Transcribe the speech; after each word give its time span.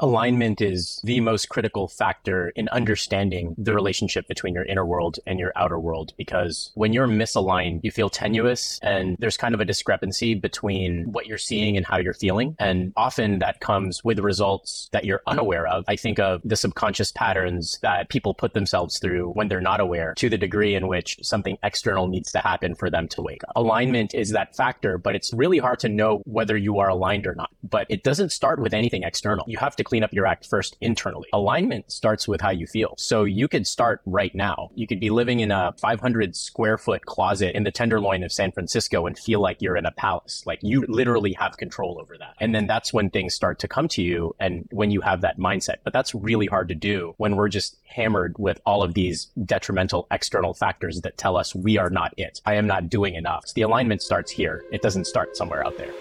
Alignment 0.00 0.60
is 0.60 1.00
the 1.04 1.20
most 1.20 1.48
critical 1.48 1.86
factor 1.86 2.48
in 2.56 2.68
understanding 2.70 3.54
the 3.56 3.72
relationship 3.72 4.26
between 4.26 4.52
your 4.52 4.64
inner 4.64 4.84
world 4.84 5.20
and 5.24 5.38
your 5.38 5.52
outer 5.54 5.78
world 5.78 6.12
because 6.18 6.72
when 6.74 6.92
you're 6.92 7.06
misaligned, 7.06 7.78
you 7.84 7.92
feel 7.92 8.10
tenuous 8.10 8.80
and 8.82 9.16
there's 9.20 9.36
kind 9.36 9.54
of 9.54 9.60
a 9.60 9.64
discrepancy 9.64 10.34
between 10.34 11.12
what 11.12 11.26
you're 11.26 11.38
seeing 11.38 11.76
and 11.76 11.86
how 11.86 11.98
you're 11.98 12.12
feeling. 12.12 12.56
And 12.58 12.92
often 12.96 13.38
that 13.38 13.60
comes 13.60 14.02
with 14.02 14.18
results 14.18 14.88
that 14.90 15.04
you're 15.04 15.22
unaware 15.28 15.68
of. 15.68 15.84
I 15.86 15.94
think 15.94 16.18
of 16.18 16.40
the 16.44 16.56
subconscious 16.56 17.12
patterns 17.12 17.78
that 17.82 18.08
people 18.08 18.34
put 18.34 18.52
themselves 18.52 18.98
through 18.98 19.30
when 19.30 19.46
they're 19.46 19.60
not 19.60 19.78
aware 19.78 20.14
to 20.14 20.28
the 20.28 20.38
degree 20.38 20.74
in 20.74 20.88
which 20.88 21.18
something 21.22 21.56
external 21.62 22.08
needs 22.08 22.32
to 22.32 22.40
happen 22.40 22.74
for 22.74 22.90
them 22.90 23.06
to 23.08 23.22
wake 23.22 23.44
up. 23.44 23.52
Alignment 23.54 24.12
is 24.12 24.30
that 24.30 24.56
factor, 24.56 24.98
but 24.98 25.14
it's 25.14 25.32
really 25.32 25.58
hard 25.58 25.78
to 25.78 25.88
know 25.88 26.20
whether 26.24 26.56
you 26.56 26.80
are 26.80 26.88
aligned 26.88 27.28
or 27.28 27.36
not. 27.36 27.50
But 27.62 27.86
it 27.88 28.02
doesn't 28.02 28.32
start 28.32 28.58
with 28.58 28.74
anything 28.74 29.04
external. 29.04 29.44
You 29.46 29.58
have 29.58 29.76
to 29.76 29.83
clean 29.84 30.02
up 30.02 30.12
your 30.12 30.26
act 30.26 30.46
first 30.46 30.76
internally. 30.80 31.28
Alignment 31.32 31.92
starts 31.92 32.26
with 32.26 32.40
how 32.40 32.50
you 32.50 32.66
feel. 32.66 32.94
So 32.98 33.24
you 33.24 33.48
could 33.48 33.66
start 33.66 34.00
right 34.06 34.34
now. 34.34 34.70
You 34.74 34.86
could 34.86 35.00
be 35.00 35.10
living 35.10 35.40
in 35.40 35.50
a 35.50 35.74
500 35.78 36.34
square 36.34 36.78
foot 36.78 37.06
closet 37.06 37.54
in 37.54 37.64
the 37.64 37.70
Tenderloin 37.70 38.24
of 38.24 38.32
San 38.32 38.52
Francisco 38.52 39.06
and 39.06 39.18
feel 39.18 39.40
like 39.40 39.62
you're 39.62 39.76
in 39.76 39.86
a 39.86 39.92
palace. 39.92 40.42
Like 40.46 40.60
you 40.62 40.84
literally 40.88 41.34
have 41.34 41.56
control 41.56 41.98
over 42.00 42.16
that. 42.18 42.34
And 42.40 42.54
then 42.54 42.66
that's 42.66 42.92
when 42.92 43.10
things 43.10 43.34
start 43.34 43.60
to 43.60 43.68
come 43.68 43.88
to 43.88 44.02
you 44.02 44.34
and 44.40 44.66
when 44.70 44.90
you 44.90 45.00
have 45.02 45.20
that 45.20 45.38
mindset. 45.38 45.76
But 45.84 45.92
that's 45.92 46.14
really 46.14 46.46
hard 46.46 46.68
to 46.68 46.74
do 46.74 47.14
when 47.18 47.36
we're 47.36 47.48
just 47.48 47.76
hammered 47.84 48.36
with 48.38 48.60
all 48.66 48.82
of 48.82 48.94
these 48.94 49.26
detrimental 49.44 50.06
external 50.10 50.54
factors 50.54 51.02
that 51.02 51.18
tell 51.18 51.36
us 51.36 51.54
we 51.54 51.78
are 51.78 51.90
not 51.90 52.14
it. 52.16 52.40
I 52.46 52.54
am 52.54 52.66
not 52.66 52.88
doing 52.88 53.14
enough. 53.14 53.52
The 53.54 53.62
alignment 53.62 54.02
starts 54.02 54.30
here. 54.30 54.64
It 54.72 54.82
doesn't 54.82 55.06
start 55.06 55.36
somewhere 55.36 55.64
out 55.64 55.76
there. 55.78 55.92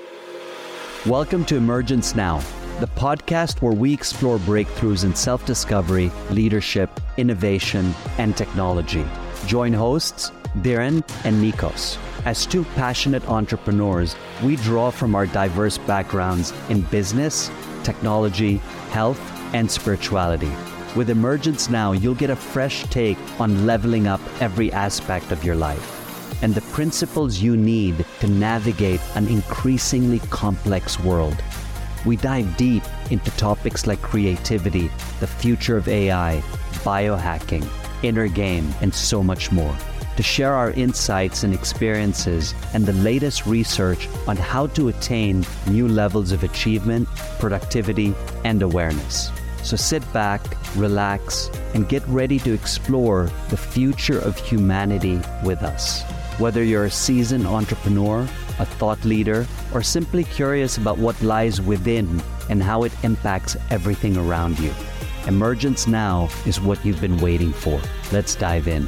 Welcome 1.05 1.43
to 1.45 1.57
Emergence 1.57 2.15
Now, 2.15 2.41
the 2.83 2.99
podcast 2.99 3.61
where 3.61 3.71
we 3.71 3.93
explore 3.93 4.37
breakthroughs 4.39 5.05
in 5.05 5.15
self 5.15 5.45
discovery, 5.45 6.11
leadership, 6.31 6.89
innovation, 7.15 7.95
and 8.17 8.35
technology. 8.35 9.05
Join 9.45 9.71
hosts 9.71 10.33
Dhiren 10.57 11.01
and 11.23 11.41
Nikos. 11.41 11.97
As 12.25 12.45
two 12.45 12.65
passionate 12.75 13.25
entrepreneurs, 13.29 14.17
we 14.43 14.57
draw 14.57 14.91
from 14.91 15.15
our 15.15 15.25
diverse 15.25 15.77
backgrounds 15.77 16.51
in 16.67 16.81
business, 16.81 17.49
technology, 17.83 18.57
health, 18.91 19.21
and 19.53 19.71
spirituality. 19.71 20.51
With 20.93 21.09
Emergence 21.09 21.69
Now, 21.69 21.93
you'll 21.93 22.15
get 22.15 22.31
a 22.31 22.35
fresh 22.35 22.83
take 22.89 23.17
on 23.39 23.65
leveling 23.65 24.07
up 24.07 24.19
every 24.41 24.73
aspect 24.73 25.31
of 25.31 25.45
your 25.45 25.55
life 25.55 26.01
and 26.43 26.53
the 26.53 26.67
principles 26.73 27.39
you 27.39 27.55
need 27.55 28.05
to 28.19 28.27
navigate 28.27 28.99
an 29.15 29.29
increasingly 29.29 30.19
complex 30.29 30.99
world. 30.99 31.41
We 32.05 32.17
dive 32.17 32.57
deep 32.57 32.83
into 33.11 33.31
topics 33.31 33.87
like 33.87 34.01
creativity, 34.01 34.89
the 35.19 35.27
future 35.27 35.77
of 35.77 35.87
AI, 35.87 36.41
biohacking, 36.83 37.67
inner 38.03 38.27
game, 38.27 38.69
and 38.81 38.93
so 38.93 39.23
much 39.23 39.51
more. 39.51 39.75
To 40.17 40.23
share 40.23 40.53
our 40.53 40.71
insights 40.71 41.43
and 41.43 41.53
experiences 41.53 42.53
and 42.73 42.85
the 42.85 42.93
latest 42.93 43.47
research 43.47 44.07
on 44.27 44.37
how 44.37 44.67
to 44.67 44.89
attain 44.89 45.45
new 45.67 45.87
levels 45.87 46.31
of 46.31 46.43
achievement, 46.43 47.07
productivity, 47.39 48.13
and 48.43 48.61
awareness. 48.61 49.31
So 49.63 49.77
sit 49.77 50.03
back, 50.11 50.41
relax, 50.75 51.49
and 51.73 51.87
get 51.87 52.05
ready 52.07 52.37
to 52.39 52.53
explore 52.53 53.31
the 53.49 53.57
future 53.57 54.19
of 54.19 54.37
humanity 54.37 55.19
with 55.43 55.63
us. 55.63 56.03
Whether 56.37 56.63
you're 56.63 56.85
a 56.85 56.91
seasoned 56.91 57.47
entrepreneur, 57.47 58.27
a 58.59 58.65
thought 58.65 59.03
leader, 59.05 59.47
or 59.73 59.81
simply 59.81 60.23
curious 60.23 60.77
about 60.77 60.97
what 60.97 61.21
lies 61.21 61.61
within 61.61 62.21
and 62.49 62.61
how 62.61 62.83
it 62.83 62.91
impacts 63.03 63.55
everything 63.69 64.17
around 64.17 64.59
you, 64.59 64.73
Emergence 65.27 65.87
Now 65.87 66.29
is 66.45 66.59
what 66.59 66.83
you've 66.85 66.99
been 66.99 67.17
waiting 67.17 67.53
for. 67.53 67.79
Let's 68.11 68.35
dive 68.35 68.67
in. 68.67 68.87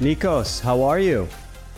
Nikos, 0.00 0.60
how 0.60 0.82
are 0.82 0.98
you? 0.98 1.28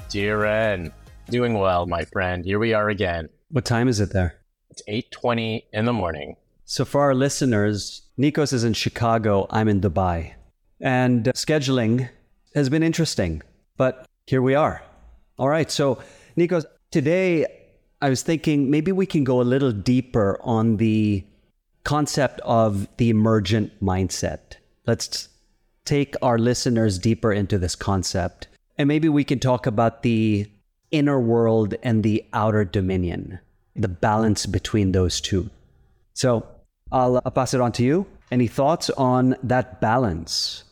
Dhiren, 0.08 0.92
doing 1.30 1.54
well, 1.54 1.86
my 1.86 2.04
friend. 2.04 2.44
Here 2.44 2.58
we 2.58 2.74
are 2.74 2.90
again. 2.90 3.28
What 3.50 3.64
time 3.64 3.88
is 3.88 4.00
it 4.00 4.12
there? 4.12 4.40
It's 4.70 4.82
8:20 4.88 5.64
in 5.72 5.84
the 5.84 5.92
morning. 5.92 6.36
So 6.64 6.84
for 6.84 7.02
our 7.02 7.14
listeners, 7.14 8.02
Nikos 8.18 8.52
is 8.52 8.64
in 8.64 8.72
Chicago, 8.72 9.46
I'm 9.50 9.68
in 9.68 9.80
Dubai. 9.80 10.34
And 10.80 11.28
uh, 11.28 11.32
scheduling 11.32 12.08
has 12.54 12.68
been 12.68 12.82
interesting, 12.82 13.42
but 13.76 14.06
here 14.26 14.42
we 14.42 14.54
are. 14.54 14.82
All 15.38 15.48
right. 15.48 15.70
So, 15.70 15.98
Nikos, 16.36 16.64
today 16.90 17.46
I 18.02 18.08
was 18.08 18.22
thinking 18.22 18.70
maybe 18.70 18.90
we 18.90 19.06
can 19.06 19.24
go 19.24 19.40
a 19.40 19.42
little 19.42 19.72
deeper 19.72 20.38
on 20.42 20.78
the 20.78 21.24
concept 21.84 22.40
of 22.40 22.88
the 22.96 23.10
emergent 23.10 23.80
mindset. 23.80 24.56
Let's 24.86 25.28
take 25.84 26.16
our 26.22 26.38
listeners 26.38 26.98
deeper 26.98 27.32
into 27.32 27.58
this 27.58 27.76
concept. 27.76 28.48
And 28.76 28.88
maybe 28.88 29.08
we 29.08 29.22
can 29.22 29.38
talk 29.38 29.66
about 29.66 30.02
the 30.02 30.50
inner 30.90 31.20
world 31.20 31.74
and 31.82 32.02
the 32.02 32.24
outer 32.32 32.64
dominion, 32.64 33.38
the 33.76 33.88
balance 33.88 34.46
between 34.46 34.92
those 34.92 35.20
two. 35.20 35.50
So 36.14 36.46
I'll, 36.90 37.22
I'll 37.24 37.32
pass 37.32 37.54
it 37.54 37.60
on 37.60 37.72
to 37.72 37.84
you. 37.84 38.06
Any 38.32 38.48
thoughts 38.48 38.90
on 38.90 39.36
that 39.42 39.80
balance? 39.80 40.64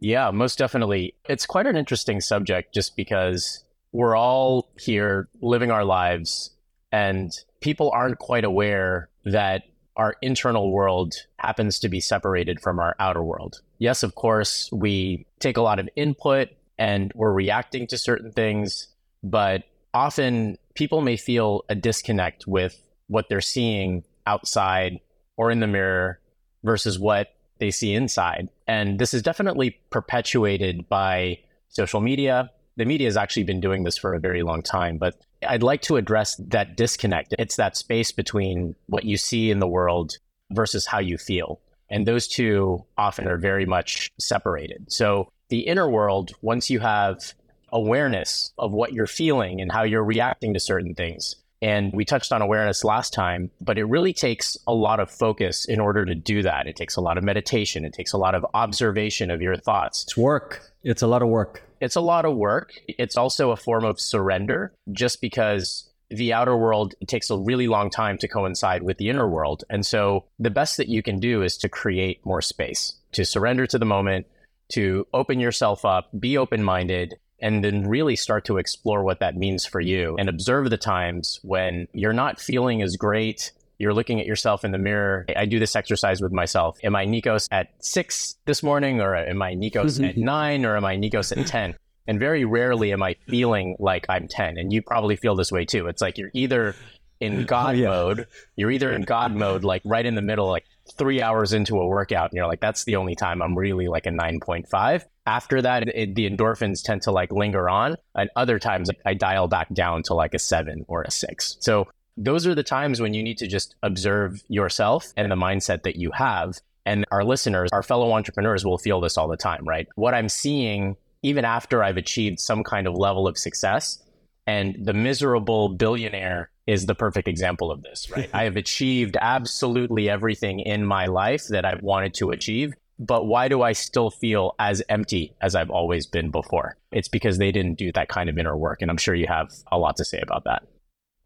Yeah, 0.00 0.30
most 0.32 0.58
definitely. 0.58 1.14
It's 1.28 1.46
quite 1.46 1.66
an 1.66 1.76
interesting 1.76 2.20
subject 2.20 2.74
just 2.74 2.96
because 2.96 3.64
we're 3.92 4.16
all 4.16 4.61
here 4.78 5.28
living 5.40 5.70
our 5.70 5.84
lives 5.84 6.50
and 6.90 7.32
people 7.60 7.90
aren't 7.90 8.18
quite 8.18 8.44
aware 8.44 9.08
that 9.24 9.62
our 9.96 10.14
internal 10.22 10.70
world 10.70 11.14
happens 11.38 11.78
to 11.80 11.88
be 11.88 12.00
separated 12.00 12.60
from 12.60 12.78
our 12.78 12.96
outer 12.98 13.22
world. 13.22 13.60
Yes, 13.78 14.02
of 14.02 14.14
course, 14.14 14.70
we 14.72 15.26
take 15.38 15.56
a 15.56 15.62
lot 15.62 15.78
of 15.78 15.88
input 15.96 16.48
and 16.78 17.12
we're 17.14 17.32
reacting 17.32 17.86
to 17.88 17.98
certain 17.98 18.32
things, 18.32 18.88
but 19.22 19.64
often 19.92 20.56
people 20.74 21.00
may 21.02 21.16
feel 21.16 21.64
a 21.68 21.74
disconnect 21.74 22.46
with 22.46 22.80
what 23.08 23.28
they're 23.28 23.40
seeing 23.40 24.04
outside 24.26 25.00
or 25.36 25.50
in 25.50 25.60
the 25.60 25.66
mirror 25.66 26.20
versus 26.62 26.98
what 26.98 27.34
they 27.58 27.70
see 27.70 27.94
inside. 27.94 28.48
And 28.66 28.98
this 28.98 29.14
is 29.14 29.22
definitely 29.22 29.78
perpetuated 29.90 30.88
by 30.88 31.38
social 31.68 32.00
media. 32.00 32.50
The 32.76 32.84
media 32.84 33.06
has 33.06 33.16
actually 33.16 33.44
been 33.44 33.60
doing 33.60 33.84
this 33.84 33.98
for 33.98 34.14
a 34.14 34.20
very 34.20 34.42
long 34.42 34.62
time, 34.62 34.98
but 34.98 35.14
I'd 35.46 35.62
like 35.62 35.82
to 35.82 35.96
address 35.96 36.36
that 36.36 36.76
disconnect. 36.76 37.34
It's 37.38 37.56
that 37.56 37.76
space 37.76 38.12
between 38.12 38.74
what 38.86 39.04
you 39.04 39.16
see 39.16 39.50
in 39.50 39.58
the 39.58 39.68
world 39.68 40.18
versus 40.52 40.86
how 40.86 40.98
you 40.98 41.18
feel. 41.18 41.60
And 41.90 42.06
those 42.06 42.26
two 42.26 42.84
often 42.96 43.28
are 43.28 43.36
very 43.36 43.66
much 43.66 44.10
separated. 44.18 44.90
So 44.90 45.30
the 45.50 45.60
inner 45.60 45.88
world, 45.88 46.32
once 46.40 46.70
you 46.70 46.80
have 46.80 47.34
awareness 47.70 48.52
of 48.58 48.72
what 48.72 48.92
you're 48.92 49.06
feeling 49.06 49.60
and 49.60 49.70
how 49.70 49.82
you're 49.82 50.04
reacting 50.04 50.54
to 50.54 50.60
certain 50.60 50.94
things, 50.94 51.36
and 51.60 51.92
we 51.92 52.04
touched 52.04 52.32
on 52.32 52.42
awareness 52.42 52.82
last 52.82 53.12
time, 53.12 53.50
but 53.60 53.78
it 53.78 53.84
really 53.84 54.12
takes 54.12 54.56
a 54.66 54.74
lot 54.74 54.98
of 54.98 55.10
focus 55.10 55.64
in 55.66 55.78
order 55.78 56.04
to 56.04 56.14
do 56.14 56.42
that. 56.42 56.66
It 56.66 56.74
takes 56.74 56.96
a 56.96 57.00
lot 57.00 57.18
of 57.18 57.24
meditation, 57.24 57.84
it 57.84 57.92
takes 57.92 58.12
a 58.12 58.18
lot 58.18 58.34
of 58.34 58.44
observation 58.52 59.30
of 59.30 59.40
your 59.40 59.56
thoughts. 59.56 60.02
It's 60.02 60.16
work. 60.16 60.72
It's 60.82 61.02
a 61.02 61.06
lot 61.06 61.22
of 61.22 61.28
work. 61.28 61.62
It's 61.82 61.96
a 61.96 62.00
lot 62.00 62.24
of 62.24 62.36
work. 62.36 62.74
It's 62.86 63.16
also 63.16 63.50
a 63.50 63.56
form 63.56 63.84
of 63.84 63.98
surrender 63.98 64.72
just 64.92 65.20
because 65.20 65.90
the 66.10 66.32
outer 66.32 66.56
world 66.56 66.94
takes 67.08 67.28
a 67.28 67.36
really 67.36 67.66
long 67.66 67.90
time 67.90 68.18
to 68.18 68.28
coincide 68.28 68.84
with 68.84 68.98
the 68.98 69.08
inner 69.08 69.28
world. 69.28 69.64
And 69.68 69.84
so 69.84 70.26
the 70.38 70.50
best 70.50 70.76
that 70.76 70.88
you 70.88 71.02
can 71.02 71.18
do 71.18 71.42
is 71.42 71.56
to 71.58 71.68
create 71.68 72.24
more 72.24 72.40
space, 72.40 72.92
to 73.12 73.24
surrender 73.24 73.66
to 73.66 73.78
the 73.80 73.84
moment, 73.84 74.26
to 74.74 75.08
open 75.12 75.40
yourself 75.40 75.84
up, 75.84 76.08
be 76.16 76.38
open 76.38 76.62
minded, 76.62 77.16
and 77.40 77.64
then 77.64 77.88
really 77.88 78.14
start 78.14 78.44
to 78.44 78.58
explore 78.58 79.02
what 79.02 79.18
that 79.18 79.36
means 79.36 79.66
for 79.66 79.80
you 79.80 80.16
and 80.18 80.28
observe 80.28 80.70
the 80.70 80.76
times 80.76 81.40
when 81.42 81.88
you're 81.92 82.12
not 82.12 82.40
feeling 82.40 82.80
as 82.80 82.96
great. 82.96 83.50
You're 83.78 83.94
looking 83.94 84.20
at 84.20 84.26
yourself 84.26 84.64
in 84.64 84.70
the 84.70 84.78
mirror. 84.78 85.26
I 85.36 85.46
do 85.46 85.58
this 85.58 85.74
exercise 85.74 86.20
with 86.20 86.32
myself. 86.32 86.78
Am 86.84 86.94
I 86.94 87.06
Nikos 87.06 87.48
at 87.50 87.70
six 87.80 88.36
this 88.44 88.62
morning, 88.62 89.00
or 89.00 89.16
am 89.16 89.42
I 89.42 89.54
Nikos 89.54 90.06
at 90.06 90.16
nine, 90.16 90.64
or 90.64 90.76
am 90.76 90.84
I 90.84 90.96
Nikos 90.96 91.36
at 91.36 91.46
10? 91.46 91.74
And 92.06 92.18
very 92.18 92.44
rarely 92.44 92.92
am 92.92 93.02
I 93.02 93.16
feeling 93.28 93.76
like 93.78 94.06
I'm 94.08 94.28
10. 94.28 94.58
And 94.58 94.72
you 94.72 94.82
probably 94.82 95.16
feel 95.16 95.36
this 95.36 95.52
way 95.52 95.64
too. 95.64 95.86
It's 95.86 96.02
like 96.02 96.18
you're 96.18 96.30
either 96.34 96.74
in 97.22 97.42
oh, 97.42 97.44
God 97.44 97.76
yeah. 97.76 97.88
mode, 97.88 98.26
you're 98.56 98.72
either 98.72 98.92
in 98.92 99.02
God 99.02 99.32
mode, 99.32 99.62
like 99.62 99.82
right 99.84 100.04
in 100.04 100.16
the 100.16 100.22
middle, 100.22 100.48
like 100.48 100.64
three 100.98 101.22
hours 101.22 101.52
into 101.52 101.78
a 101.78 101.86
workout 101.86 102.30
and 102.30 102.36
you're 102.36 102.48
like, 102.48 102.60
that's 102.60 102.82
the 102.82 102.96
only 102.96 103.14
time 103.14 103.40
I'm 103.40 103.56
really 103.56 103.86
like 103.86 104.06
a 104.06 104.10
9.5. 104.10 105.04
After 105.24 105.62
that, 105.62 105.86
it, 105.88 106.16
the 106.16 106.28
endorphins 106.28 106.82
tend 106.82 107.02
to 107.02 107.12
like 107.12 107.30
linger 107.30 107.68
on. 107.68 107.96
And 108.16 108.28
other 108.34 108.58
times 108.58 108.90
I 109.06 109.14
dial 109.14 109.46
back 109.46 109.72
down 109.72 110.02
to 110.04 110.14
like 110.14 110.34
a 110.34 110.40
seven 110.40 110.84
or 110.88 111.02
a 111.02 111.12
six. 111.12 111.56
So 111.60 111.86
those 112.16 112.46
are 112.46 112.54
the 112.54 112.62
times 112.62 113.00
when 113.00 113.14
you 113.14 113.22
need 113.22 113.38
to 113.38 113.46
just 113.46 113.74
observe 113.82 114.42
yourself 114.48 115.12
and 115.16 115.30
the 115.30 115.36
mindset 115.36 115.82
that 115.82 115.96
you 115.96 116.10
have. 116.12 116.58
And 116.84 117.04
our 117.10 117.24
listeners, 117.24 117.70
our 117.72 117.82
fellow 117.82 118.12
entrepreneurs 118.12 118.64
will 118.64 118.78
feel 118.78 119.00
this 119.00 119.16
all 119.16 119.28
the 119.28 119.36
time, 119.36 119.66
right? 119.66 119.86
What 119.94 120.14
I'm 120.14 120.28
seeing, 120.28 120.96
even 121.22 121.44
after 121.44 121.82
I've 121.82 121.96
achieved 121.96 122.40
some 122.40 122.64
kind 122.64 122.86
of 122.86 122.94
level 122.94 123.28
of 123.28 123.38
success, 123.38 124.02
and 124.46 124.76
the 124.84 124.92
miserable 124.92 125.68
billionaire 125.68 126.50
is 126.66 126.86
the 126.86 126.94
perfect 126.94 127.28
example 127.28 127.70
of 127.70 127.82
this, 127.82 128.10
right? 128.10 128.28
I 128.34 128.44
have 128.44 128.56
achieved 128.56 129.16
absolutely 129.20 130.08
everything 130.08 130.60
in 130.60 130.84
my 130.84 131.06
life 131.06 131.46
that 131.48 131.64
I've 131.64 131.82
wanted 131.82 132.14
to 132.14 132.30
achieve. 132.30 132.74
But 132.98 133.26
why 133.26 133.48
do 133.48 133.62
I 133.62 133.72
still 133.72 134.10
feel 134.10 134.54
as 134.58 134.82
empty 134.88 135.34
as 135.40 135.54
I've 135.54 135.70
always 135.70 136.06
been 136.06 136.30
before? 136.30 136.76
It's 136.92 137.08
because 137.08 137.38
they 137.38 137.50
didn't 137.50 137.74
do 137.74 137.90
that 137.92 138.08
kind 138.08 138.28
of 138.28 138.38
inner 138.38 138.56
work. 138.56 138.82
And 138.82 138.90
I'm 138.90 138.96
sure 138.96 139.14
you 139.14 139.26
have 139.26 139.50
a 139.72 139.78
lot 139.78 139.96
to 139.96 140.04
say 140.04 140.20
about 140.20 140.44
that. 140.44 140.62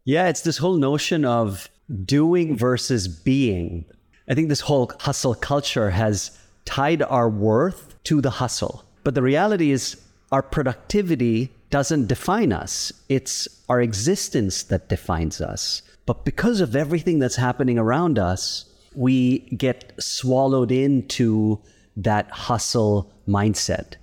Yeah, 0.06 0.29
it's 0.29 0.43
this 0.43 0.58
whole 0.58 0.76
notion 0.76 1.25
of 1.25 1.69
doing 2.05 2.56
versus 2.56 3.08
being. 3.08 3.85
I 4.29 4.35
think 4.35 4.49
this 4.49 4.61
whole 4.61 4.93
hustle 5.00 5.35
culture 5.35 5.91
has 5.91 6.31
tied 6.64 7.03
our 7.03 7.29
worth 7.29 8.00
to 8.05 8.20
the 8.20 8.31
hustle. 8.31 8.85
But 9.03 9.17
the 9.17 9.23
reality 9.23 9.73
is, 9.73 10.00
our 10.31 10.44
productivity 10.44 11.53
doesn't 11.70 12.06
define 12.06 12.53
us, 12.53 12.93
it's 13.08 13.49
our 13.69 13.81
existence 13.81 14.62
that 14.62 14.88
defines 14.88 15.41
us. 15.41 15.82
But 16.06 16.25
because 16.25 16.61
of 16.61 16.76
everything 16.76 17.19
that's 17.19 17.35
happening 17.35 17.76
around 17.76 18.17
us, 18.17 18.64
we 18.94 19.41
get 19.56 19.93
swallowed 19.99 20.70
into 20.70 21.61
that 21.97 22.31
hustle 22.31 23.12
mindset. 23.26 23.94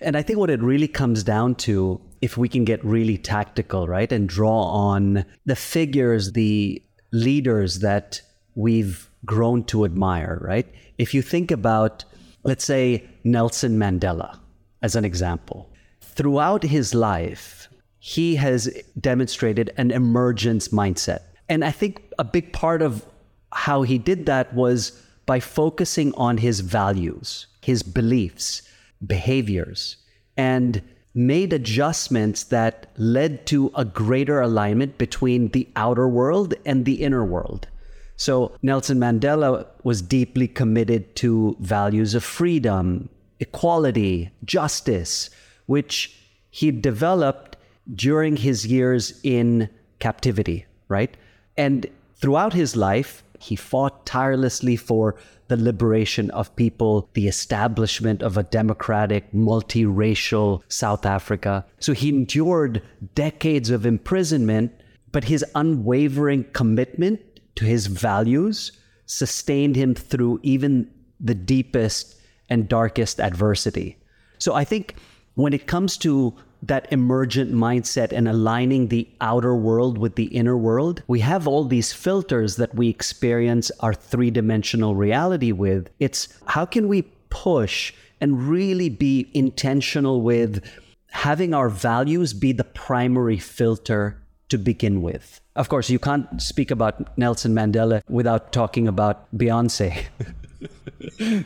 And 0.00 0.16
I 0.16 0.22
think 0.22 0.38
what 0.38 0.48
it 0.48 0.62
really 0.62 0.88
comes 0.88 1.22
down 1.22 1.56
to, 1.56 2.00
if 2.22 2.38
we 2.38 2.48
can 2.48 2.64
get 2.64 2.82
really 2.84 3.18
tactical, 3.18 3.86
right, 3.88 4.10
and 4.10 4.28
draw 4.28 4.62
on 4.62 5.24
the 5.44 5.56
figures, 5.56 6.32
the 6.32 6.80
leaders 7.10 7.80
that 7.80 8.22
we've 8.54 9.10
grown 9.26 9.64
to 9.64 9.84
admire, 9.84 10.38
right? 10.40 10.72
If 10.98 11.12
you 11.14 11.20
think 11.20 11.50
about, 11.50 12.04
let's 12.44 12.64
say, 12.64 13.04
Nelson 13.24 13.76
Mandela 13.76 14.38
as 14.82 14.96
an 14.96 15.04
example, 15.04 15.68
throughout 16.00 16.62
his 16.62 16.94
life, 16.94 17.68
he 17.98 18.36
has 18.36 18.68
demonstrated 19.00 19.72
an 19.76 19.90
emergence 19.90 20.68
mindset. 20.68 21.20
And 21.48 21.64
I 21.64 21.70
think 21.70 22.02
a 22.18 22.24
big 22.24 22.52
part 22.52 22.82
of 22.82 23.04
how 23.52 23.82
he 23.82 23.98
did 23.98 24.26
that 24.26 24.54
was 24.54 25.00
by 25.26 25.40
focusing 25.40 26.14
on 26.14 26.38
his 26.38 26.60
values, 26.60 27.46
his 27.60 27.82
beliefs, 27.82 28.62
behaviors, 29.06 29.96
and 30.36 30.82
made 31.14 31.52
adjustments 31.52 32.44
that 32.44 32.86
led 32.96 33.46
to 33.46 33.70
a 33.74 33.84
greater 33.84 34.40
alignment 34.40 34.98
between 34.98 35.48
the 35.48 35.68
outer 35.76 36.08
world 36.08 36.54
and 36.64 36.84
the 36.84 37.02
inner 37.02 37.24
world. 37.24 37.68
So 38.16 38.52
Nelson 38.62 38.98
Mandela 38.98 39.66
was 39.82 40.00
deeply 40.00 40.48
committed 40.48 41.16
to 41.16 41.56
values 41.60 42.14
of 42.14 42.24
freedom, 42.24 43.08
equality, 43.40 44.30
justice, 44.44 45.28
which 45.66 46.16
he 46.50 46.70
developed 46.70 47.56
during 47.94 48.36
his 48.36 48.66
years 48.66 49.18
in 49.22 49.68
captivity, 49.98 50.66
right? 50.88 51.16
And 51.56 51.86
throughout 52.16 52.52
his 52.52 52.76
life, 52.76 53.24
he 53.42 53.56
fought 53.56 54.06
tirelessly 54.06 54.76
for 54.76 55.16
the 55.48 55.56
liberation 55.56 56.30
of 56.30 56.54
people, 56.56 57.10
the 57.14 57.28
establishment 57.28 58.22
of 58.22 58.36
a 58.36 58.42
democratic, 58.44 59.30
multiracial 59.32 60.62
South 60.68 61.04
Africa. 61.04 61.66
So 61.80 61.92
he 61.92 62.08
endured 62.08 62.82
decades 63.14 63.68
of 63.70 63.84
imprisonment, 63.84 64.72
but 65.10 65.24
his 65.24 65.44
unwavering 65.54 66.44
commitment 66.52 67.20
to 67.56 67.64
his 67.64 67.86
values 67.86 68.72
sustained 69.06 69.76
him 69.76 69.94
through 69.94 70.40
even 70.42 70.90
the 71.20 71.34
deepest 71.34 72.16
and 72.48 72.68
darkest 72.68 73.20
adversity. 73.20 73.98
So 74.38 74.54
I 74.54 74.64
think 74.64 74.94
when 75.34 75.52
it 75.52 75.66
comes 75.66 75.96
to 75.98 76.34
that 76.62 76.92
emergent 76.92 77.52
mindset 77.52 78.12
and 78.12 78.28
aligning 78.28 78.88
the 78.88 79.08
outer 79.20 79.54
world 79.54 79.98
with 79.98 80.14
the 80.14 80.26
inner 80.26 80.56
world, 80.56 81.02
we 81.08 81.20
have 81.20 81.48
all 81.48 81.64
these 81.64 81.92
filters 81.92 82.56
that 82.56 82.74
we 82.74 82.88
experience 82.88 83.70
our 83.80 83.92
three 83.92 84.30
dimensional 84.30 84.94
reality 84.94 85.52
with. 85.52 85.90
It's 85.98 86.28
how 86.46 86.64
can 86.64 86.88
we 86.88 87.02
push 87.30 87.92
and 88.20 88.48
really 88.48 88.88
be 88.88 89.28
intentional 89.34 90.22
with 90.22 90.64
having 91.10 91.52
our 91.52 91.68
values 91.68 92.32
be 92.32 92.52
the 92.52 92.64
primary 92.64 93.38
filter 93.38 94.22
to 94.48 94.58
begin 94.58 95.02
with. 95.02 95.40
Of 95.56 95.68
course, 95.68 95.90
you 95.90 95.98
can't 95.98 96.40
speak 96.40 96.70
about 96.70 97.16
Nelson 97.18 97.54
Mandela 97.54 98.02
without 98.08 98.52
talking 98.52 98.86
about 98.86 99.26
Beyonce. 99.36 100.04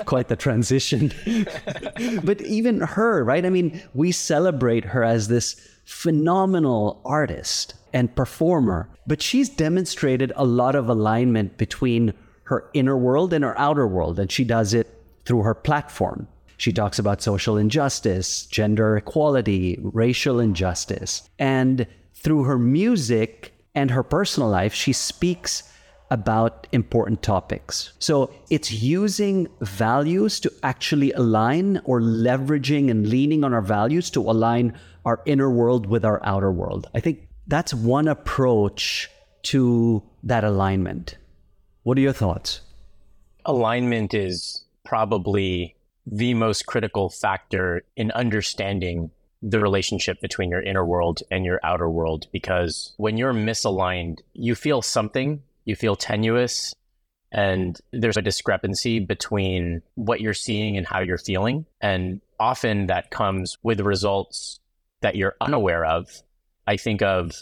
Quite 0.04 0.28
the 0.28 0.36
transition. 0.36 1.12
but 2.24 2.40
even 2.42 2.80
her, 2.80 3.24
right? 3.24 3.44
I 3.44 3.50
mean, 3.50 3.82
we 3.94 4.12
celebrate 4.12 4.84
her 4.86 5.02
as 5.02 5.28
this 5.28 5.54
phenomenal 5.84 7.00
artist 7.04 7.74
and 7.92 8.14
performer, 8.14 8.88
but 9.06 9.22
she's 9.22 9.48
demonstrated 9.48 10.32
a 10.36 10.44
lot 10.44 10.74
of 10.74 10.88
alignment 10.88 11.56
between 11.56 12.12
her 12.44 12.68
inner 12.74 12.96
world 12.96 13.32
and 13.32 13.44
her 13.44 13.58
outer 13.58 13.86
world, 13.86 14.18
and 14.18 14.30
she 14.30 14.44
does 14.44 14.74
it 14.74 14.92
through 15.24 15.42
her 15.42 15.54
platform. 15.54 16.28
She 16.56 16.72
talks 16.72 16.98
about 16.98 17.22
social 17.22 17.56
injustice, 17.56 18.46
gender 18.46 18.96
equality, 18.96 19.78
racial 19.82 20.40
injustice. 20.40 21.28
And 21.38 21.86
through 22.14 22.44
her 22.44 22.58
music 22.58 23.52
and 23.74 23.90
her 23.90 24.02
personal 24.02 24.48
life, 24.48 24.72
she 24.72 24.92
speaks 24.92 25.62
about 26.10 26.66
important 26.72 27.22
topics. 27.22 27.92
So 27.98 28.32
it's 28.50 28.72
using 28.72 29.48
values 29.60 30.40
to 30.40 30.52
actually 30.62 31.12
align 31.12 31.80
or 31.84 32.00
leveraging 32.00 32.90
and 32.90 33.08
leaning 33.08 33.44
on 33.44 33.52
our 33.52 33.62
values 33.62 34.10
to 34.10 34.20
align 34.20 34.74
our 35.04 35.20
inner 35.26 35.50
world 35.50 35.86
with 35.86 36.04
our 36.04 36.20
outer 36.24 36.52
world. 36.52 36.88
I 36.94 37.00
think 37.00 37.28
that's 37.46 37.74
one 37.74 38.08
approach 38.08 39.10
to 39.44 40.02
that 40.24 40.44
alignment. 40.44 41.16
What 41.82 41.98
are 41.98 42.00
your 42.00 42.12
thoughts? 42.12 42.60
Alignment 43.44 44.14
is 44.14 44.64
probably 44.84 45.76
the 46.06 46.34
most 46.34 46.66
critical 46.66 47.08
factor 47.10 47.82
in 47.96 48.10
understanding 48.12 49.10
the 49.42 49.60
relationship 49.60 50.20
between 50.20 50.50
your 50.50 50.62
inner 50.62 50.84
world 50.84 51.22
and 51.30 51.44
your 51.44 51.60
outer 51.62 51.88
world 51.88 52.26
because 52.32 52.92
when 52.96 53.16
you're 53.16 53.34
misaligned, 53.34 54.20
you 54.32 54.54
feel 54.54 54.82
something 54.82 55.42
you 55.66 55.76
feel 55.76 55.96
tenuous 55.96 56.74
and 57.30 57.78
there's 57.92 58.16
a 58.16 58.22
discrepancy 58.22 58.98
between 58.98 59.82
what 59.94 60.20
you're 60.20 60.32
seeing 60.32 60.78
and 60.78 60.86
how 60.86 61.00
you're 61.00 61.18
feeling. 61.18 61.66
And 61.82 62.22
often 62.40 62.86
that 62.86 63.10
comes 63.10 63.58
with 63.62 63.80
results 63.80 64.60
that 65.02 65.16
you're 65.16 65.34
unaware 65.40 65.84
of. 65.84 66.08
I 66.66 66.78
think 66.78 67.02
of 67.02 67.32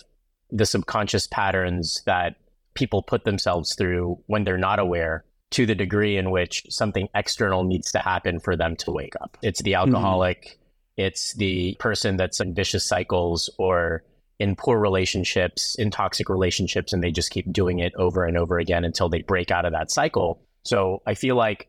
the 0.50 0.66
subconscious 0.66 1.26
patterns 1.28 2.02
that 2.06 2.36
people 2.74 3.02
put 3.02 3.24
themselves 3.24 3.74
through 3.76 4.18
when 4.26 4.44
they're 4.44 4.58
not 4.58 4.78
aware 4.78 5.24
to 5.50 5.66
the 5.66 5.74
degree 5.74 6.16
in 6.16 6.30
which 6.30 6.66
something 6.68 7.08
external 7.14 7.62
needs 7.62 7.92
to 7.92 8.00
happen 8.00 8.40
for 8.40 8.56
them 8.56 8.74
to 8.76 8.90
wake 8.90 9.14
up. 9.20 9.38
It's 9.42 9.62
the 9.62 9.72
mm-hmm. 9.72 9.94
alcoholic, 9.94 10.42
mm-hmm. 10.44 11.02
it's 11.06 11.34
the 11.34 11.76
person 11.78 12.16
that's 12.16 12.40
in 12.40 12.54
vicious 12.54 12.84
cycles 12.84 13.48
or 13.58 14.02
in 14.38 14.56
poor 14.56 14.78
relationships, 14.78 15.76
in 15.76 15.90
toxic 15.90 16.28
relationships, 16.28 16.92
and 16.92 17.02
they 17.02 17.10
just 17.10 17.30
keep 17.30 17.52
doing 17.52 17.78
it 17.78 17.94
over 17.94 18.24
and 18.24 18.36
over 18.36 18.58
again 18.58 18.84
until 18.84 19.08
they 19.08 19.22
break 19.22 19.50
out 19.50 19.64
of 19.64 19.72
that 19.72 19.90
cycle. 19.90 20.40
So 20.64 21.02
I 21.06 21.14
feel 21.14 21.36
like 21.36 21.68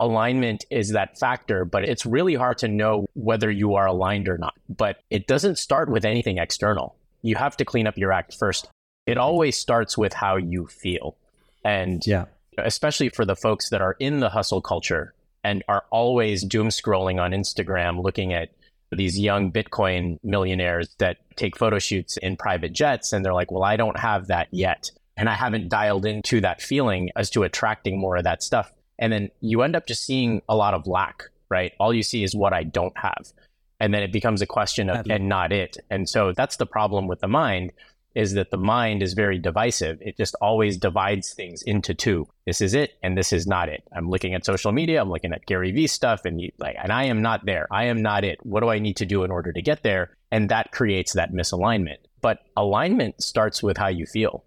alignment 0.00 0.64
is 0.70 0.90
that 0.90 1.18
factor, 1.18 1.64
but 1.64 1.84
it's 1.84 2.06
really 2.06 2.34
hard 2.34 2.58
to 2.58 2.68
know 2.68 3.06
whether 3.14 3.50
you 3.50 3.74
are 3.74 3.86
aligned 3.86 4.28
or 4.28 4.38
not. 4.38 4.54
But 4.68 4.98
it 5.10 5.26
doesn't 5.26 5.58
start 5.58 5.90
with 5.90 6.04
anything 6.04 6.38
external. 6.38 6.96
You 7.22 7.36
have 7.36 7.56
to 7.58 7.64
clean 7.64 7.86
up 7.86 7.98
your 7.98 8.12
act 8.12 8.34
first. 8.34 8.68
It 9.06 9.18
always 9.18 9.58
starts 9.58 9.98
with 9.98 10.12
how 10.12 10.36
you 10.36 10.66
feel. 10.66 11.16
And 11.64 12.06
yeah. 12.06 12.26
especially 12.56 13.08
for 13.08 13.24
the 13.24 13.36
folks 13.36 13.70
that 13.70 13.82
are 13.82 13.96
in 13.98 14.20
the 14.20 14.28
hustle 14.28 14.60
culture 14.60 15.14
and 15.42 15.64
are 15.68 15.84
always 15.90 16.44
doom 16.44 16.68
scrolling 16.68 17.20
on 17.20 17.32
Instagram, 17.32 18.02
looking 18.02 18.32
at 18.32 18.50
these 18.90 19.18
young 19.18 19.52
Bitcoin 19.52 20.18
millionaires 20.22 20.94
that 20.98 21.18
take 21.36 21.56
photo 21.56 21.78
shoots 21.78 22.16
in 22.16 22.36
private 22.36 22.72
jets. 22.72 23.12
And 23.12 23.24
they're 23.24 23.34
like, 23.34 23.50
well, 23.50 23.62
I 23.62 23.76
don't 23.76 23.98
have 23.98 24.28
that 24.28 24.48
yet. 24.50 24.90
And 25.16 25.28
I 25.28 25.34
haven't 25.34 25.68
dialed 25.68 26.06
into 26.06 26.40
that 26.40 26.62
feeling 26.62 27.10
as 27.16 27.30
to 27.30 27.42
attracting 27.42 27.98
more 27.98 28.16
of 28.16 28.24
that 28.24 28.42
stuff. 28.42 28.72
And 28.98 29.12
then 29.12 29.30
you 29.40 29.62
end 29.62 29.76
up 29.76 29.86
just 29.86 30.04
seeing 30.04 30.42
a 30.48 30.56
lot 30.56 30.74
of 30.74 30.86
lack, 30.86 31.24
right? 31.48 31.72
All 31.78 31.92
you 31.92 32.02
see 32.02 32.22
is 32.22 32.34
what 32.34 32.52
I 32.52 32.62
don't 32.64 32.96
have. 32.96 33.32
And 33.80 33.94
then 33.94 34.02
it 34.02 34.12
becomes 34.12 34.42
a 34.42 34.46
question 34.46 34.90
of, 34.90 35.06
and 35.08 35.28
not 35.28 35.52
it. 35.52 35.76
And 35.90 36.08
so 36.08 36.32
that's 36.32 36.56
the 36.56 36.66
problem 36.66 37.06
with 37.06 37.20
the 37.20 37.28
mind 37.28 37.72
is 38.14 38.32
that 38.34 38.50
the 38.50 38.58
mind 38.58 39.02
is 39.02 39.12
very 39.12 39.38
divisive. 39.38 39.98
It 40.00 40.16
just 40.16 40.34
always 40.40 40.76
divides 40.76 41.32
things 41.34 41.62
into 41.62 41.94
two. 41.94 42.26
This 42.46 42.60
is 42.60 42.74
it 42.74 42.94
and 43.02 43.16
this 43.16 43.32
is 43.32 43.46
not 43.46 43.68
it. 43.68 43.82
I'm 43.94 44.08
looking 44.08 44.34
at 44.34 44.44
social 44.44 44.72
media, 44.72 45.00
I'm 45.00 45.10
looking 45.10 45.32
at 45.32 45.46
Gary 45.46 45.72
Vee 45.72 45.86
stuff 45.86 46.24
and 46.24 46.40
you, 46.40 46.50
like 46.58 46.76
and 46.82 46.92
I 46.92 47.04
am 47.04 47.22
not 47.22 47.44
there. 47.44 47.66
I 47.70 47.84
am 47.84 48.02
not 48.02 48.24
it. 48.24 48.38
What 48.42 48.60
do 48.60 48.68
I 48.68 48.78
need 48.78 48.96
to 48.96 49.06
do 49.06 49.24
in 49.24 49.30
order 49.30 49.52
to 49.52 49.62
get 49.62 49.82
there? 49.82 50.16
And 50.30 50.48
that 50.48 50.72
creates 50.72 51.12
that 51.12 51.32
misalignment. 51.32 51.98
But 52.20 52.40
alignment 52.56 53.22
starts 53.22 53.62
with 53.62 53.76
how 53.76 53.88
you 53.88 54.06
feel. 54.06 54.44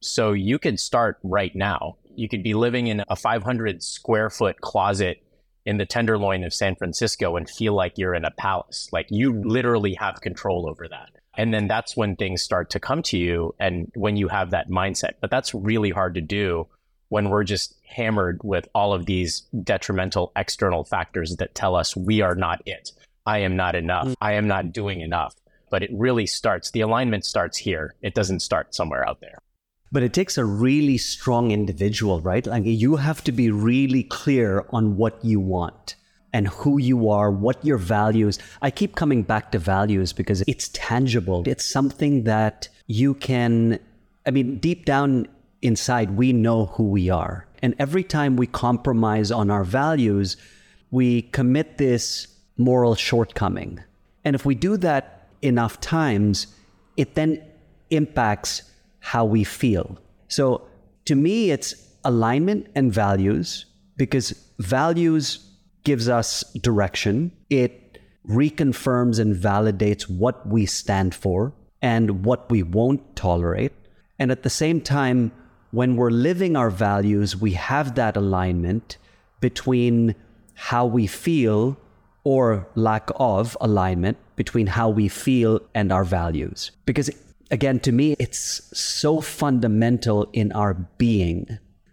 So 0.00 0.32
you 0.32 0.58
could 0.58 0.78
start 0.78 1.18
right 1.22 1.54
now. 1.54 1.96
You 2.14 2.28
could 2.28 2.42
be 2.42 2.54
living 2.54 2.86
in 2.86 3.02
a 3.08 3.16
500 3.16 3.82
square 3.82 4.30
foot 4.30 4.60
closet 4.60 5.22
in 5.64 5.78
the 5.78 5.86
Tenderloin 5.86 6.44
of 6.44 6.54
San 6.54 6.76
Francisco 6.76 7.36
and 7.36 7.48
feel 7.48 7.74
like 7.74 7.98
you're 7.98 8.14
in 8.14 8.24
a 8.24 8.30
palace. 8.30 8.88
Like 8.92 9.06
you 9.10 9.42
literally 9.42 9.94
have 9.94 10.20
control 10.20 10.68
over 10.68 10.86
that 10.88 11.10
And 11.36 11.52
then 11.52 11.68
that's 11.68 11.96
when 11.96 12.16
things 12.16 12.42
start 12.42 12.70
to 12.70 12.80
come 12.80 13.02
to 13.04 13.18
you 13.18 13.54
and 13.60 13.90
when 13.94 14.16
you 14.16 14.28
have 14.28 14.50
that 14.50 14.70
mindset. 14.70 15.14
But 15.20 15.30
that's 15.30 15.54
really 15.54 15.90
hard 15.90 16.14
to 16.14 16.20
do 16.20 16.66
when 17.08 17.28
we're 17.28 17.44
just 17.44 17.74
hammered 17.86 18.40
with 18.42 18.68
all 18.74 18.92
of 18.92 19.06
these 19.06 19.42
detrimental 19.62 20.32
external 20.34 20.84
factors 20.84 21.36
that 21.36 21.54
tell 21.54 21.76
us 21.76 21.96
we 21.96 22.20
are 22.20 22.34
not 22.34 22.62
it. 22.66 22.92
I 23.26 23.38
am 23.38 23.56
not 23.56 23.74
enough. 23.74 24.08
Mm. 24.08 24.14
I 24.20 24.32
am 24.34 24.48
not 24.48 24.72
doing 24.72 25.00
enough. 25.00 25.34
But 25.68 25.82
it 25.82 25.90
really 25.92 26.26
starts, 26.26 26.70
the 26.70 26.80
alignment 26.80 27.24
starts 27.24 27.58
here. 27.58 27.94
It 28.00 28.14
doesn't 28.14 28.40
start 28.40 28.74
somewhere 28.74 29.06
out 29.06 29.20
there. 29.20 29.38
But 29.92 30.02
it 30.02 30.12
takes 30.12 30.38
a 30.38 30.44
really 30.44 30.98
strong 30.98 31.50
individual, 31.50 32.20
right? 32.20 32.46
Like 32.46 32.64
you 32.64 32.96
have 32.96 33.22
to 33.24 33.32
be 33.32 33.50
really 33.50 34.02
clear 34.04 34.64
on 34.70 34.96
what 34.96 35.24
you 35.24 35.40
want 35.40 35.96
and 36.36 36.48
who 36.48 36.76
you 36.76 37.08
are, 37.08 37.30
what 37.30 37.64
your 37.64 37.78
values. 37.78 38.38
I 38.60 38.70
keep 38.70 38.94
coming 38.94 39.22
back 39.22 39.52
to 39.52 39.58
values 39.58 40.12
because 40.12 40.42
it's 40.46 40.68
tangible. 40.74 41.42
It's 41.46 41.64
something 41.64 42.24
that 42.24 42.68
you 42.86 43.14
can 43.14 43.80
I 44.26 44.30
mean, 44.32 44.58
deep 44.58 44.84
down 44.84 45.28
inside 45.62 46.10
we 46.10 46.34
know 46.34 46.66
who 46.66 46.84
we 46.90 47.08
are. 47.08 47.46
And 47.62 47.74
every 47.78 48.04
time 48.04 48.36
we 48.36 48.46
compromise 48.46 49.30
on 49.30 49.50
our 49.50 49.64
values, 49.64 50.36
we 50.90 51.22
commit 51.22 51.78
this 51.78 52.28
moral 52.58 52.94
shortcoming. 52.96 53.82
And 54.22 54.36
if 54.36 54.44
we 54.44 54.54
do 54.54 54.76
that 54.78 55.28
enough 55.40 55.80
times, 55.80 56.48
it 56.98 57.14
then 57.14 57.42
impacts 57.88 58.62
how 58.98 59.24
we 59.24 59.42
feel. 59.42 59.96
So 60.28 60.68
to 61.06 61.14
me, 61.14 61.50
it's 61.50 61.74
alignment 62.04 62.66
and 62.74 62.92
values 62.92 63.64
because 63.96 64.30
values 64.58 65.45
gives 65.86 66.08
us 66.08 66.42
direction. 66.54 67.30
It 67.48 67.98
reconfirms 68.28 69.20
and 69.20 69.36
validates 69.36 70.10
what 70.10 70.44
we 70.46 70.66
stand 70.66 71.14
for 71.14 71.52
and 71.80 72.24
what 72.24 72.50
we 72.50 72.64
won't 72.64 73.14
tolerate. 73.14 73.72
And 74.18 74.32
at 74.32 74.42
the 74.42 74.50
same 74.50 74.80
time, 74.80 75.30
when 75.70 75.94
we're 75.94 76.10
living 76.10 76.56
our 76.56 76.70
values, 76.70 77.36
we 77.36 77.52
have 77.52 77.94
that 77.94 78.16
alignment 78.16 78.98
between 79.40 80.16
how 80.54 80.86
we 80.86 81.06
feel 81.06 81.78
or 82.24 82.66
lack 82.74 83.08
of 83.20 83.56
alignment 83.60 84.16
between 84.34 84.66
how 84.66 84.88
we 84.88 85.06
feel 85.06 85.60
and 85.72 85.92
our 85.92 86.02
values. 86.04 86.72
Because 86.84 87.10
again, 87.52 87.78
to 87.80 87.92
me, 87.92 88.16
it's 88.18 88.60
so 88.76 89.20
fundamental 89.20 90.28
in 90.32 90.50
our 90.50 90.74
being 90.74 91.46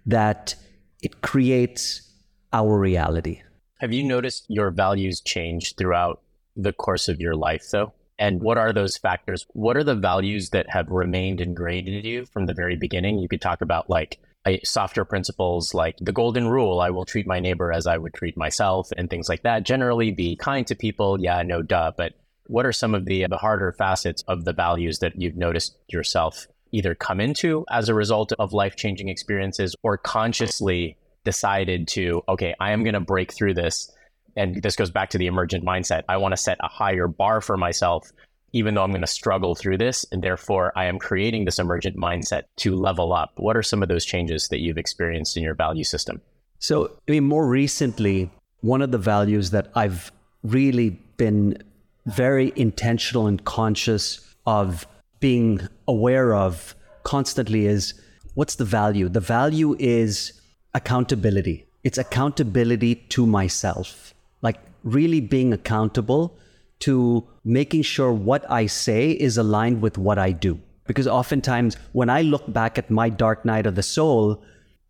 that 0.08 0.56
it 1.04 1.22
creates 1.22 2.10
our 2.52 2.80
reality. 2.80 3.44
Have 3.84 3.92
you 3.92 4.06
noticed 4.06 4.46
your 4.48 4.72
values 4.72 5.20
change 5.20 5.76
throughout 5.76 6.22
the 6.56 6.72
course 6.72 7.10
of 7.10 7.20
your 7.20 7.36
life, 7.36 7.70
though? 7.70 7.92
And 8.18 8.42
what 8.42 8.58
are 8.58 8.72
those 8.72 8.96
factors? 8.96 9.46
What 9.50 9.76
are 9.76 9.84
the 9.84 9.94
values 9.94 10.52
that 10.52 10.70
have 10.70 10.88
remained 10.88 11.42
ingrained 11.42 11.90
in 11.90 12.06
you 12.06 12.26
from 12.26 12.46
the 12.46 12.54
very 12.54 12.78
beginning? 12.78 13.20
You 13.20 13.28
could 13.28 13.42
talk 13.42 13.60
about 13.60 13.90
like 13.90 14.22
softer 14.64 15.04
principles 15.04 15.74
like 15.74 15.98
the 16.00 16.14
golden 16.14 16.48
rule 16.48 16.80
I 16.80 16.92
will 16.92 17.04
treat 17.04 17.28
my 17.28 17.42
neighbor 17.42 17.74
as 17.74 17.86
I 17.86 17.98
would 17.98 18.14
treat 18.14 18.38
myself 18.38 18.90
and 18.96 19.10
things 19.10 19.28
like 19.28 19.44
that. 19.44 19.64
Generally, 19.64 20.12
be 20.12 20.38
kind 20.38 20.66
to 20.68 20.76
people. 20.76 21.20
Yeah, 21.20 21.44
no 21.44 21.62
duh. 21.62 21.92
But 21.98 22.14
what 22.48 22.66
are 22.66 22.72
some 22.72 22.96
of 22.96 23.04
the, 23.04 23.28
the 23.28 23.36
harder 23.36 23.74
facets 23.74 24.24
of 24.30 24.46
the 24.46 24.54
values 24.54 25.00
that 25.00 25.20
you've 25.20 25.36
noticed 25.36 25.76
yourself 25.90 26.48
either 26.72 26.96
come 26.96 27.20
into 27.20 27.66
as 27.70 27.90
a 27.90 27.94
result 27.94 28.32
of 28.40 28.54
life 28.54 28.78
changing 28.78 29.10
experiences 29.10 29.76
or 29.84 29.98
consciously 29.98 30.96
decided 31.24 31.88
to, 31.90 32.24
okay, 32.28 32.54
I 32.60 32.72
am 32.72 32.84
going 32.84 32.94
to 32.94 33.00
break 33.00 33.34
through 33.34 33.54
this. 33.54 33.92
And 34.36 34.62
this 34.62 34.76
goes 34.76 34.90
back 34.90 35.12
to 35.12 35.18
the 35.18 35.28
emergent 35.28 35.64
mindset. 35.64 36.04
I 36.10 36.18
want 36.18 36.34
to 36.34 36.38
set 36.38 36.58
a 36.62 36.68
higher 36.68 37.08
bar 37.08 37.40
for 37.42 37.56
myself, 37.56 38.12
even 38.52 38.74
though 38.74 38.84
I'm 38.84 38.92
going 38.92 39.02
to 39.02 39.08
struggle 39.08 39.56
through 39.56 39.78
this. 39.78 40.06
And 40.12 40.24
therefore, 40.24 40.74
I 40.76 40.86
am 40.86 41.00
creating 41.00 41.46
this 41.46 41.60
emergent 41.60 41.98
mindset 41.98 42.44
to 42.58 42.76
level 42.76 43.14
up. 43.14 43.34
What 43.38 43.56
are 43.56 43.64
some 43.64 43.84
of 43.84 43.90
those 43.90 44.06
changes 44.06 44.48
that 44.50 44.60
you've 44.60 44.78
experienced 44.78 45.38
in 45.38 45.44
your 45.44 45.56
value 45.56 45.84
system? 45.84 46.22
So, 46.60 46.88
I 47.08 47.12
mean, 47.12 47.26
more 47.26 47.48
recently, 47.48 48.32
one 48.62 48.82
of 48.82 48.92
the 48.92 48.98
values 48.98 49.52
that 49.52 49.70
I've 49.76 50.12
really 50.44 50.92
been 51.18 51.62
very 52.06 52.52
intentional 52.56 53.28
and 53.28 53.44
conscious 53.44 54.36
of 54.46 54.88
being 55.20 55.68
aware 55.88 56.36
of 56.36 56.76
constantly 57.04 57.66
is 57.66 57.94
what's 58.34 58.56
the 58.56 58.66
value? 58.66 59.10
The 59.10 59.20
value 59.20 59.76
is 59.80 60.34
accountability. 60.74 61.66
It's 61.84 61.98
accountability 61.98 62.96
to 62.96 63.26
myself, 63.26 64.14
like 64.42 64.58
really 64.84 65.22
being 65.22 65.54
accountable 65.54 66.38
to 66.80 67.28
making 67.44 67.84
sure 67.84 68.12
what 68.12 68.50
I 68.50 68.66
say 68.66 69.12
is 69.12 69.38
aligned 69.38 69.82
with 69.82 69.98
what 69.98 70.18
I 70.18 70.32
do. 70.32 70.60
Because 70.86 71.08
oftentimes, 71.08 71.76
when 71.94 72.10
I 72.10 72.22
look 72.22 72.52
back 72.52 72.78
at 72.78 72.92
my 72.92 73.10
dark 73.10 73.46
night 73.46 73.66
of 73.66 73.76
the 73.76 73.84
soul, 73.84 74.44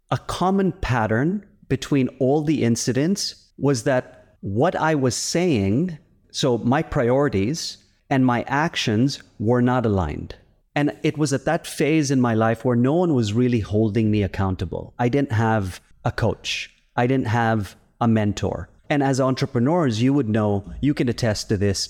a 0.10 0.18
common 0.18 0.72
pattern 0.72 1.46
between 1.70 2.08
all 2.20 2.42
the 2.44 2.63
incidents 2.63 3.50
was 3.58 3.84
that 3.84 4.38
what 4.42 4.75
I 4.75 4.96
was 4.96 5.16
saying 5.16 5.98
so 6.34 6.58
my 6.58 6.82
priorities 6.82 7.78
and 8.10 8.25
my 8.25 8.44
actions 8.48 9.22
were 9.40 9.62
not 9.62 9.86
aligned. 9.86 10.36
And 10.75 10.98
it 11.03 11.18
was 11.18 11.34
at 11.34 11.46
that 11.46 11.68
phase 11.68 12.10
in 12.10 12.20
my 12.20 12.34
life 12.34 12.65
where 12.65 12.75
no 12.75 12.94
one 12.94 13.13
was 13.13 13.34
really 13.34 13.60
holding 13.60 14.10
me 14.10 14.24
accountable. 14.24 14.94
I 14.98 15.10
didn't 15.10 15.32
have 15.32 15.82
a 16.03 16.12
coach, 16.12 16.74
I 16.96 17.08
didn't 17.08 17.27
have 17.27 17.75
a 18.01 18.08
mentor. 18.08 18.70
And 18.89 19.01
as 19.01 19.22
entrepreneurs, 19.22 20.01
you 20.01 20.13
would 20.13 20.30
know, 20.30 20.72
you 20.82 20.94
can 20.94 21.10
attest 21.10 21.50
to 21.50 21.58
this. 21.58 21.89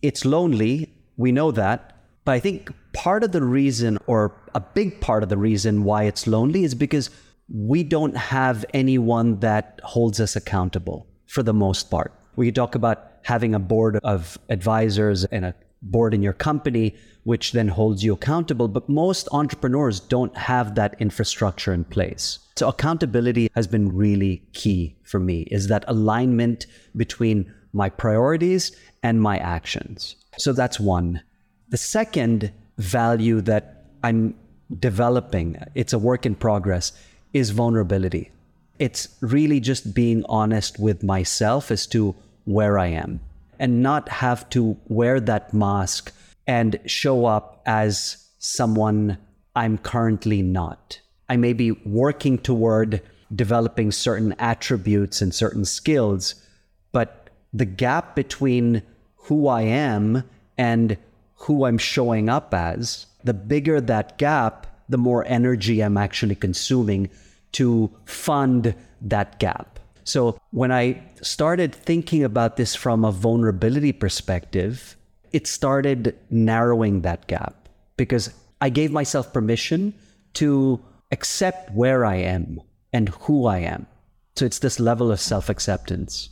It's 0.00 0.24
lonely, 0.24 0.92
we 1.16 1.32
know 1.32 1.50
that. 1.50 1.96
But 2.24 2.32
I 2.32 2.40
think 2.40 2.70
part 2.92 3.24
of 3.24 3.32
the 3.32 3.42
reason, 3.42 3.98
or 4.06 4.32
a 4.54 4.60
big 4.60 5.00
part 5.00 5.22
of 5.22 5.28
the 5.28 5.36
reason 5.36 5.84
why 5.84 6.04
it's 6.04 6.26
lonely, 6.26 6.64
is 6.64 6.74
because 6.74 7.10
we 7.52 7.82
don't 7.82 8.16
have 8.16 8.64
anyone 8.72 9.40
that 9.40 9.80
holds 9.82 10.20
us 10.20 10.36
accountable 10.36 11.06
for 11.26 11.42
the 11.42 11.54
most 11.54 11.90
part. 11.90 12.12
We 12.36 12.52
talk 12.52 12.74
about 12.74 13.10
having 13.22 13.54
a 13.54 13.58
board 13.58 13.98
of 14.04 14.38
advisors 14.48 15.24
and 15.24 15.44
a 15.46 15.54
board 15.82 16.14
in 16.14 16.22
your 16.22 16.32
company, 16.32 16.94
which 17.24 17.52
then 17.52 17.68
holds 17.68 18.04
you 18.04 18.12
accountable. 18.12 18.68
But 18.68 18.88
most 18.88 19.28
entrepreneurs 19.32 20.00
don't 20.00 20.36
have 20.36 20.74
that 20.74 20.96
infrastructure 21.00 21.72
in 21.72 21.84
place. 21.84 22.38
So 22.56 22.68
accountability 22.68 23.50
has 23.54 23.66
been 23.66 23.94
really 23.94 24.42
key 24.52 24.96
for 25.02 25.18
me 25.18 25.42
is 25.50 25.68
that 25.68 25.84
alignment 25.88 26.66
between 26.96 27.52
my 27.72 27.88
priorities 27.88 28.76
and 29.02 29.20
my 29.20 29.38
actions. 29.38 30.16
So 30.36 30.52
that's 30.52 30.78
one. 30.80 31.22
The 31.68 31.76
second 31.76 32.52
value 32.78 33.40
that 33.42 33.84
I'm 34.02 34.34
developing, 34.78 35.56
it's 35.74 35.92
a 35.92 35.98
work 35.98 36.26
in 36.26 36.34
progress, 36.34 36.92
is 37.32 37.50
vulnerability. 37.50 38.30
It's 38.78 39.08
really 39.20 39.60
just 39.60 39.94
being 39.94 40.24
honest 40.28 40.78
with 40.78 41.02
myself 41.02 41.70
as 41.70 41.86
to 41.88 42.14
where 42.44 42.78
I 42.78 42.86
am 42.86 43.20
and 43.60 43.82
not 43.82 44.08
have 44.08 44.48
to 44.50 44.76
wear 44.88 45.20
that 45.20 45.54
mask 45.54 46.12
and 46.46 46.80
show 46.86 47.26
up 47.26 47.62
as 47.66 48.26
someone 48.38 49.18
I'm 49.54 49.76
currently 49.76 50.40
not. 50.42 51.00
I 51.28 51.36
may 51.36 51.52
be 51.52 51.72
working 51.72 52.38
toward 52.38 53.02
developing 53.32 53.92
certain 53.92 54.34
attributes 54.38 55.20
and 55.20 55.32
certain 55.32 55.64
skills, 55.64 56.34
but 56.90 57.30
the 57.52 57.66
gap 57.66 58.16
between 58.16 58.82
who 59.14 59.46
I 59.46 59.62
am 59.62 60.24
and 60.56 60.96
who 61.34 61.66
I'm 61.66 61.78
showing 61.78 62.28
up 62.28 62.54
as, 62.54 63.06
the 63.22 63.34
bigger 63.34 63.80
that 63.82 64.18
gap, 64.18 64.66
the 64.88 64.98
more 64.98 65.24
energy 65.26 65.82
I'm 65.82 65.98
actually 65.98 66.34
consuming 66.34 67.10
to 67.52 67.94
fund 68.06 68.74
that 69.02 69.38
gap. 69.38 69.69
So 70.10 70.40
when 70.50 70.72
I 70.72 71.00
started 71.22 71.72
thinking 71.72 72.24
about 72.24 72.56
this 72.56 72.74
from 72.74 73.04
a 73.04 73.12
vulnerability 73.12 73.92
perspective, 73.92 74.96
it 75.32 75.46
started 75.46 76.18
narrowing 76.30 77.02
that 77.02 77.28
gap 77.28 77.68
because 77.96 78.34
I 78.60 78.70
gave 78.70 78.90
myself 78.90 79.32
permission 79.32 79.94
to 80.34 80.80
accept 81.12 81.70
where 81.72 82.04
I 82.04 82.16
am 82.16 82.60
and 82.92 83.10
who 83.20 83.46
I 83.46 83.58
am. 83.58 83.86
So 84.34 84.46
it's 84.46 84.58
this 84.58 84.80
level 84.80 85.12
of 85.12 85.20
self 85.20 85.48
acceptance. 85.48 86.28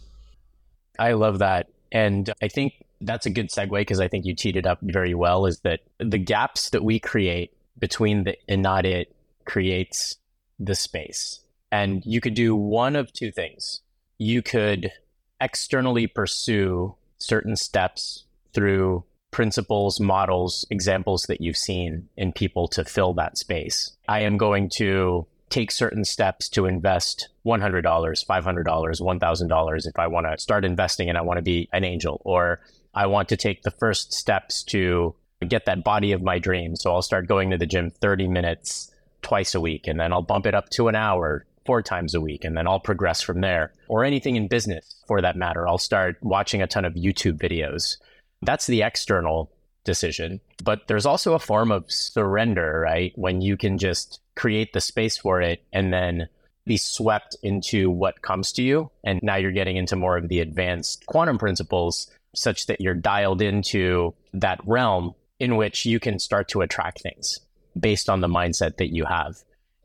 I 0.99 1.13
love 1.13 1.39
that. 1.39 1.69
And 1.93 2.33
I 2.43 2.49
think 2.49 2.73
that's 3.01 3.27
a 3.27 3.31
good 3.31 3.49
segue 3.49 3.71
because 3.71 4.01
I 4.01 4.09
think 4.09 4.25
you 4.27 4.35
teed 4.35 4.57
it 4.57 4.67
up 4.67 4.79
very 4.83 5.15
well 5.15 5.47
is 5.47 5.61
that 5.61 5.81
the 5.99 6.19
gaps 6.19 6.71
that 6.71 6.83
we 6.83 6.99
create 6.99 7.53
between 7.79 8.25
the 8.25 8.37
and 8.49 8.61
not 8.61 8.85
it 8.85 9.15
creates 9.45 10.17
the 10.59 10.75
space. 10.75 11.41
And 11.71 12.03
you 12.05 12.21
could 12.21 12.35
do 12.35 12.57
one 12.57 12.97
of 12.97 13.13
two 13.13 13.31
things. 13.31 13.81
You 14.17 14.43
could 14.43 14.93
externally 15.41 16.07
pursue 16.07 16.95
certain 17.19 17.57
steps 17.57 18.25
through 18.53 19.05
principles, 19.31 20.01
models, 20.01 20.67
examples 20.71 21.25
that 21.29 21.41
you've 21.41 21.57
seen 21.57 22.09
in 22.17 22.33
people 22.33 22.67
to 22.69 22.85
fill 22.85 23.13
that 23.15 23.37
space. 23.37 23.93
I 24.09 24.21
am 24.21 24.39
going 24.39 24.71
to 24.77 25.27
take 25.51 25.71
certain 25.71 26.05
steps 26.05 26.49
to 26.51 26.67
invest 26.67 27.29
$100, 27.47 27.83
$500, 27.83 28.65
$1,000 28.65 29.87
if 29.87 29.99
I 29.99 30.07
want 30.07 30.27
to 30.27 30.39
start 30.39 30.65
investing 30.65 31.09
and 31.09 31.17
I 31.17 31.23
want 31.23 31.39
to 31.39 31.43
be 31.43 31.69
an 31.73 31.85
angel, 31.85 32.21
or 32.25 32.61
I 32.95 33.07
want 33.07 33.29
to 33.31 33.37
take 33.37 33.63
the 33.63 33.71
first 33.71 34.13
steps 34.13 34.63
to 34.65 35.15
get 35.47 35.67
that 35.67 35.85
body 35.85 36.13
of 36.13 36.23
my 36.23 36.39
dream. 36.39 36.75
So 36.77 36.93
I'll 36.93 37.03
start 37.03 37.29
going 37.29 37.51
to 37.51 37.59
the 37.59 37.67
gym 37.67 37.91
30 37.91 38.29
minutes 38.29 38.91
twice 39.23 39.55
a 39.55 39.61
week, 39.61 39.87
and 39.87 39.99
then 40.01 40.13
I'll 40.13 40.23
bump 40.23 40.47
it 40.47 40.55
up 40.55 40.69
to 40.71 40.89
an 40.89 40.95
hour 40.95 41.45
four 41.69 41.83
times 41.83 42.15
a 42.15 42.21
week, 42.23 42.45
and 42.47 42.57
then 42.57 42.67
I'll 42.67 42.81
progress 42.81 43.21
from 43.21 43.43
there. 43.43 43.75
Or 43.89 44.03
anything 44.03 44.37
in 44.37 44.49
business 44.49 45.05
for 45.07 45.21
that 45.21 45.37
matter. 45.37 45.69
I'll 45.69 45.77
start 45.77 46.17
watching 46.23 46.63
a 46.63 46.67
ton 46.67 46.87
of 46.87 46.95
YouTube 46.95 47.37
videos. 47.37 47.99
That's 48.41 48.67
the 48.67 48.81
external 48.81 49.53
decision. 49.85 50.41
But 50.65 50.89
there's 50.89 51.05
also 51.05 51.35
a 51.35 51.39
form 51.39 51.71
of 51.71 51.85
surrender, 51.93 52.81
right? 52.81 53.13
When 53.17 53.43
you 53.43 53.59
can 53.59 53.77
just 53.77 54.21
create 54.35 54.73
the 54.73 54.81
space 54.81 55.19
for 55.19 55.43
it 55.43 55.63
and 55.71 55.93
then 55.93 56.31
be 56.65 56.79
swept 56.79 57.37
into 57.43 57.91
what 57.91 58.23
comes 58.23 58.51
to 58.53 58.63
you. 58.63 58.91
And 59.05 59.21
now 59.23 59.37
you're 59.37 59.53
getting 59.53 59.77
into 59.77 59.95
more 59.95 60.17
of 60.17 60.29
the 60.29 60.41
advanced 60.41 61.05
quantum 61.05 61.37
principles 61.37 62.11
such 62.35 62.65
that 62.69 62.81
you're 62.81 62.95
dialed 62.95 63.43
into 63.43 64.15
that 64.33 64.61
realm 64.65 65.15
in 65.39 65.57
which 65.57 65.85
you 65.85 66.01
can 66.01 66.19
start 66.19 66.49
to 66.49 66.63
attract 66.63 67.03
things 67.03 67.41
based 67.79 68.09
on 68.09 68.23
the 68.23 68.29
mindset 68.29 68.79
that 68.79 68.95
you 68.95 69.05
have. 69.05 69.37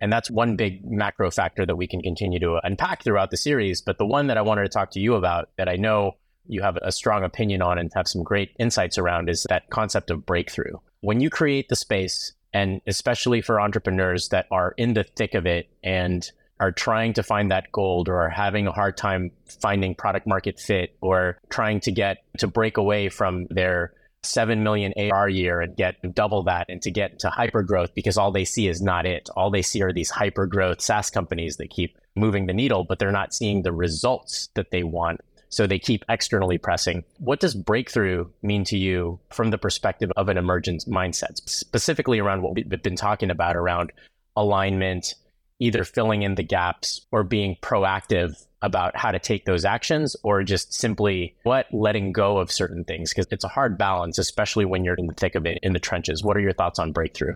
And 0.03 0.11
that's 0.11 0.29
one 0.29 0.57
big 0.57 0.83
macro 0.83 1.31
factor 1.31 1.65
that 1.65 1.77
we 1.77 1.87
can 1.87 2.01
continue 2.01 2.37
to 2.41 2.59
unpack 2.61 3.03
throughout 3.03 3.31
the 3.31 3.37
series. 3.37 3.79
But 3.79 3.97
the 3.97 4.05
one 4.05 4.27
that 4.27 4.37
I 4.37 4.41
wanted 4.41 4.63
to 4.63 4.69
talk 4.69 4.91
to 4.91 4.99
you 4.99 5.15
about 5.15 5.49
that 5.55 5.69
I 5.69 5.77
know 5.77 6.17
you 6.45 6.61
have 6.61 6.77
a 6.81 6.91
strong 6.91 7.23
opinion 7.23 7.61
on 7.61 7.79
and 7.79 7.89
have 7.95 8.09
some 8.09 8.21
great 8.21 8.51
insights 8.59 8.97
around 8.97 9.29
is 9.29 9.45
that 9.47 9.69
concept 9.69 10.11
of 10.11 10.25
breakthrough. 10.25 10.73
When 10.99 11.21
you 11.21 11.29
create 11.29 11.69
the 11.69 11.77
space, 11.77 12.33
and 12.53 12.81
especially 12.85 13.39
for 13.39 13.61
entrepreneurs 13.61 14.27
that 14.27 14.45
are 14.51 14.73
in 14.75 14.93
the 14.93 15.05
thick 15.05 15.35
of 15.35 15.45
it 15.45 15.69
and 15.81 16.29
are 16.59 16.73
trying 16.73 17.13
to 17.13 17.23
find 17.23 17.51
that 17.51 17.71
gold 17.71 18.09
or 18.09 18.23
are 18.23 18.29
having 18.29 18.67
a 18.67 18.73
hard 18.73 18.97
time 18.97 19.31
finding 19.61 19.95
product 19.95 20.27
market 20.27 20.59
fit 20.59 20.97
or 20.99 21.37
trying 21.49 21.79
to 21.79 21.93
get 21.93 22.25
to 22.39 22.47
break 22.47 22.75
away 22.75 23.07
from 23.07 23.47
their 23.49 23.93
7 24.25 24.63
million 24.63 24.93
AR 24.97 25.29
year 25.29 25.61
and 25.61 25.75
get 25.75 25.95
double 26.13 26.43
that 26.43 26.67
and 26.69 26.81
to 26.81 26.91
get 26.91 27.19
to 27.19 27.29
hyper 27.29 27.63
growth 27.63 27.93
because 27.93 28.17
all 28.17 28.31
they 28.31 28.45
see 28.45 28.67
is 28.67 28.81
not 28.81 29.05
it. 29.05 29.29
All 29.35 29.51
they 29.51 29.61
see 29.61 29.81
are 29.81 29.93
these 29.93 30.09
hyper 30.09 30.45
growth 30.45 30.81
SaaS 30.81 31.09
companies 31.09 31.57
that 31.57 31.69
keep 31.69 31.97
moving 32.15 32.45
the 32.45 32.53
needle, 32.53 32.83
but 32.83 32.99
they're 32.99 33.11
not 33.11 33.33
seeing 33.33 33.61
the 33.61 33.71
results 33.71 34.49
that 34.55 34.71
they 34.71 34.83
want 34.83 35.21
so 35.53 35.67
they 35.67 35.77
keep 35.77 36.03
externally 36.09 36.57
pressing. 36.57 37.03
What 37.19 37.39
does 37.39 37.53
breakthrough 37.53 38.27
mean 38.41 38.63
to 38.65 38.77
you 38.77 39.19
from 39.29 39.51
the 39.51 39.59
perspective 39.59 40.11
of 40.17 40.27
an 40.27 40.37
emergent 40.37 40.85
mindset, 40.87 41.47
specifically 41.47 42.17
around 42.17 42.41
what 42.41 42.55
we've 42.55 42.67
been 42.81 42.95
talking 42.95 43.29
about 43.29 43.55
around 43.55 43.91
alignment, 44.35 45.13
either 45.59 45.83
filling 45.83 46.23
in 46.23 46.33
the 46.35 46.43
gaps 46.43 47.05
or 47.11 47.23
being 47.23 47.55
proactive 47.61 48.47
about 48.63 48.97
how 48.97 49.11
to 49.11 49.19
take 49.19 49.45
those 49.45 49.63
actions 49.63 50.15
or 50.23 50.43
just 50.43 50.73
simply 50.73 51.35
what 51.43 51.67
letting 51.71 52.11
go 52.11 52.39
of 52.39 52.51
certain 52.51 52.83
things 52.83 53.11
because 53.11 53.27
it's 53.29 53.43
a 53.43 53.49
hard 53.49 53.77
balance 53.77 54.17
especially 54.17 54.65
when 54.65 54.83
you're 54.83 54.95
in 54.95 55.05
the 55.05 55.13
thick 55.13 55.35
of 55.35 55.45
it 55.45 55.59
in 55.61 55.73
the 55.73 55.79
trenches 55.79 56.23
what 56.23 56.35
are 56.35 56.41
your 56.41 56.53
thoughts 56.53 56.79
on 56.79 56.91
breakthrough 56.91 57.35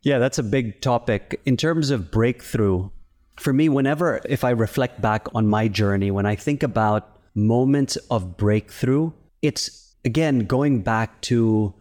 yeah 0.00 0.18
that's 0.18 0.38
a 0.38 0.42
big 0.42 0.80
topic 0.80 1.40
in 1.44 1.56
terms 1.56 1.90
of 1.90 2.10
breakthrough 2.10 2.88
for 3.36 3.52
me 3.52 3.68
whenever 3.68 4.22
if 4.24 4.44
i 4.44 4.50
reflect 4.50 5.02
back 5.02 5.26
on 5.34 5.46
my 5.46 5.68
journey 5.68 6.10
when 6.10 6.24
i 6.24 6.34
think 6.34 6.62
about 6.62 7.14
moments 7.34 7.96
of 8.10 8.36
breakthrough, 8.36 9.12
it's 9.42 9.94
again 10.04 10.40
going 10.40 10.82
back 10.82 11.20
to 11.22 11.74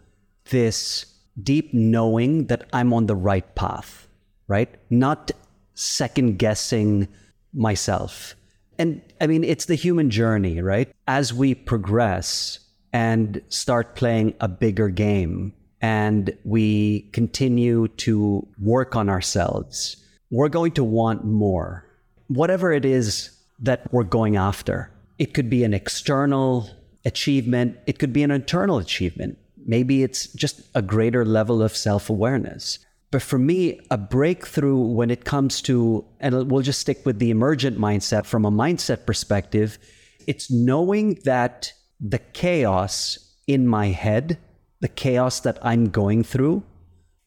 this 0.50 1.06
deep 1.42 1.74
knowing 1.74 2.48
that 2.48 2.68
I'm 2.74 2.94
on 2.94 3.06
the 3.06 3.16
right 3.16 3.56
path, 3.56 4.08
right? 4.48 4.70
Not 4.90 5.32
second 5.74 6.38
guessing 6.38 7.08
myself. 7.54 8.36
And 8.78 9.02
I 9.22 9.28
mean, 9.28 9.44
it's 9.44 9.66
the 9.66 9.76
human 9.76 10.10
journey, 10.10 10.62
right? 10.62 10.90
As 11.08 11.34
we 11.34 11.56
progress 11.56 12.60
and 12.92 13.42
start 13.50 13.96
playing 13.96 14.36
a 14.40 14.48
bigger 14.48 14.90
game 14.90 15.54
and 15.82 16.36
we 16.44 17.02
continue 17.14 17.88
to 17.90 18.48
work 18.60 18.96
on 18.96 19.10
ourselves, 19.10 19.98
we're 20.32 20.50
going 20.50 20.72
to 20.74 20.84
want 20.84 21.26
more. 21.26 21.86
Whatever 22.28 22.72
it 22.72 22.86
is 22.86 23.30
that 23.60 23.92
we're 23.92 24.04
going 24.04 24.36
after. 24.36 24.92
It 25.18 25.34
could 25.34 25.50
be 25.50 25.64
an 25.64 25.74
external 25.74 26.70
achievement, 27.06 27.78
it 27.88 28.00
could 28.00 28.14
be 28.14 28.24
an 28.24 28.32
internal 28.32 28.78
achievement. 28.78 29.38
Maybe 29.66 30.04
it's 30.04 30.28
just 30.28 30.62
a 30.76 30.82
greater 30.82 31.26
level 31.26 31.62
of 31.62 31.76
self 31.76 32.10
awareness. 32.10 32.80
But 33.14 33.22
for 33.22 33.38
me, 33.38 33.80
a 33.92 33.98
breakthrough 33.98 34.76
when 34.76 35.12
it 35.12 35.24
comes 35.24 35.62
to, 35.70 36.04
and 36.20 36.50
we'll 36.50 36.64
just 36.64 36.80
stick 36.80 37.06
with 37.06 37.20
the 37.20 37.30
emergent 37.30 37.78
mindset 37.78 38.26
from 38.26 38.44
a 38.44 38.50
mindset 38.50 39.06
perspective, 39.06 39.78
it's 40.26 40.50
knowing 40.50 41.20
that 41.24 41.74
the 42.00 42.18
chaos 42.18 43.20
in 43.46 43.68
my 43.68 43.90
head, 43.90 44.40
the 44.80 44.88
chaos 44.88 45.42
that 45.42 45.60
I'm 45.62 45.92
going 45.92 46.24
through, 46.24 46.64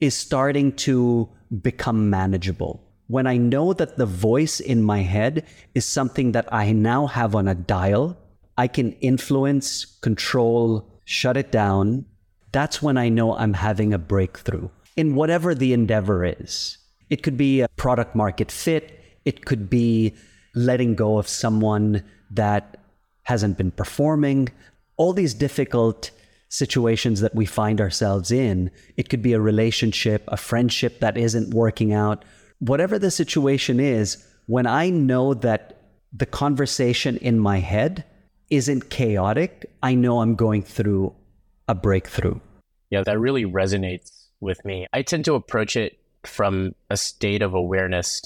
is 0.00 0.16
starting 0.16 0.72
to 0.72 1.28
become 1.62 2.10
manageable 2.10 2.82
when 3.06 3.28
I 3.28 3.36
know 3.36 3.72
that 3.72 3.96
the 3.96 4.06
voice 4.06 4.58
in 4.58 4.82
my 4.82 5.02
head 5.02 5.46
is 5.76 5.84
something 5.84 6.32
that 6.32 6.52
I 6.52 6.72
now 6.72 7.06
have 7.06 7.36
on 7.36 7.46
a 7.46 7.54
dial, 7.54 8.16
I 8.58 8.66
can 8.66 8.90
influence, 8.94 9.84
control, 9.84 10.90
shut 11.04 11.36
it 11.36 11.52
down. 11.52 12.06
That's 12.50 12.82
when 12.82 12.98
I 12.98 13.08
know 13.08 13.36
I'm 13.36 13.54
having 13.54 13.94
a 13.94 13.98
breakthrough 13.98 14.70
in 14.96 15.14
whatever 15.14 15.54
the 15.54 15.72
endeavor 15.72 16.24
is. 16.24 16.78
It 17.10 17.22
could 17.22 17.36
be 17.36 17.60
a 17.60 17.68
product 17.76 18.14
market 18.14 18.50
fit, 18.50 19.00
it 19.24 19.44
could 19.44 19.68
be 19.68 20.14
letting 20.54 20.94
go 20.94 21.18
of 21.18 21.28
someone 21.28 22.02
that 22.30 22.78
hasn't 23.24 23.58
been 23.58 23.70
performing, 23.70 24.48
all 24.96 25.12
these 25.12 25.34
difficult 25.34 26.10
situations 26.48 27.20
that 27.20 27.34
we 27.34 27.44
find 27.44 27.80
ourselves 27.80 28.30
in. 28.30 28.70
It 28.96 29.08
could 29.08 29.20
be 29.20 29.32
a 29.32 29.40
relationship, 29.40 30.24
a 30.28 30.36
friendship 30.36 31.00
that 31.00 31.16
isn't 31.16 31.52
working 31.52 31.92
out 31.92 32.24
whatever 32.58 32.98
the 32.98 33.10
situation 33.10 33.80
is, 33.80 34.24
when 34.46 34.66
I 34.66 34.90
know 34.90 35.34
that 35.34 35.80
the 36.12 36.26
conversation 36.26 37.16
in 37.18 37.38
my 37.38 37.58
head 37.58 38.04
isn't 38.50 38.90
chaotic, 38.90 39.70
I 39.82 39.94
know 39.94 40.20
I'm 40.20 40.36
going 40.36 40.62
through 40.62 41.14
a 41.68 41.74
breakthrough. 41.74 42.40
Yeah, 42.90 43.02
that 43.04 43.18
really 43.18 43.44
resonates 43.44 44.15
with 44.40 44.64
me. 44.64 44.86
I 44.92 45.02
tend 45.02 45.24
to 45.26 45.34
approach 45.34 45.76
it 45.76 45.98
from 46.24 46.74
a 46.90 46.96
state 46.96 47.42
of 47.42 47.54
awareness 47.54 48.20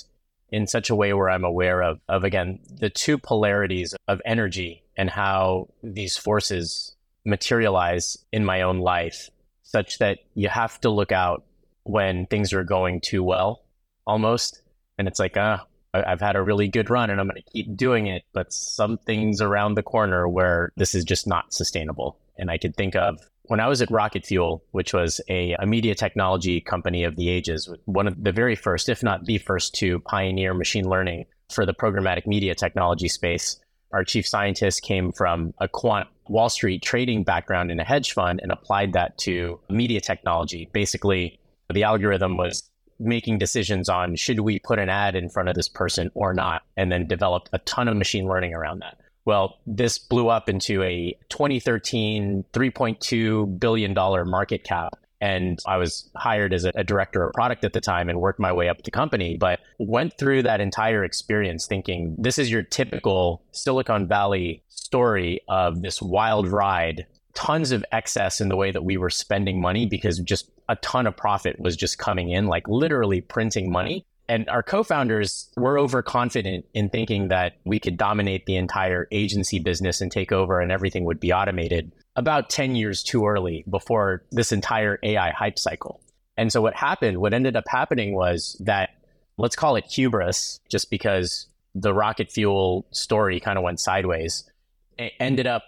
in 0.50 0.66
such 0.66 0.90
a 0.90 0.94
way 0.94 1.12
where 1.12 1.30
I'm 1.30 1.44
aware 1.44 1.82
of, 1.82 2.00
of 2.08 2.24
again, 2.24 2.58
the 2.68 2.90
two 2.90 3.18
polarities 3.18 3.94
of 4.08 4.20
energy 4.24 4.82
and 4.96 5.08
how 5.08 5.68
these 5.82 6.16
forces 6.16 6.94
materialize 7.24 8.18
in 8.32 8.44
my 8.44 8.62
own 8.62 8.80
life, 8.80 9.30
such 9.62 9.98
that 9.98 10.18
you 10.34 10.48
have 10.48 10.80
to 10.80 10.90
look 10.90 11.12
out 11.12 11.44
when 11.84 12.26
things 12.26 12.52
are 12.52 12.64
going 12.64 13.00
too 13.00 13.22
well 13.22 13.62
almost. 14.06 14.62
And 14.98 15.06
it's 15.06 15.20
like, 15.20 15.36
ah, 15.36 15.66
I've 15.94 16.20
had 16.20 16.36
a 16.36 16.42
really 16.42 16.68
good 16.68 16.90
run 16.90 17.10
and 17.10 17.20
I'm 17.20 17.28
going 17.28 17.42
to 17.42 17.50
keep 17.50 17.76
doing 17.76 18.06
it, 18.06 18.24
but 18.32 18.52
something's 18.52 19.40
around 19.40 19.74
the 19.74 19.82
corner 19.82 20.28
where 20.28 20.72
this 20.76 20.94
is 20.94 21.04
just 21.04 21.26
not 21.26 21.52
sustainable. 21.52 22.18
And 22.36 22.50
I 22.50 22.58
could 22.58 22.76
think 22.76 22.96
of 22.96 23.20
when 23.50 23.58
I 23.58 23.66
was 23.66 23.82
at 23.82 23.90
Rocket 23.90 24.24
Fuel, 24.26 24.62
which 24.70 24.94
was 24.94 25.20
a, 25.28 25.56
a, 25.58 25.66
media 25.66 25.96
technology 25.96 26.60
company 26.60 27.02
of 27.02 27.16
the 27.16 27.28
ages, 27.28 27.68
one 27.84 28.06
of 28.06 28.22
the 28.22 28.30
very 28.30 28.54
first, 28.54 28.88
if 28.88 29.02
not 29.02 29.24
the 29.24 29.38
first, 29.38 29.74
to 29.74 29.98
pioneer 29.98 30.54
machine 30.54 30.88
learning 30.88 31.26
for 31.50 31.66
the 31.66 31.74
programmatic 31.74 32.28
media 32.28 32.54
technology 32.54 33.08
space. 33.08 33.58
Our 33.92 34.04
chief 34.04 34.24
scientist 34.24 34.82
came 34.82 35.10
from 35.10 35.52
a 35.58 35.66
quant 35.66 36.06
Wall 36.28 36.48
Street 36.48 36.80
trading 36.80 37.24
background 37.24 37.72
in 37.72 37.80
a 37.80 37.84
hedge 37.84 38.12
fund 38.12 38.38
and 38.40 38.52
applied 38.52 38.92
that 38.92 39.18
to 39.18 39.58
media 39.68 40.00
technology. 40.00 40.70
Basically, 40.72 41.40
the 41.74 41.82
algorithm 41.82 42.36
was 42.36 42.70
making 43.00 43.38
decisions 43.38 43.88
on 43.88 44.14
should 44.14 44.38
we 44.38 44.60
put 44.60 44.78
an 44.78 44.88
ad 44.88 45.16
in 45.16 45.28
front 45.28 45.48
of 45.48 45.56
this 45.56 45.68
person 45.68 46.08
or 46.14 46.32
not, 46.32 46.62
and 46.76 46.92
then 46.92 47.08
developed 47.08 47.50
a 47.52 47.58
ton 47.58 47.88
of 47.88 47.96
machine 47.96 48.28
learning 48.28 48.54
around 48.54 48.78
that. 48.78 48.96
Well, 49.24 49.58
this 49.66 49.98
blew 49.98 50.28
up 50.28 50.48
into 50.48 50.82
a 50.82 51.16
2013 51.28 52.44
$3.2 52.52 53.60
billion 53.60 53.94
market 53.94 54.64
cap. 54.64 54.96
And 55.22 55.58
I 55.66 55.76
was 55.76 56.08
hired 56.16 56.54
as 56.54 56.64
a, 56.64 56.72
a, 56.74 56.82
director 56.82 57.22
of 57.22 57.34
product 57.34 57.62
at 57.64 57.74
the 57.74 57.80
time 57.82 58.08
and 58.08 58.18
worked 58.18 58.40
my 58.40 58.52
way 58.52 58.70
up 58.70 58.82
the 58.82 58.90
company, 58.90 59.36
but 59.38 59.60
went 59.78 60.16
through 60.16 60.44
that 60.44 60.62
entire 60.62 61.04
experience 61.04 61.66
thinking 61.66 62.16
this 62.18 62.38
is 62.38 62.50
your 62.50 62.62
typical 62.62 63.42
Silicon 63.52 64.08
Valley 64.08 64.62
story 64.70 65.42
of 65.46 65.82
this 65.82 66.00
wild 66.00 66.48
ride 66.48 67.06
tons 67.34 67.70
of 67.72 67.84
excess 67.92 68.40
in 68.40 68.48
the 68.48 68.56
way 68.56 68.70
that 68.70 68.84
we 68.84 68.96
were 68.96 69.10
spending 69.10 69.60
money 69.60 69.86
because 69.86 70.18
just 70.18 70.50
a 70.68 70.76
ton 70.76 71.06
of 71.06 71.16
profit 71.16 71.58
was 71.60 71.76
just 71.76 71.98
coming 71.98 72.30
in, 72.30 72.46
like 72.46 72.66
literally 72.68 73.20
printing 73.20 73.70
money. 73.70 74.04
And 74.30 74.48
our 74.48 74.62
co 74.62 74.84
founders 74.84 75.48
were 75.56 75.76
overconfident 75.76 76.64
in 76.72 76.88
thinking 76.88 77.28
that 77.28 77.54
we 77.64 77.80
could 77.80 77.96
dominate 77.96 78.46
the 78.46 78.54
entire 78.54 79.08
agency 79.10 79.58
business 79.58 80.00
and 80.00 80.12
take 80.12 80.30
over 80.30 80.60
and 80.60 80.70
everything 80.70 81.04
would 81.04 81.18
be 81.18 81.32
automated 81.32 81.90
about 82.14 82.48
10 82.48 82.76
years 82.76 83.02
too 83.02 83.26
early 83.26 83.64
before 83.68 84.22
this 84.30 84.52
entire 84.52 85.00
AI 85.02 85.32
hype 85.32 85.58
cycle. 85.58 86.00
And 86.36 86.52
so 86.52 86.62
what 86.62 86.76
happened, 86.76 87.18
what 87.18 87.34
ended 87.34 87.56
up 87.56 87.64
happening 87.66 88.14
was 88.14 88.56
that 88.64 88.90
let's 89.36 89.56
call 89.56 89.74
it 89.74 89.86
hubris, 89.86 90.60
just 90.70 90.90
because 90.90 91.48
the 91.74 91.92
rocket 91.92 92.30
fuel 92.30 92.86
story 92.92 93.40
kind 93.40 93.58
of 93.58 93.64
went 93.64 93.80
sideways. 93.80 94.48
It 94.96 95.12
ended 95.18 95.48
up 95.48 95.64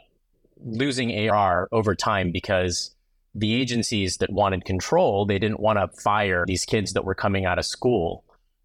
losing 0.65 1.29
AR 1.29 1.69
over 1.73 1.97
time 1.97 2.31
because 2.31 2.95
the 3.35 3.55
agencies 3.55 4.19
that 4.19 4.31
wanted 4.31 4.65
control, 4.65 5.27
they 5.27 5.41
didn't 5.41 5.59
want 5.59 5.81
to 5.81 6.01
fire 6.01 6.45
these 6.47 6.65
kids 6.65 6.93
that 6.93 7.05
were 7.05 7.17
coming 7.17 7.45
out 7.45 7.59
of 7.59 7.65
school. 7.65 8.23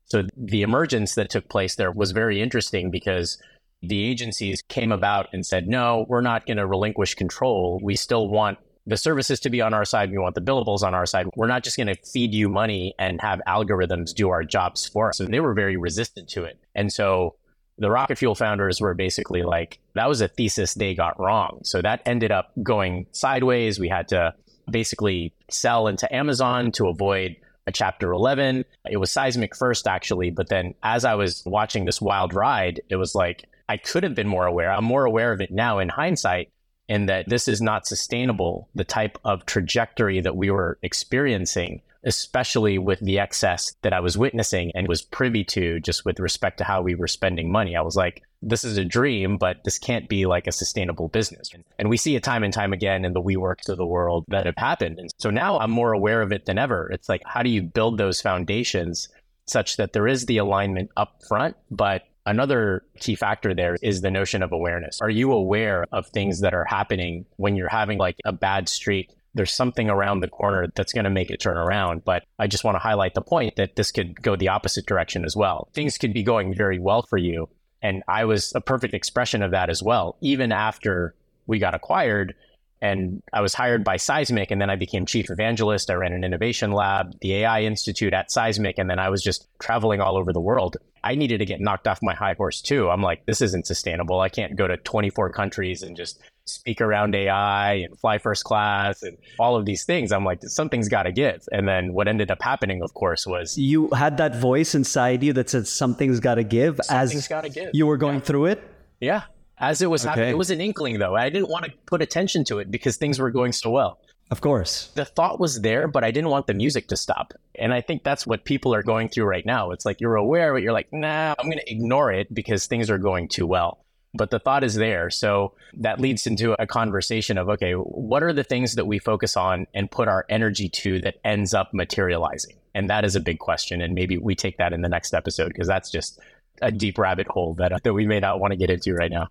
So 0.07 0.23
the 0.35 0.61
emergence 0.61 1.15
that 1.15 1.29
took 1.29 1.49
place 1.49 1.75
there 1.75 1.91
was 1.91 2.11
very 2.11 2.41
interesting 2.41 2.91
because 2.91 3.37
the 3.81 4.03
agencies 4.03 4.61
came 4.61 4.91
about 4.91 5.27
and 5.33 5.45
said, 5.45 5.67
no, 5.67 6.05
we're 6.07 6.21
not 6.21 6.45
going 6.45 6.57
to 6.57 6.65
relinquish 6.65 7.13
control. 7.13 7.79
We 7.83 7.95
still 7.95 8.27
want 8.27 8.57
the 8.85 8.97
services 8.97 9.41
to 9.41 9.49
be 9.49 9.61
on 9.61 9.73
our 9.73 9.83
side. 9.83 10.09
We 10.09 10.17
want 10.17 10.35
the 10.35 10.41
billables 10.41 10.81
on 10.81 10.95
our 10.95 11.05
side. 11.05 11.27
We're 11.35 11.47
not 11.47 11.63
just 11.63 11.75
going 11.75 11.87
to 11.87 11.97
feed 12.13 12.33
you 12.33 12.47
money 12.47 12.95
and 12.97 13.21
have 13.21 13.41
algorithms 13.45 14.13
do 14.13 14.29
our 14.29 14.43
jobs 14.43 14.87
for 14.87 15.09
us. 15.09 15.19
And 15.19 15.33
they 15.33 15.41
were 15.41 15.53
very 15.53 15.75
resistant 15.75 16.29
to 16.29 16.45
it. 16.45 16.57
And 16.73 16.91
so 16.91 17.35
the 17.77 17.91
rocket 17.91 18.17
fuel 18.17 18.33
founders 18.33 18.79
were 18.79 18.93
basically 18.93 19.43
like, 19.43 19.79
that 19.93 20.07
was 20.07 20.21
a 20.21 20.29
thesis 20.29 20.73
they 20.73 20.95
got 20.95 21.19
wrong. 21.19 21.59
So 21.63 21.81
that 21.81 22.01
ended 22.05 22.31
up 22.31 22.51
going 22.63 23.07
sideways. 23.11 23.77
We 23.77 23.89
had 23.89 24.07
to 24.07 24.33
basically 24.71 25.33
sell 25.51 25.87
into 25.87 26.13
Amazon 26.15 26.71
to 26.73 26.87
avoid 26.87 27.35
a 27.67 27.71
chapter 27.71 28.11
11. 28.11 28.65
It 28.89 28.97
was 28.97 29.11
Sizmek 29.11 29.55
first, 29.55 29.87
actually. 29.87 30.31
But 30.31 30.49
then 30.49 30.73
as 30.81 31.05
I 31.05 31.13
was 31.15 31.43
watching 31.45 31.85
this 31.85 32.01
wild 32.01 32.33
ride, 32.33 32.81
it 32.89 32.95
was 32.95 33.13
like, 33.13 33.45
I 33.69 33.77
could 33.77 34.03
have 34.03 34.15
been 34.15 34.27
more 34.27 34.45
aware. 34.45 34.71
I'm 34.71 34.85
more 34.85 35.05
aware 35.05 35.33
of 35.33 35.41
it 35.41 35.51
now 35.51 35.79
in 35.79 35.89
hindsight, 35.89 36.49
in 36.87 37.07
that 37.07 37.27
this 37.27 37.49
is 37.49 37.61
not 37.61 37.85
sustainable, 37.85 38.69
the 38.73 38.85
type 38.85 39.17
of 39.25 39.45
trajectory 39.45 40.21
that 40.21 40.37
we 40.37 40.49
were 40.49 40.79
experiencing 40.81 41.81
especially 42.07 42.79
with 42.79 42.99
the 43.01 43.19
excess 43.19 43.75
that 43.81 43.93
I 43.93 43.99
was 43.99 44.17
witnessing 44.17 44.71
and 44.73 44.87
was 44.87 45.01
privy 45.01 45.43
to 45.43 45.79
just 45.81 46.05
with 46.05 46.19
respect 46.19 46.57
to 46.59 46.63
how 46.63 46.81
we 46.81 46.95
were 46.95 47.07
spending 47.07 47.51
money. 47.51 47.75
I 47.75 47.81
was 47.81 47.97
like, 47.97 48.23
this 48.41 48.63
is 48.63 48.77
a 48.77 48.85
dream, 48.85 49.37
but 49.37 49.57
this 49.65 49.77
can't 49.77 50.07
be 50.07 50.25
like 50.25 50.47
a 50.47 50.51
sustainable 50.51 51.09
business. 51.09 51.51
And 51.77 51.89
we 51.89 51.97
see 51.97 52.15
it 52.15 52.23
time 52.23 52.43
and 52.43 52.53
time 52.53 52.71
again 52.71 53.03
in 53.03 53.13
the 53.13 53.21
WeWorks 53.21 53.67
of 53.67 53.77
the 53.77 53.85
world 53.85 54.23
that 54.29 54.45
have 54.45 54.57
happened. 54.57 54.99
And 54.99 55.11
so 55.17 55.29
now 55.29 55.59
I'm 55.59 55.71
more 55.71 55.91
aware 55.91 56.21
of 56.21 56.31
it 56.31 56.45
than 56.45 56.57
ever. 56.57 56.89
It's 56.91 57.09
like, 57.09 57.23
how 57.25 57.43
do 57.43 57.49
you 57.49 57.61
build 57.61 57.97
those 57.97 58.21
foundations 58.21 59.09
such 59.45 59.77
that 59.77 59.91
there 59.91 60.07
is 60.07 60.25
the 60.25 60.37
alignment 60.37 60.89
up 60.95 61.21
front, 61.27 61.55
but 61.69 62.03
Another 62.27 62.83
key 62.99 63.15
factor 63.15 63.53
there 63.53 63.77
is 63.81 64.01
the 64.01 64.11
notion 64.11 64.43
of 64.43 64.51
awareness. 64.51 64.99
Are 64.99 65.09
you 65.09 65.31
aware 65.31 65.85
of 65.93 66.07
things 66.07 66.41
that 66.41 66.53
are 66.53 66.65
happening 66.65 67.25
when 67.37 67.55
you're 67.55 67.69
having 67.69 67.99
like 67.99 68.17
a 68.25 68.33
bad 68.33 68.67
streak 68.67 69.15
there's 69.33 69.53
something 69.53 69.89
around 69.89 70.19
the 70.19 70.27
corner 70.27 70.67
that's 70.75 70.93
going 70.93 71.03
to 71.03 71.09
make 71.09 71.29
it 71.29 71.39
turn 71.39 71.57
around. 71.57 72.03
But 72.03 72.23
I 72.39 72.47
just 72.47 72.63
want 72.63 72.75
to 72.75 72.79
highlight 72.79 73.13
the 73.13 73.21
point 73.21 73.55
that 73.57 73.75
this 73.75 73.91
could 73.91 74.21
go 74.21 74.35
the 74.35 74.49
opposite 74.49 74.85
direction 74.85 75.25
as 75.25 75.35
well. 75.35 75.69
Things 75.73 75.97
could 75.97 76.13
be 76.13 76.23
going 76.23 76.55
very 76.55 76.79
well 76.79 77.03
for 77.03 77.17
you. 77.17 77.49
And 77.81 78.03
I 78.07 78.25
was 78.25 78.53
a 78.55 78.61
perfect 78.61 78.93
expression 78.93 79.43
of 79.43 79.51
that 79.51 79.69
as 79.69 79.83
well. 79.83 80.17
Even 80.21 80.51
after 80.51 81.13
we 81.45 81.59
got 81.59 81.75
acquired, 81.75 82.33
and 82.81 83.23
I 83.33 83.41
was 83.41 83.53
hired 83.53 83.83
by 83.83 83.97
Sizmek, 83.97 84.51
and 84.51 84.61
then 84.61 84.69
I 84.69 84.75
became 84.75 85.05
chief 85.05 85.31
evangelist. 85.31 85.89
I 85.89 85.95
ran 85.95 86.13
an 86.13 86.23
innovation 86.23 86.71
lab, 86.71 87.17
the 87.21 87.35
AI 87.37 87.63
Institute 87.63 88.13
at 88.13 88.29
Sizmek, 88.29 88.75
and 88.77 88.89
then 88.89 88.99
I 88.99 89.09
was 89.09 89.23
just 89.23 89.47
traveling 89.59 89.99
all 89.99 90.17
over 90.17 90.31
the 90.31 90.41
world. 90.41 90.77
I 91.03 91.15
needed 91.15 91.39
to 91.39 91.45
get 91.45 91.61
knocked 91.61 91.87
off 91.87 91.99
my 92.03 92.13
high 92.13 92.33
horse 92.33 92.61
too. 92.61 92.89
I'm 92.89 93.01
like, 93.01 93.25
this 93.25 93.41
isn't 93.41 93.65
sustainable. 93.65 94.19
I 94.19 94.29
can't 94.29 94.55
go 94.55 94.67
to 94.67 94.77
24 94.77 95.31
countries 95.31 95.81
and 95.81 95.95
just 95.95 96.19
speak 96.49 96.81
around 96.81 97.15
AI 97.15 97.73
and 97.73 97.99
fly 97.99 98.17
first 98.17 98.43
class 98.43 99.03
and 99.03 99.17
all 99.39 99.55
of 99.55 99.65
these 99.65 99.83
things. 99.83 100.11
I'm 100.11 100.25
like, 100.25 100.43
something's 100.43 100.89
got 100.89 101.03
to 101.03 101.11
give. 101.11 101.47
And 101.51 101.67
then 101.67 101.93
what 101.93 102.07
ended 102.07 102.31
up 102.31 102.41
happening, 102.41 102.81
of 102.81 102.93
course, 102.93 103.25
was 103.25 103.57
you 103.57 103.89
had 103.89 104.17
that 104.17 104.35
voice 104.35 104.75
inside 104.75 105.23
you 105.23 105.33
that 105.33 105.49
said 105.49 105.67
something's 105.67 106.19
got 106.19 106.35
to 106.35 106.43
give 106.43 106.79
as 106.89 107.27
gotta 107.27 107.49
give. 107.49 107.71
you 107.73 107.85
were 107.85 107.97
going 107.97 108.19
yeah. 108.19 108.21
through 108.21 108.45
it. 108.45 108.63
Yeah, 108.99 109.23
as 109.59 109.81
it 109.81 109.89
was 109.89 110.03
okay. 110.03 110.09
happening. 110.09 110.29
It 110.29 110.37
was 110.37 110.49
an 110.49 110.61
inkling, 110.61 110.99
though. 110.99 111.15
I 111.15 111.29
didn't 111.29 111.49
want 111.49 111.65
to 111.65 111.71
put 111.85 112.01
attention 112.01 112.43
to 112.45 112.59
it 112.59 112.71
because 112.71 112.97
things 112.97 113.19
were 113.19 113.31
going 113.31 113.51
so 113.51 113.69
well. 113.69 113.99
Of 114.29 114.41
course. 114.41 114.91
The 114.95 115.05
thought 115.05 115.39
was 115.39 115.61
there, 115.61 115.87
but 115.87 116.03
I 116.03 116.11
didn't 116.11 116.29
want 116.29 116.47
the 116.47 116.53
music 116.53 116.87
to 116.89 116.97
stop. 116.97 117.33
And 117.55 117.73
I 117.73 117.81
think 117.81 118.03
that's 118.03 118.27
what 118.27 118.43
people 118.43 118.73
are 118.73 118.83
going 118.83 119.07
through 119.07 119.25
right 119.25 119.45
now. 119.45 119.71
It's 119.71 119.85
like 119.85 120.01
you're 120.01 120.15
aware, 120.15 120.53
but 120.53 120.61
you're 120.61 120.73
like, 120.73 120.91
nah, 120.91 121.33
I'm 121.39 121.45
going 121.45 121.59
to 121.59 121.71
ignore 121.71 122.11
it 122.11 122.33
because 122.33 122.67
things 122.67 122.89
are 122.89 122.97
going 122.97 123.29
too 123.29 123.47
well. 123.47 123.85
But 124.17 124.31
the 124.31 124.39
thought 124.39 124.63
is 124.63 124.75
there. 124.75 125.09
So 125.09 125.53
that 125.75 125.99
leads 125.99 126.27
into 126.27 126.53
a 126.61 126.67
conversation 126.67 127.37
of 127.37 127.47
okay, 127.49 127.73
what 127.73 128.23
are 128.23 128.33
the 128.33 128.43
things 128.43 128.75
that 128.75 128.85
we 128.85 128.99
focus 128.99 129.37
on 129.37 129.67
and 129.73 129.89
put 129.89 130.07
our 130.07 130.25
energy 130.29 130.69
to 130.69 130.99
that 131.01 131.15
ends 131.23 131.53
up 131.53 131.73
materializing? 131.73 132.55
And 132.73 132.89
that 132.89 133.05
is 133.05 133.15
a 133.15 133.19
big 133.19 133.39
question. 133.39 133.81
And 133.81 133.95
maybe 133.95 134.17
we 134.17 134.35
take 134.35 134.57
that 134.57 134.73
in 134.73 134.81
the 134.81 134.89
next 134.89 135.13
episode 135.13 135.47
because 135.47 135.67
that's 135.67 135.89
just 135.89 136.19
a 136.61 136.71
deep 136.71 136.97
rabbit 136.97 137.27
hole 137.27 137.53
that, 137.55 137.83
that 137.83 137.93
we 137.93 138.05
may 138.05 138.19
not 138.19 138.39
want 138.39 138.51
to 138.51 138.57
get 138.57 138.69
into 138.69 138.93
right 138.93 139.11
now. 139.11 139.29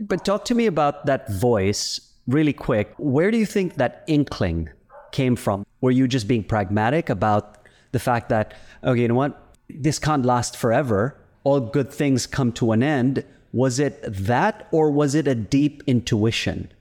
But 0.00 0.24
talk 0.24 0.44
to 0.46 0.54
me 0.54 0.66
about 0.66 1.06
that 1.06 1.30
voice 1.30 2.12
really 2.26 2.52
quick. 2.52 2.94
Where 2.98 3.30
do 3.30 3.36
you 3.36 3.46
think 3.46 3.76
that 3.76 4.04
inkling 4.06 4.70
came 5.12 5.36
from? 5.36 5.66
Were 5.80 5.90
you 5.90 6.08
just 6.08 6.28
being 6.28 6.44
pragmatic 6.44 7.10
about 7.10 7.58
the 7.92 7.98
fact 7.98 8.28
that, 8.30 8.54
okay, 8.84 9.02
you 9.02 9.08
know 9.08 9.14
what? 9.14 9.54
This 9.68 9.98
can't 9.98 10.24
last 10.24 10.56
forever. 10.56 11.18
All 11.44 11.60
good 11.60 11.92
things 11.92 12.26
come 12.26 12.52
to 12.52 12.72
an 12.72 12.82
end. 12.82 13.24
Was 13.52 13.78
it 13.78 14.02
that, 14.02 14.66
or 14.72 14.90
was 14.90 15.14
it 15.14 15.28
a 15.28 15.34
deep 15.34 15.82
intuition? 15.86 16.72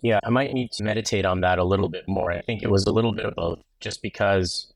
Yeah, 0.00 0.20
I 0.22 0.30
might 0.30 0.52
need 0.52 0.70
to 0.72 0.84
meditate 0.84 1.24
on 1.24 1.40
that 1.40 1.58
a 1.58 1.64
little 1.64 1.88
bit 1.88 2.06
more. 2.06 2.30
I 2.30 2.40
think 2.42 2.62
it 2.62 2.70
was 2.70 2.86
a 2.86 2.92
little 2.92 3.12
bit 3.12 3.24
of 3.24 3.34
both, 3.34 3.58
just 3.80 4.00
because 4.02 4.72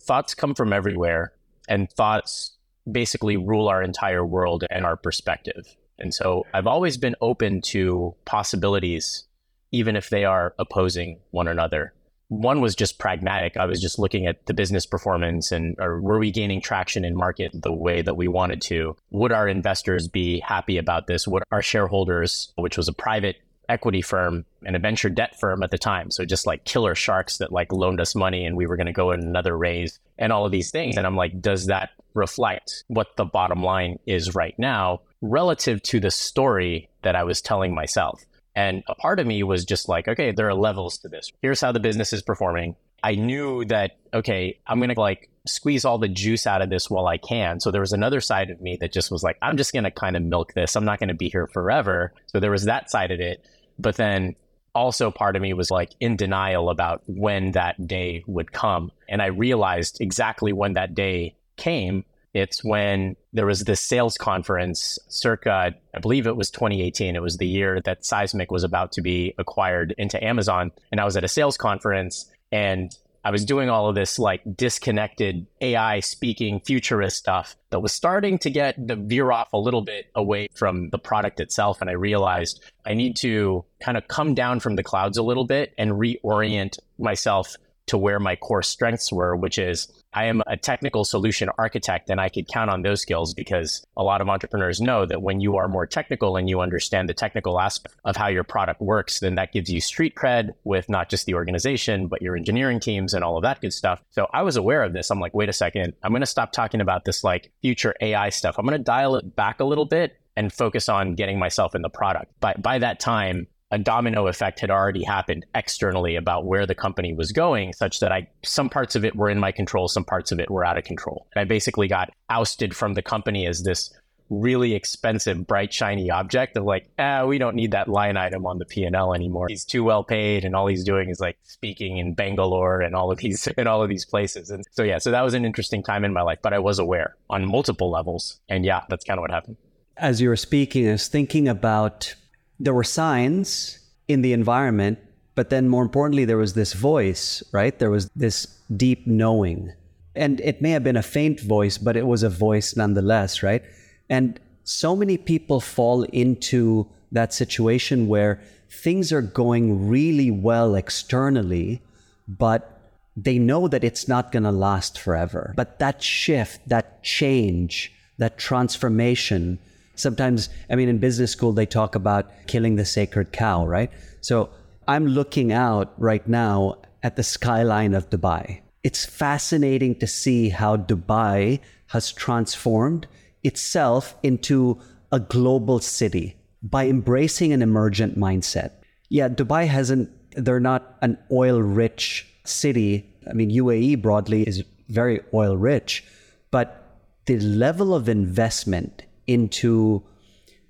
thoughts 0.00 0.34
come 0.34 0.54
from 0.54 0.72
everywhere, 0.72 1.32
and 1.68 1.90
thoughts 1.90 2.56
basically 2.90 3.36
rule 3.36 3.68
our 3.68 3.82
entire 3.82 4.26
world 4.26 4.64
and 4.70 4.84
our 4.84 4.96
perspective. 4.96 5.76
And 5.98 6.12
so 6.12 6.46
I've 6.52 6.66
always 6.66 6.96
been 6.96 7.14
open 7.20 7.60
to 7.66 8.14
possibilities, 8.24 9.24
even 9.70 9.94
if 9.94 10.10
they 10.10 10.24
are 10.24 10.54
opposing 10.58 11.20
one 11.30 11.48
another. 11.48 11.94
One 12.32 12.62
was 12.62 12.74
just 12.74 12.98
pragmatic. 12.98 13.58
I 13.58 13.66
was 13.66 13.78
just 13.80 13.98
looking 13.98 14.26
at 14.26 14.46
the 14.46 14.54
business 14.54 14.86
performance 14.86 15.52
and 15.52 15.76
were 15.76 16.18
we 16.18 16.30
gaining 16.30 16.62
traction 16.62 17.04
in 17.04 17.14
market 17.14 17.50
the 17.52 17.72
way 17.72 18.00
that 18.00 18.16
we 18.16 18.26
wanted 18.26 18.62
to? 18.62 18.96
Would 19.10 19.32
our 19.32 19.46
investors 19.46 20.08
be 20.08 20.40
happy 20.40 20.78
about 20.78 21.06
this? 21.06 21.28
Would 21.28 21.42
our 21.52 21.60
shareholders, 21.60 22.50
which 22.56 22.78
was 22.78 22.88
a 22.88 22.92
private 22.94 23.36
equity 23.68 24.02
firm 24.02 24.44
and 24.64 24.76
a 24.76 24.78
venture 24.78 25.08
debt 25.08 25.38
firm 25.38 25.62
at 25.62 25.70
the 25.70 25.78
time. 25.78 26.10
So 26.10 26.24
just 26.24 26.46
like 26.46 26.64
killer 26.64 26.94
sharks 26.94 27.38
that 27.38 27.52
like 27.52 27.72
loaned 27.72 28.00
us 28.00 28.14
money 28.14 28.44
and 28.44 28.56
we 28.56 28.66
were 28.66 28.76
going 28.76 28.86
to 28.86 28.92
go 28.92 29.12
in 29.12 29.20
another 29.20 29.56
raise 29.56 30.00
and 30.18 30.32
all 30.32 30.46
of 30.46 30.52
these 30.52 30.70
things. 30.70 30.96
And 30.96 31.06
I'm 31.06 31.16
like, 31.16 31.40
does 31.40 31.66
that 31.66 31.90
reflect 32.14 32.84
what 32.88 33.16
the 33.16 33.24
bottom 33.24 33.62
line 33.62 33.98
is 34.06 34.34
right 34.34 34.54
now 34.58 35.00
relative 35.20 35.82
to 35.82 36.00
the 36.00 36.10
story 36.10 36.88
that 37.02 37.14
I 37.14 37.24
was 37.24 37.40
telling 37.40 37.74
myself? 37.74 38.22
And 38.54 38.82
a 38.86 38.94
part 38.94 39.18
of 39.18 39.26
me 39.26 39.42
was 39.42 39.64
just 39.64 39.88
like, 39.88 40.08
okay, 40.08 40.32
there 40.32 40.48
are 40.48 40.54
levels 40.54 40.98
to 40.98 41.08
this. 41.08 41.32
Here's 41.40 41.60
how 41.60 41.72
the 41.72 41.80
business 41.80 42.12
is 42.12 42.22
performing. 42.22 42.76
I 43.02 43.14
knew 43.14 43.64
that, 43.66 43.92
okay, 44.12 44.58
I'm 44.66 44.78
going 44.78 44.94
to 44.94 45.00
like 45.00 45.28
squeeze 45.46 45.84
all 45.84 45.98
the 45.98 46.08
juice 46.08 46.46
out 46.46 46.62
of 46.62 46.70
this 46.70 46.88
while 46.88 47.06
I 47.06 47.16
can. 47.16 47.60
So 47.60 47.70
there 47.70 47.80
was 47.80 47.92
another 47.92 48.20
side 48.20 48.50
of 48.50 48.60
me 48.60 48.76
that 48.80 48.92
just 48.92 49.10
was 49.10 49.22
like, 49.22 49.38
I'm 49.42 49.56
just 49.56 49.72
going 49.72 49.84
to 49.84 49.90
kind 49.90 50.16
of 50.16 50.22
milk 50.22 50.52
this. 50.54 50.76
I'm 50.76 50.84
not 50.84 50.98
going 50.98 51.08
to 51.08 51.14
be 51.14 51.28
here 51.28 51.48
forever. 51.48 52.12
So 52.26 52.40
there 52.40 52.50
was 52.50 52.64
that 52.66 52.90
side 52.90 53.10
of 53.10 53.20
it. 53.20 53.44
But 53.78 53.96
then 53.96 54.36
also 54.74 55.10
part 55.10 55.36
of 55.36 55.42
me 55.42 55.52
was 55.52 55.70
like 55.70 55.92
in 56.00 56.16
denial 56.16 56.70
about 56.70 57.02
when 57.06 57.52
that 57.52 57.86
day 57.86 58.22
would 58.26 58.52
come. 58.52 58.92
And 59.08 59.20
I 59.20 59.26
realized 59.26 60.00
exactly 60.00 60.52
when 60.52 60.74
that 60.74 60.94
day 60.94 61.34
came. 61.56 62.04
It's 62.34 62.64
when 62.64 63.16
there 63.32 63.46
was 63.46 63.64
this 63.64 63.80
sales 63.80 64.16
conference 64.16 64.98
circa, 65.08 65.74
I 65.94 65.98
believe 65.98 66.26
it 66.26 66.36
was 66.36 66.50
2018. 66.50 67.14
It 67.14 67.22
was 67.22 67.36
the 67.36 67.46
year 67.46 67.80
that 67.82 68.02
Sizmek 68.02 68.50
was 68.50 68.64
about 68.64 68.92
to 68.92 69.02
be 69.02 69.34
acquired 69.38 69.94
into 69.98 70.22
Amazon. 70.22 70.72
And 70.90 71.00
I 71.00 71.04
was 71.04 71.16
at 71.16 71.24
a 71.24 71.28
sales 71.28 71.56
conference 71.56 72.30
and 72.50 72.96
I 73.24 73.30
was 73.30 73.44
doing 73.44 73.70
all 73.70 73.88
of 73.88 73.94
this 73.94 74.18
like 74.18 74.40
disconnected 74.56 75.46
AI 75.60 76.00
speaking 76.00 76.60
futurist 76.60 77.18
stuff 77.18 77.56
that 77.70 77.80
was 77.80 77.92
starting 77.92 78.38
to 78.38 78.50
get 78.50 78.74
the 78.84 78.96
veer 78.96 79.30
off 79.30 79.52
a 79.52 79.58
little 79.58 79.82
bit 79.82 80.10
away 80.14 80.48
from 80.54 80.90
the 80.90 80.98
product 80.98 81.38
itself. 81.38 81.80
And 81.80 81.88
I 81.88 81.94
realized 81.94 82.60
I 82.84 82.94
need 82.94 83.16
to 83.16 83.64
kind 83.80 83.96
of 83.96 84.08
come 84.08 84.34
down 84.34 84.58
from 84.58 84.74
the 84.74 84.82
clouds 84.82 85.18
a 85.18 85.22
little 85.22 85.46
bit 85.46 85.72
and 85.78 85.92
reorient 85.92 86.78
myself 86.98 87.56
to 87.86 87.98
where 87.98 88.18
my 88.18 88.36
core 88.36 88.62
strengths 88.62 89.12
were, 89.12 89.36
which 89.36 89.58
is 89.58 89.88
I 90.12 90.24
am 90.24 90.42
a 90.46 90.56
technical 90.56 91.04
solution 91.04 91.48
architect 91.58 92.10
and 92.10 92.20
I 92.20 92.28
could 92.28 92.46
count 92.48 92.70
on 92.70 92.82
those 92.82 93.00
skills 93.00 93.32
because 93.34 93.86
a 93.96 94.02
lot 94.02 94.20
of 94.20 94.28
entrepreneurs 94.28 94.80
know 94.80 95.06
that 95.06 95.22
when 95.22 95.40
you 95.40 95.56
are 95.56 95.68
more 95.68 95.86
technical 95.86 96.36
and 96.36 96.48
you 96.48 96.60
understand 96.60 97.08
the 97.08 97.14
technical 97.14 97.58
aspect 97.58 97.94
of 98.04 98.16
how 98.16 98.28
your 98.28 98.44
product 98.44 98.80
works, 98.80 99.20
then 99.20 99.36
that 99.36 99.52
gives 99.52 99.70
you 99.70 99.80
street 99.80 100.14
cred 100.14 100.50
with 100.64 100.88
not 100.88 101.08
just 101.08 101.26
the 101.26 101.34
organization, 101.34 102.08
but 102.08 102.20
your 102.20 102.36
engineering 102.36 102.80
teams 102.80 103.14
and 103.14 103.24
all 103.24 103.36
of 103.36 103.42
that 103.42 103.60
good 103.60 103.72
stuff. 103.72 104.02
So 104.10 104.28
I 104.32 104.42
was 104.42 104.56
aware 104.56 104.82
of 104.82 104.92
this. 104.92 105.10
I'm 105.10 105.20
like, 105.20 105.34
wait 105.34 105.48
a 105.48 105.52
second, 105.52 105.94
I'm 106.02 106.12
going 106.12 106.20
to 106.20 106.26
stop 106.26 106.52
talking 106.52 106.80
about 106.80 107.04
this 107.04 107.24
like 107.24 107.50
future 107.62 107.94
AI 108.00 108.28
stuff. 108.28 108.58
I'm 108.58 108.66
going 108.66 108.78
to 108.78 108.84
dial 108.84 109.16
it 109.16 109.34
back 109.34 109.60
a 109.60 109.64
little 109.64 109.86
bit 109.86 110.18
and 110.36 110.52
focus 110.52 110.88
on 110.88 111.14
getting 111.14 111.38
myself 111.38 111.74
in 111.74 111.82
the 111.82 111.90
product. 111.90 112.32
But 112.40 112.62
by 112.62 112.78
that 112.78 113.00
time, 113.00 113.46
a 113.72 113.78
domino 113.78 114.26
effect 114.26 114.60
had 114.60 114.70
already 114.70 115.02
happened 115.02 115.46
externally 115.54 116.14
about 116.14 116.44
where 116.44 116.66
the 116.66 116.74
company 116.74 117.14
was 117.14 117.32
going, 117.32 117.72
such 117.72 118.00
that 118.00 118.12
I 118.12 118.28
some 118.44 118.68
parts 118.68 118.94
of 118.94 119.04
it 119.04 119.16
were 119.16 119.30
in 119.30 119.40
my 119.40 119.50
control, 119.50 119.88
some 119.88 120.04
parts 120.04 120.30
of 120.30 120.38
it 120.38 120.50
were 120.50 120.64
out 120.64 120.76
of 120.76 120.84
control. 120.84 121.26
And 121.34 121.40
I 121.40 121.44
basically 121.44 121.88
got 121.88 122.10
ousted 122.28 122.76
from 122.76 122.92
the 122.92 123.02
company 123.02 123.46
as 123.46 123.62
this 123.62 123.90
really 124.28 124.74
expensive, 124.74 125.46
bright, 125.46 125.72
shiny 125.72 126.10
object 126.10 126.56
of 126.56 126.64
like, 126.64 126.88
ah, 126.98 127.24
we 127.24 127.38
don't 127.38 127.56
need 127.56 127.70
that 127.70 127.88
line 127.88 128.18
item 128.18 128.46
on 128.46 128.58
the 128.58 128.66
P 128.66 128.84
and 128.84 128.94
L 128.94 129.14
anymore. 129.14 129.46
He's 129.48 129.64
too 129.64 129.82
well 129.82 130.04
paid, 130.04 130.44
and 130.44 130.54
all 130.54 130.66
he's 130.66 130.84
doing 130.84 131.08
is 131.08 131.18
like 131.18 131.38
speaking 131.42 131.96
in 131.96 132.12
Bangalore 132.12 132.82
and 132.82 132.94
all 132.94 133.10
of 133.10 133.18
these 133.18 133.46
in 133.56 133.66
all 133.66 133.82
of 133.82 133.88
these 133.88 134.04
places. 134.04 134.50
And 134.50 134.64
so 134.72 134.82
yeah, 134.82 134.98
so 134.98 135.10
that 135.10 135.22
was 135.22 135.32
an 135.32 135.46
interesting 135.46 135.82
time 135.82 136.04
in 136.04 136.12
my 136.12 136.22
life, 136.22 136.40
but 136.42 136.52
I 136.52 136.58
was 136.58 136.78
aware 136.78 137.16
on 137.30 137.46
multiple 137.46 137.90
levels, 137.90 138.38
and 138.50 138.66
yeah, 138.66 138.82
that's 138.90 139.06
kind 139.06 139.18
of 139.18 139.22
what 139.22 139.30
happened. 139.30 139.56
As 139.96 140.20
you 140.20 140.28
were 140.28 140.36
speaking, 140.36 140.88
I 140.88 140.92
was 140.92 141.08
thinking 141.08 141.48
about 141.48 142.14
there 142.62 142.74
were 142.74 142.84
signs 142.84 143.78
in 144.06 144.22
the 144.22 144.32
environment, 144.32 144.98
but 145.34 145.50
then 145.50 145.68
more 145.68 145.82
importantly, 145.82 146.24
there 146.24 146.36
was 146.36 146.54
this 146.54 146.72
voice, 146.72 147.42
right? 147.52 147.76
There 147.78 147.90
was 147.90 148.08
this 148.14 148.46
deep 148.76 149.06
knowing. 149.06 149.72
And 150.14 150.40
it 150.40 150.62
may 150.62 150.70
have 150.70 150.84
been 150.84 150.96
a 150.96 151.02
faint 151.02 151.40
voice, 151.40 151.76
but 151.76 151.96
it 151.96 152.06
was 152.06 152.22
a 152.22 152.28
voice 152.28 152.76
nonetheless, 152.76 153.42
right? 153.42 153.62
And 154.08 154.38
so 154.62 154.94
many 154.94 155.16
people 155.16 155.60
fall 155.60 156.04
into 156.04 156.86
that 157.10 157.34
situation 157.34 158.06
where 158.06 158.40
things 158.70 159.12
are 159.12 159.22
going 159.22 159.88
really 159.88 160.30
well 160.30 160.76
externally, 160.76 161.82
but 162.28 162.80
they 163.16 163.38
know 163.38 163.66
that 163.68 163.82
it's 163.82 164.06
not 164.06 164.30
going 164.30 164.44
to 164.44 164.52
last 164.52 165.00
forever. 165.00 165.52
But 165.56 165.80
that 165.80 166.00
shift, 166.00 166.68
that 166.68 167.02
change, 167.02 167.92
that 168.18 168.38
transformation, 168.38 169.58
sometimes, 169.94 170.48
I 170.70 170.76
mean, 170.76 170.88
in 170.88 170.98
business 170.98 171.32
school, 171.32 171.52
they 171.52 171.66
talk 171.66 171.94
about 171.94 172.30
killing 172.46 172.76
the 172.76 172.84
sacred 172.84 173.32
cow, 173.32 173.66
right? 173.66 173.90
So 174.20 174.50
I'm 174.88 175.06
looking 175.06 175.52
out 175.52 175.92
right 175.98 176.26
now 176.26 176.76
at 177.02 177.16
the 177.16 177.22
skyline 177.22 177.94
of 177.94 178.10
Dubai. 178.10 178.60
It's 178.82 179.04
fascinating 179.04 179.96
to 180.00 180.06
see 180.06 180.48
how 180.48 180.76
Dubai 180.76 181.60
has 181.88 182.12
transformed 182.12 183.06
itself 183.42 184.16
into 184.22 184.80
a 185.10 185.20
global 185.20 185.78
city 185.78 186.36
by 186.62 186.86
embracing 186.86 187.52
an 187.52 187.62
emergent 187.62 188.18
mindset. 188.18 188.72
Yeah, 189.08 189.28
Dubai 189.28 189.66
hasn't, 189.66 190.10
they're 190.34 190.60
not 190.60 190.96
an 191.02 191.18
oil 191.30 191.60
rich 191.60 192.26
city. 192.44 193.06
I 193.28 193.34
mean, 193.34 193.50
UAE 193.50 194.00
broadly 194.00 194.42
is 194.42 194.64
very 194.88 195.20
oil 195.34 195.56
rich, 195.56 196.04
but 196.50 197.00
the 197.26 197.38
level 197.38 197.94
of 197.94 198.08
investment 198.08 199.02
into 199.32 200.02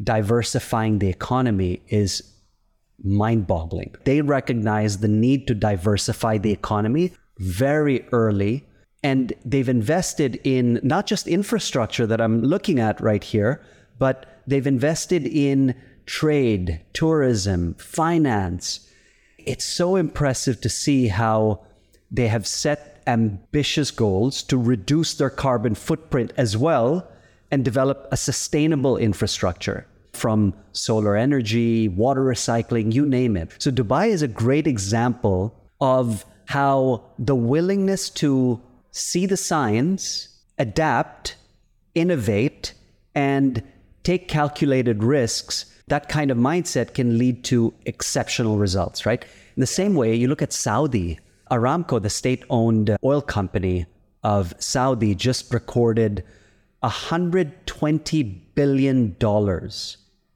diversifying 0.02 0.98
the 0.98 1.08
economy 1.08 1.82
is 1.88 2.22
mind 3.02 3.46
boggling. 3.46 3.94
They 4.04 4.20
recognize 4.20 4.98
the 4.98 5.08
need 5.08 5.46
to 5.48 5.54
diversify 5.54 6.38
the 6.38 6.52
economy 6.52 7.12
very 7.38 8.06
early 8.12 8.64
and 9.02 9.32
they've 9.44 9.68
invested 9.68 10.40
in 10.44 10.80
not 10.82 11.06
just 11.06 11.26
infrastructure 11.26 12.06
that 12.06 12.20
I'm 12.20 12.40
looking 12.42 12.78
at 12.78 13.00
right 13.00 13.22
here, 13.22 13.60
but 13.98 14.40
they've 14.46 14.66
invested 14.66 15.26
in 15.26 15.74
trade, 16.06 16.80
tourism, 16.92 17.74
finance. 17.74 18.88
It's 19.38 19.64
so 19.64 19.96
impressive 19.96 20.60
to 20.60 20.68
see 20.68 21.08
how 21.08 21.64
they 22.10 22.28
have 22.28 22.46
set 22.46 23.02
ambitious 23.06 23.90
goals 23.90 24.42
to 24.44 24.56
reduce 24.56 25.14
their 25.14 25.30
carbon 25.30 25.74
footprint 25.74 26.32
as 26.36 26.56
well 26.56 27.08
and 27.52 27.64
develop 27.64 28.08
a 28.10 28.16
sustainable 28.16 28.96
infrastructure 28.96 29.86
from 30.12 30.54
solar 30.72 31.14
energy, 31.16 31.86
water 31.88 32.22
recycling, 32.22 32.92
you 32.92 33.06
name 33.06 33.36
it. 33.36 33.54
So, 33.58 33.70
Dubai 33.70 34.08
is 34.08 34.22
a 34.22 34.28
great 34.28 34.66
example 34.66 35.54
of 35.80 36.24
how 36.46 37.04
the 37.18 37.34
willingness 37.34 38.10
to 38.10 38.60
see 38.90 39.26
the 39.26 39.36
signs, 39.36 40.28
adapt, 40.58 41.36
innovate, 41.94 42.74
and 43.14 43.62
take 44.02 44.28
calculated 44.28 45.04
risks, 45.04 45.66
that 45.88 46.08
kind 46.08 46.30
of 46.30 46.38
mindset 46.38 46.94
can 46.94 47.18
lead 47.18 47.44
to 47.44 47.74
exceptional 47.86 48.56
results, 48.58 49.04
right? 49.06 49.24
In 49.56 49.60
the 49.60 49.66
same 49.66 49.94
way, 49.94 50.14
you 50.14 50.28
look 50.28 50.42
at 50.42 50.52
Saudi, 50.52 51.18
Aramco, 51.50 52.00
the 52.00 52.10
state 52.10 52.44
owned 52.48 52.96
oil 53.04 53.20
company 53.20 53.86
of 54.22 54.54
Saudi, 54.58 55.14
just 55.14 55.52
recorded 55.52 56.24
$120 56.82 58.40
billion 58.54 59.16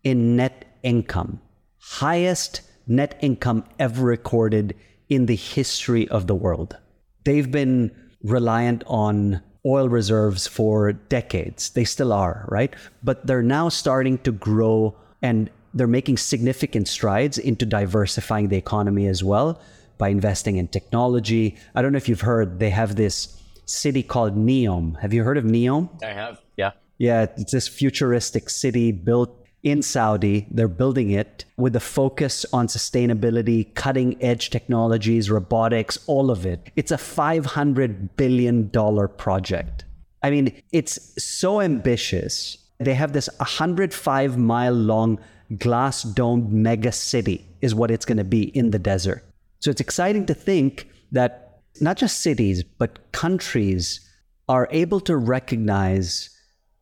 in 0.05 0.37
net 0.37 0.65
income, 0.83 1.41
highest 1.79 2.61
net 2.87 3.19
income 3.21 3.65
ever 3.79 4.05
recorded 4.05 4.75
in 5.09 5.27
the 5.27 5.37
history 5.37 6.09
of 6.09 6.27
the 6.27 6.35
world. 6.35 6.77
They've 7.25 7.51
been 7.51 7.91
reliant 8.23 8.85
on 8.87 9.43
oil 9.65 9.89
reserves 9.89 10.47
for 10.47 10.93
decades. 10.93 11.71
They 11.71 11.85
still 11.85 12.13
are, 12.13 12.47
right? 12.49 12.73
But 13.03 13.27
they're 13.27 13.43
now 13.43 13.69
starting 13.69 14.19
to 14.19 14.33
grow 14.33 14.97
and 15.23 15.51
they're 15.75 15.87
making 15.87 16.19
significant 16.19 16.89
strides 16.89 17.39
into 17.39 17.67
diversifying 17.67 18.49
the 18.49 18.57
economy 18.57 19.07
as 19.09 19.25
well 19.25 19.61
by 19.99 20.09
investing 20.09 20.57
in 20.57 20.69
technology. 20.69 21.57
I 21.75 21.83
don't 21.83 21.93
know 21.93 21.97
if 21.97 22.09
you've 22.09 22.21
heard, 22.21 22.61
they 22.61 22.71
have 22.71 22.97
this 22.97 23.41
city 23.67 24.03
called 24.03 24.37
Neom. 24.37 24.99
Have 25.01 25.13
you 25.13 25.23
heard 25.23 25.37
of 25.37 25.45
Neom? 25.45 25.91
I 26.03 26.13
have, 26.13 26.41
yeah. 26.57 26.73
Yeah, 26.99 27.27
it's 27.37 27.53
this 27.53 27.69
futuristic 27.69 28.49
city 28.49 28.91
built 28.91 29.47
in 29.63 29.83
Saudi. 29.83 30.47
They're 30.51 30.69
building 30.69 31.11
it 31.11 31.45
with 31.57 31.77
a 31.77 31.81
focus 31.81 32.47
on 32.53 32.69
sustainability, 32.69 33.75
cutting 33.75 34.23
edge 34.23 34.51
technologies, 34.51 35.31
robotics, 35.31 35.99
all 36.07 36.31
of 36.31 36.47
it. 36.47 36.71
It's 36.77 36.93
a 36.93 36.97
$500 36.97 38.11
billion 38.17 38.71
project. 38.71 39.85
I 40.23 40.31
mean, 40.31 40.63
it's 40.73 41.23
so 41.23 41.61
ambitious. 41.61 42.59
They 42.79 42.95
have 42.95 43.13
this 43.13 43.29
105 43.39 44.39
mile 44.39 44.73
long 44.73 45.19
glass 45.59 46.03
domed 46.03 46.53
mega 46.53 46.93
city, 46.93 47.47
is 47.61 47.75
what 47.75 47.91
it's 47.91 48.05
going 48.05 48.19
to 48.19 48.25
be 48.25 48.45
in 48.57 48.71
the 48.71 48.79
desert. 48.79 49.25
So 49.61 49.71
it's 49.71 49.81
exciting 49.81 50.27
to 50.27 50.35
think 50.35 50.89
that 51.13 51.46
not 51.81 51.97
just 51.97 52.21
cities, 52.21 52.63
but 52.63 53.13
countries 53.13 54.01
are 54.49 54.69
able 54.71 55.01
to 55.01 55.17
recognize 55.17 56.31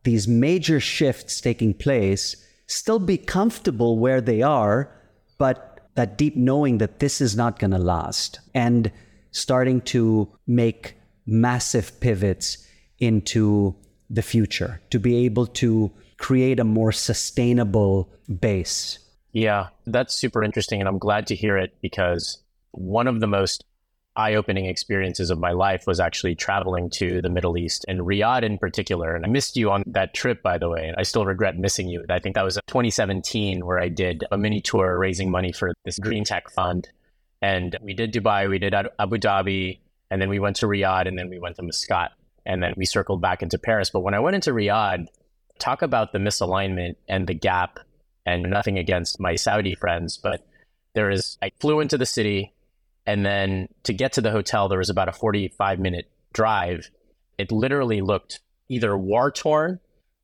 these 0.03 0.29
major 0.29 0.81
shifts 0.81 1.41
taking 1.41 1.75
place 1.75 2.37
still 2.67 2.99
be 2.99 3.19
comfortable 3.19 3.99
where 3.99 4.21
they 4.21 4.43
are, 4.43 4.91
but 5.39 5.81
that 5.95 6.19
deep 6.19 6.37
knowing 6.37 6.79
that 6.79 6.99
this 6.99 7.21
is 7.21 7.37
not 7.37 7.59
going 7.59 7.71
to 7.71 7.79
last 7.79 8.41
and 8.55 8.91
starting 9.31 9.81
to 9.81 10.29
make 10.47 10.95
massive 11.27 11.99
pivots 12.01 12.67
into 12.99 13.75
the 14.11 14.23
future 14.23 14.81
to 14.91 14.99
be 14.99 15.25
able 15.25 15.47
to 15.47 15.91
create 16.19 16.61
a 16.61 16.65
more 16.65 16.93
sustainable 16.93 18.11
base. 18.41 18.99
Yeah, 19.33 19.69
that's 19.87 20.15
super 20.15 20.45
interesting. 20.45 20.81
And 20.81 20.89
I'm 20.89 20.99
glad 20.99 21.27
to 21.29 21.35
hear 21.35 21.57
it 21.57 21.75
because 21.81 22.39
one 22.71 23.07
of 23.07 23.21
the 23.21 23.27
most 23.27 23.65
eye-opening 24.17 24.67
experiences 24.67 25.31
of 25.31 25.39
my 25.39 25.53
life 25.53 25.87
was 25.87 26.01
actually 26.01 26.35
traveling 26.35 26.91
to 26.91 27.21
the 27.21 27.29
Middle 27.29 27.57
East 27.57 27.85
and 27.89 28.01
Riyadh 28.01 28.43
in 28.43 28.59
particular. 28.59 29.15
And 29.15 29.25
I 29.25 29.29
missed 29.29 29.57
you 29.57 29.71
on 29.71 29.83
that 29.87 30.15
trip, 30.15 30.43
by 30.43 30.59
the 30.59 30.69
way. 30.69 30.95
I 30.97 31.03
still 31.03 31.27
regret 31.27 31.59
missing 31.59 31.89
you. 31.89 32.05
I 32.09 32.19
think 32.21 32.35
that 32.37 32.45
was 32.45 32.55
2017 32.67 33.65
where 33.67 33.79
I 33.79 33.89
did 33.89 34.25
a 34.31 34.39
mini 34.39 34.61
tour 34.61 34.99
raising 34.99 35.31
money 35.31 35.53
for 35.53 35.73
this 35.85 35.99
green 35.99 36.25
tech 36.25 36.51
fund. 36.51 36.89
And 37.43 37.77
we 37.83 37.93
did 37.93 38.13
Dubai, 38.13 38.49
we 38.49 38.59
did 38.59 38.73
Abu 38.73 39.19
Dhabi, 39.19 39.81
and 40.11 40.23
then 40.23 40.29
we 40.29 40.39
went 40.39 40.57
to 40.57 40.67
Riyadh, 40.67 41.09
and 41.09 41.19
then 41.19 41.29
we 41.29 41.39
went 41.39 41.57
to 41.57 41.63
Muscat, 41.63 42.13
and 42.47 42.63
then 42.63 42.73
we 42.77 42.87
circled 42.87 43.21
back 43.21 43.43
into 43.43 43.59
Paris. 43.59 43.91
But 43.91 44.01
when 44.01 44.15
I 44.15 44.21
went 44.21 44.37
into 44.37 44.53
Riyadh, 44.53 45.09
talk 45.59 45.83
about 45.83 46.13
the 46.13 46.19
misalignment 46.19 46.97
and 47.09 47.27
the 47.27 47.35
gap, 47.35 47.81
and 48.25 48.45
nothing 48.45 48.79
against 48.79 49.21
my 49.21 49.35
Saudi 49.35 49.75
friends, 49.75 50.17
but 50.17 50.47
there 50.95 51.11
is, 51.11 51.37
I 51.43 51.51
flew 51.61 51.81
into 51.81 51.99
the 51.99 52.07
city, 52.07 52.55
and 53.07 53.25
then 53.25 53.69
to 53.85 53.93
get 53.93 54.15
to 54.15 54.21
the 54.21 54.31
hotel, 54.31 54.69
there 54.69 54.79
was 54.79 54.91
about 54.91 55.09
a 55.09 55.13
45 55.13 55.79
minute 55.79 56.11
drive. 56.33 56.91
It 57.39 57.53
literally 57.53 58.01
looked 58.01 58.41
either 58.69 58.97
war 58.97 59.31
torn 59.31 59.81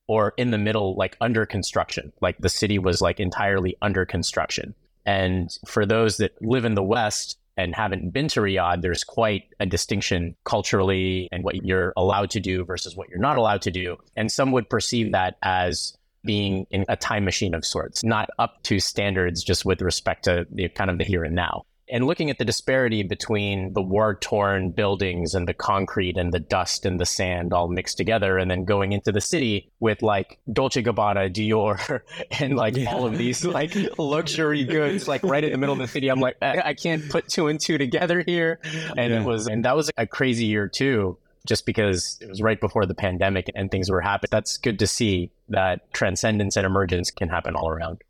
or 0.06 0.34
in 0.36 0.50
the 0.50 0.58
middle, 0.58 0.96
like 0.96 1.16
under 1.20 1.46
construction. 1.46 2.12
Like 2.20 2.38
the 2.38 2.48
city 2.48 2.78
was 2.78 3.00
like 3.00 3.20
entirely 3.20 3.76
under 3.82 4.04
construction. 4.04 4.74
And 5.06 5.50
for 5.66 5.86
those 5.86 6.16
that 6.18 6.32
live 6.42 6.64
in 6.64 6.74
the 6.74 6.82
West 6.82 7.38
and 7.56 7.74
haven't 7.74 8.10
been 8.10 8.28
to 8.28 8.40
Riyadh, 8.40 8.80
there's 8.80 9.04
quite 9.04 9.44
a 9.60 9.66
distinction 9.66 10.34
culturally 10.44 11.28
and 11.30 11.44
what 11.44 11.64
you're 11.64 11.92
allowed 11.96 12.30
to 12.30 12.40
do 12.40 12.64
versus 12.64 12.96
what 12.96 13.08
you're 13.08 13.18
not 13.18 13.36
allowed 13.36 13.62
to 13.62 13.70
do. 13.70 13.98
And 14.16 14.32
some 14.32 14.52
would 14.52 14.68
perceive 14.68 15.12
that 15.12 15.36
as 15.42 15.96
being 16.24 16.66
in 16.70 16.84
a 16.88 16.96
time 16.96 17.24
machine 17.24 17.54
of 17.54 17.64
sorts, 17.64 18.04
not 18.04 18.30
up 18.38 18.62
to 18.64 18.78
standards 18.78 19.42
just 19.42 19.64
with 19.64 19.80
respect 19.80 20.24
to 20.24 20.46
the 20.50 20.68
kind 20.68 20.90
of 20.90 20.98
the 20.98 21.04
here 21.04 21.24
and 21.24 21.34
now 21.34 21.64
and 21.90 22.06
looking 22.06 22.30
at 22.30 22.38
the 22.38 22.44
disparity 22.44 23.02
between 23.02 23.72
the 23.72 23.82
war 23.82 24.14
torn 24.14 24.70
buildings 24.70 25.34
and 25.34 25.46
the 25.46 25.54
concrete 25.54 26.16
and 26.16 26.32
the 26.32 26.38
dust 26.38 26.86
and 26.86 27.00
the 27.00 27.06
sand 27.06 27.52
all 27.52 27.68
mixed 27.68 27.96
together, 27.96 28.38
and 28.38 28.50
then 28.50 28.64
going 28.64 28.92
into 28.92 29.12
the 29.12 29.20
city 29.20 29.70
with 29.80 30.02
like 30.02 30.38
Dolce 30.52 30.82
Gabbana, 30.82 31.32
Dior, 31.32 32.00
and 32.40 32.56
like 32.56 32.76
yeah. 32.76 32.92
all 32.92 33.06
of 33.06 33.18
these 33.18 33.44
like 33.44 33.74
luxury 33.98 34.64
goods, 34.64 35.08
like 35.08 35.22
right 35.22 35.42
in 35.42 35.52
the 35.52 35.58
middle 35.58 35.74
of 35.74 35.78
the 35.78 35.88
city. 35.88 36.08
I'm 36.08 36.20
like, 36.20 36.36
I, 36.40 36.60
I 36.66 36.74
can't 36.74 37.08
put 37.08 37.28
two 37.28 37.48
and 37.48 37.60
two 37.60 37.78
together 37.78 38.22
here. 38.24 38.60
And 38.96 39.12
yeah. 39.12 39.20
it 39.20 39.24
was, 39.24 39.46
and 39.46 39.64
that 39.64 39.76
was 39.76 39.90
a 39.96 40.06
crazy 40.06 40.46
year 40.46 40.68
too. 40.68 41.18
just 41.46 41.66
because 41.66 42.18
it 42.20 42.28
was 42.28 42.42
right 42.42 42.60
before 42.60 42.86
the 42.86 42.94
pandemic 42.94 43.50
and 43.54 43.70
things 43.70 43.90
were 43.90 44.00
happening. 44.00 44.28
That's 44.30 44.56
good 44.58 44.78
to 44.80 44.86
see 44.86 45.30
that 45.48 45.92
transcendence 45.92 46.56
and 46.56 46.66
emergence 46.66 47.10
can 47.10 47.28
happen 47.28 47.54
all 47.56 47.68
around. 47.68 48.02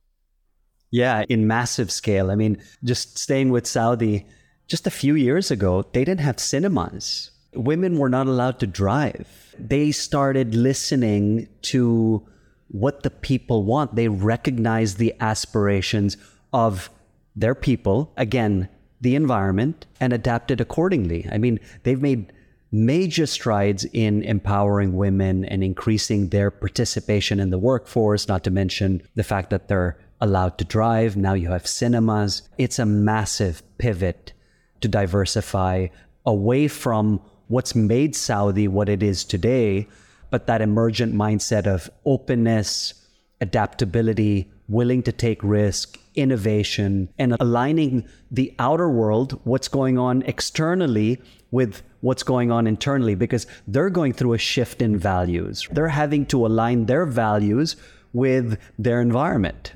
Yeah, 0.91 1.25
in 1.29 1.47
massive 1.47 1.91
scale. 1.91 2.31
I 2.31 2.35
mean, 2.35 2.63
just 2.83 3.19
staying 3.19 3.51
with 3.51 3.67
Saudi, 3.67 4.27
just 4.67 4.87
a 4.87 4.91
few 4.91 5.15
years 5.15 5.51
ago, 5.51 5.85
they 5.93 6.05
didn't 6.05 6.21
have 6.21 6.41
cinemas. 6.41 7.31
Women 7.55 7.99
were 7.99 8.09
not 8.09 8.27
allowed 8.27 8.59
to 8.61 8.67
drive. 8.67 9.55
They 9.59 9.93
started 9.93 10.55
listening 10.55 11.49
to 11.63 12.27
what 12.69 13.03
the 13.03 13.11
people 13.11 13.65
want. 13.65 13.97
They 13.97 14.09
recognized 14.09 14.99
the 14.99 15.15
aspirations 15.21 16.17
of 16.53 16.91
their 17.37 17.55
people, 17.55 18.13
again, 18.17 18.69
the 19.01 19.15
environment, 19.15 19.87
and 20.01 20.13
adapted 20.13 20.61
accordingly. 20.61 21.29
I 21.31 21.39
mean, 21.39 21.59
they've 21.85 22.01
made 22.03 22.33
major 22.73 23.27
strides 23.27 23.85
in 23.93 24.23
empowering 24.23 24.97
women 24.97 25.45
and 25.45 25.65
increasing 25.65 26.29
their 26.29 26.51
participation 26.51 27.41
in 27.41 27.51
the 27.51 27.59
workforce, 27.59 28.29
not 28.29 28.45
to 28.45 28.51
mention 28.51 29.03
the 29.17 29.25
fact 29.25 29.51
that 29.51 29.69
they're 29.69 29.99
allowed 30.21 30.59
to 30.59 30.65
drive. 30.65 31.17
Now 31.17 31.35
you 31.35 31.51
have 31.51 31.67
cinemas. 31.67 32.43
It's 32.59 32.79
a 32.79 32.87
massive 32.87 33.63
pivot 33.79 34.33
to 34.81 34.89
diversify 34.89 35.89
away 36.25 36.69
from 36.69 37.21
what's 37.49 37.75
made 37.75 38.15
Saudi 38.15 38.69
what 38.69 38.89
it 38.89 39.03
is 39.03 39.25
today, 39.25 39.89
but 40.31 40.47
that 40.47 40.63
emergent 40.63 41.15
mindset 41.15 41.67
of 41.67 41.91
openness, 42.05 42.95
adaptability, 43.41 44.51
willing 44.69 45.03
to 45.03 45.11
take 45.11 45.43
risk, 45.43 45.99
innovation, 46.15 47.09
and 47.19 47.37
aligning 47.41 48.09
the 48.31 48.55
outer 48.59 48.89
world, 48.89 49.41
what's 49.45 49.67
going 49.67 49.99
on 49.99 50.23
externally, 50.23 51.21
with 51.51 51.83
what's 52.03 52.23
going 52.23 52.53
on 52.53 52.67
internally, 52.67 53.17
because 53.17 53.47
they're 53.67 53.91
going 53.91 54.13
through 54.13 54.33
a 54.33 54.39
shift 54.39 54.81
in 54.81 54.97
values. 54.97 55.67
They're 55.73 55.89
having 55.89 56.25
to 56.27 56.47
align 56.47 56.87
their 56.87 57.05
values 57.05 57.75
with 58.13 58.59
their 58.79 59.01
environment. 59.01 59.73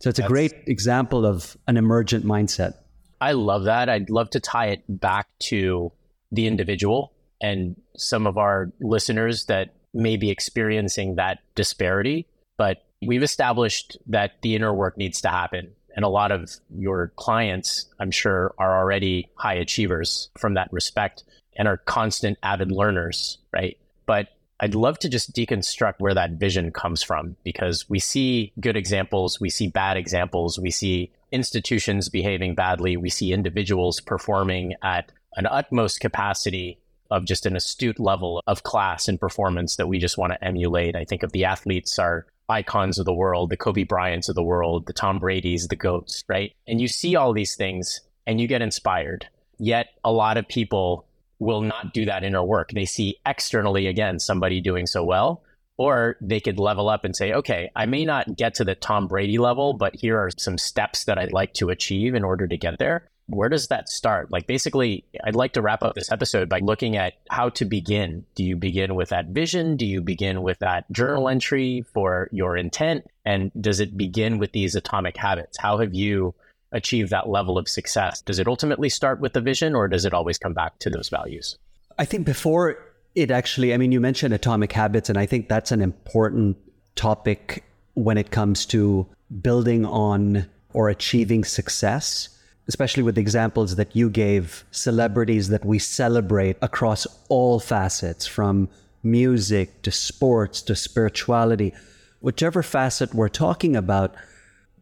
So 0.00 0.10
it's 0.10 0.18
a 0.18 0.22
That's, 0.22 0.30
great 0.30 0.52
example 0.66 1.26
of 1.26 1.56
an 1.66 1.76
emergent 1.76 2.24
mindset. 2.24 2.74
I 3.20 3.32
love 3.32 3.64
that. 3.64 3.88
I'd 3.88 4.10
love 4.10 4.30
to 4.30 4.40
tie 4.40 4.66
it 4.66 4.82
back 4.88 5.28
to 5.40 5.92
the 6.30 6.46
individual 6.46 7.12
and 7.40 7.76
some 7.96 8.26
of 8.26 8.38
our 8.38 8.70
listeners 8.80 9.46
that 9.46 9.74
may 9.92 10.16
be 10.16 10.30
experiencing 10.30 11.16
that 11.16 11.38
disparity. 11.54 12.26
But 12.56 12.84
we've 13.04 13.22
established 13.22 13.96
that 14.06 14.32
the 14.42 14.54
inner 14.54 14.72
work 14.74 14.96
needs 14.96 15.20
to 15.22 15.28
happen. 15.28 15.72
And 15.96 16.04
a 16.04 16.08
lot 16.08 16.30
of 16.30 16.50
your 16.76 17.12
clients, 17.16 17.86
I'm 17.98 18.12
sure, 18.12 18.54
are 18.58 18.78
already 18.78 19.30
high 19.34 19.54
achievers 19.54 20.28
from 20.38 20.54
that 20.54 20.72
respect 20.72 21.24
and 21.56 21.66
are 21.66 21.76
constant 21.76 22.38
avid 22.42 22.70
learners, 22.70 23.38
right? 23.52 23.76
But 24.06 24.28
I'd 24.60 24.74
love 24.74 24.98
to 25.00 25.08
just 25.08 25.34
deconstruct 25.34 25.94
where 25.98 26.14
that 26.14 26.32
vision 26.32 26.72
comes 26.72 27.02
from 27.02 27.36
because 27.44 27.88
we 27.88 28.00
see 28.00 28.52
good 28.58 28.76
examples, 28.76 29.40
we 29.40 29.50
see 29.50 29.68
bad 29.68 29.96
examples, 29.96 30.58
we 30.58 30.70
see 30.70 31.12
institutions 31.30 32.08
behaving 32.08 32.54
badly, 32.54 32.96
we 32.96 33.10
see 33.10 33.32
individuals 33.32 34.00
performing 34.00 34.74
at 34.82 35.12
an 35.36 35.46
utmost 35.46 36.00
capacity 36.00 36.78
of 37.10 37.24
just 37.24 37.46
an 37.46 37.56
astute 37.56 38.00
level 38.00 38.42
of 38.46 38.64
class 38.64 39.08
and 39.08 39.20
performance 39.20 39.76
that 39.76 39.86
we 39.86 39.98
just 39.98 40.18
want 40.18 40.32
to 40.32 40.44
emulate. 40.44 40.96
I 40.96 41.04
think 41.04 41.22
of 41.22 41.32
the 41.32 41.44
athletes 41.44 41.98
are 41.98 42.26
icons 42.48 42.98
of 42.98 43.04
the 43.04 43.14
world, 43.14 43.50
the 43.50 43.56
Kobe 43.56 43.84
Bryants 43.84 44.28
of 44.28 44.34
the 44.34 44.42
world, 44.42 44.86
the 44.86 44.92
Tom 44.92 45.18
Brady's, 45.18 45.68
the 45.68 45.76
GOATs, 45.76 46.24
right? 46.28 46.52
And 46.66 46.80
you 46.80 46.88
see 46.88 47.14
all 47.14 47.32
these 47.32 47.54
things 47.54 48.00
and 48.26 48.40
you 48.40 48.48
get 48.48 48.62
inspired. 48.62 49.28
Yet 49.58 49.88
a 50.04 50.12
lot 50.12 50.36
of 50.36 50.48
people 50.48 51.06
will 51.38 51.60
not 51.60 51.92
do 51.92 52.04
that 52.06 52.24
inner 52.24 52.42
work. 52.42 52.70
They 52.72 52.84
see 52.84 53.18
externally, 53.24 53.86
again, 53.86 54.18
somebody 54.18 54.60
doing 54.60 54.86
so 54.86 55.04
well, 55.04 55.42
or 55.76 56.16
they 56.20 56.40
could 56.40 56.58
level 56.58 56.88
up 56.88 57.04
and 57.04 57.14
say, 57.14 57.32
okay, 57.32 57.70
I 57.76 57.86
may 57.86 58.04
not 58.04 58.36
get 58.36 58.54
to 58.54 58.64
the 58.64 58.74
Tom 58.74 59.06
Brady 59.06 59.38
level, 59.38 59.74
but 59.74 59.94
here 59.94 60.18
are 60.18 60.30
some 60.36 60.58
steps 60.58 61.04
that 61.04 61.18
I'd 61.18 61.32
like 61.32 61.54
to 61.54 61.70
achieve 61.70 62.14
in 62.14 62.24
order 62.24 62.48
to 62.48 62.56
get 62.56 62.78
there. 62.78 63.08
Where 63.30 63.50
does 63.50 63.68
that 63.68 63.90
start? 63.90 64.30
Like, 64.30 64.46
basically, 64.46 65.04
I'd 65.22 65.36
like 65.36 65.52
to 65.52 65.62
wrap 65.62 65.82
up 65.82 65.94
this 65.94 66.10
episode 66.10 66.48
by 66.48 66.60
looking 66.60 66.96
at 66.96 67.12
how 67.28 67.50
to 67.50 67.66
begin. 67.66 68.24
Do 68.34 68.42
you 68.42 68.56
begin 68.56 68.94
with 68.94 69.10
that 69.10 69.26
vision? 69.26 69.76
Do 69.76 69.84
you 69.84 70.00
begin 70.00 70.40
with 70.40 70.60
that 70.60 70.90
journal 70.90 71.28
entry 71.28 71.84
for 71.92 72.30
your 72.32 72.56
intent? 72.56 73.06
And 73.26 73.52
does 73.60 73.80
it 73.80 73.98
begin 73.98 74.38
with 74.38 74.52
these 74.52 74.74
atomic 74.74 75.18
habits? 75.18 75.58
How 75.58 75.76
have 75.76 75.94
you 75.94 76.34
achieve 76.72 77.10
that 77.10 77.28
level 77.28 77.58
of 77.58 77.68
success? 77.68 78.20
Does 78.22 78.38
it 78.38 78.46
ultimately 78.46 78.88
start 78.88 79.20
with 79.20 79.32
the 79.32 79.40
vision 79.40 79.74
or 79.74 79.88
does 79.88 80.04
it 80.04 80.14
always 80.14 80.38
come 80.38 80.54
back 80.54 80.78
to 80.80 80.90
those 80.90 81.08
values? 81.08 81.58
I 81.98 82.04
think 82.04 82.26
before 82.26 82.78
it 83.14 83.30
actually, 83.30 83.74
I 83.74 83.76
mean, 83.76 83.92
you 83.92 84.00
mentioned 84.00 84.34
atomic 84.34 84.72
habits, 84.72 85.08
and 85.08 85.18
I 85.18 85.26
think 85.26 85.48
that's 85.48 85.72
an 85.72 85.80
important 85.80 86.56
topic 86.94 87.64
when 87.94 88.16
it 88.16 88.30
comes 88.30 88.64
to 88.66 89.06
building 89.42 89.84
on 89.84 90.46
or 90.72 90.88
achieving 90.88 91.44
success, 91.44 92.28
especially 92.68 93.02
with 93.02 93.16
the 93.16 93.20
examples 93.20 93.76
that 93.76 93.96
you 93.96 94.10
gave, 94.10 94.64
celebrities 94.70 95.48
that 95.48 95.64
we 95.64 95.78
celebrate 95.78 96.56
across 96.62 97.06
all 97.28 97.58
facets 97.58 98.26
from 98.26 98.68
music 99.02 99.82
to 99.82 99.90
sports 99.90 100.62
to 100.62 100.76
spirituality, 100.76 101.72
whichever 102.20 102.62
facet 102.62 103.14
we're 103.14 103.28
talking 103.28 103.74
about, 103.74 104.14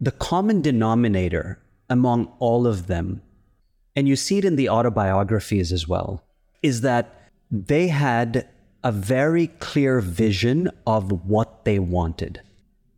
the 0.00 0.10
common 0.10 0.60
denominator 0.60 1.58
among 1.88 2.32
all 2.38 2.66
of 2.66 2.86
them, 2.86 3.22
and 3.94 4.08
you 4.08 4.16
see 4.16 4.38
it 4.38 4.44
in 4.44 4.56
the 4.56 4.68
autobiographies 4.68 5.72
as 5.72 5.88
well, 5.88 6.24
is 6.62 6.80
that 6.82 7.30
they 7.50 7.88
had 7.88 8.48
a 8.84 8.92
very 8.92 9.46
clear 9.46 10.00
vision 10.00 10.70
of 10.86 11.26
what 11.26 11.64
they 11.64 11.78
wanted. 11.78 12.40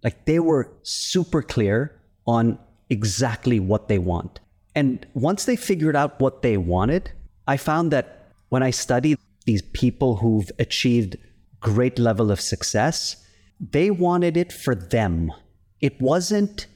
Like 0.03 0.25
they 0.25 0.39
were 0.39 0.71
super 0.83 1.43
clear 1.43 2.01
on 2.27 2.59
exactly 2.91 3.61
what 3.61 3.89
they 3.89 3.99
want. 3.99 4.41
And 4.75 5.07
once 5.15 5.45
they 5.45 5.57
figured 5.57 5.97
out 5.97 6.21
what 6.21 6.43
they 6.43 6.57
wanted, 6.57 7.11
I 7.47 7.57
found 7.57 7.91
that 7.91 8.33
when 8.49 8.63
I 8.63 8.71
studied 8.71 9.19
these 9.47 9.63
people 9.63 10.17
who've 10.17 10.51
achieved 10.59 11.17
great 11.61 11.99
level 11.99 12.31
of 12.31 12.41
success, 12.41 13.17
they 13.61 13.91
wanted 13.91 14.37
it 14.37 14.53
for 14.53 14.75
them. 14.75 15.33
It 15.81 16.01
wasn't 16.01 16.67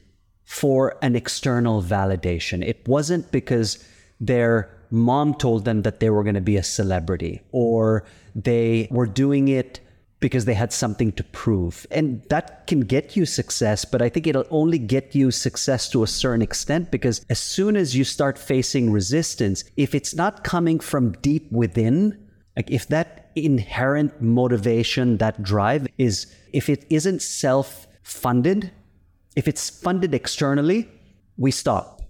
for 0.45 0.97
an 1.03 1.17
external 1.17 1.83
validation. 1.83 2.67
It 2.67 2.87
wasn't 2.87 3.31
because 3.33 3.85
their 4.21 4.71
mom 4.91 5.35
told 5.35 5.65
them 5.65 5.83
that 5.83 6.01
they 6.01 6.11
were 6.11 6.23
going 6.23 6.35
to 6.35 6.41
be 6.41 6.57
a 6.57 6.63
celebrity 6.63 7.41
or 7.51 8.05
they 8.35 8.89
were 8.91 9.07
doing 9.07 9.49
it 9.49 9.81
because 10.23 10.45
they 10.45 10.55
had 10.55 10.73
something 10.73 11.11
to 11.13 11.25
prove. 11.25 11.85
And 11.91 12.23
that 12.31 12.67
can 12.69 12.81
get 12.81 13.17
you 13.17 13.27
success, 13.27 13.85
but 13.85 14.01
I 14.01 14.09
think 14.09 14.27
it'll 14.27 14.47
only 14.51 14.79
get 14.79 15.15
you 15.15 15.31
success 15.33 15.91
to 15.91 16.05
a 16.05 16.07
certain 16.07 16.43
extent 16.43 16.91
because 16.91 17.27
as 17.29 17.41
soon 17.41 17.77
as 17.77 17.97
you 17.97 18.05
start 18.05 18.39
facing 18.39 18.93
resistance, 18.93 19.65
if 19.77 19.95
it's 19.95 20.15
not 20.15 20.45
coming 20.45 20.79
from 20.79 21.13
deep 21.21 21.51
within, 21.51 22.29
like 22.57 22.71
if 22.71 22.87
that 22.89 23.33
inherent 23.35 24.23
motivation, 24.23 25.19
that 25.19 25.43
drive 25.43 25.89
is, 25.99 26.33
if 26.53 26.69
it 26.69 26.87
isn't 26.89 27.21
self 27.21 27.89
funded, 28.03 28.71
if 29.37 29.49
it's 29.49 29.71
funded 29.71 30.15
externally, 30.15 30.89
we 31.37 31.51
stop. 31.51 32.03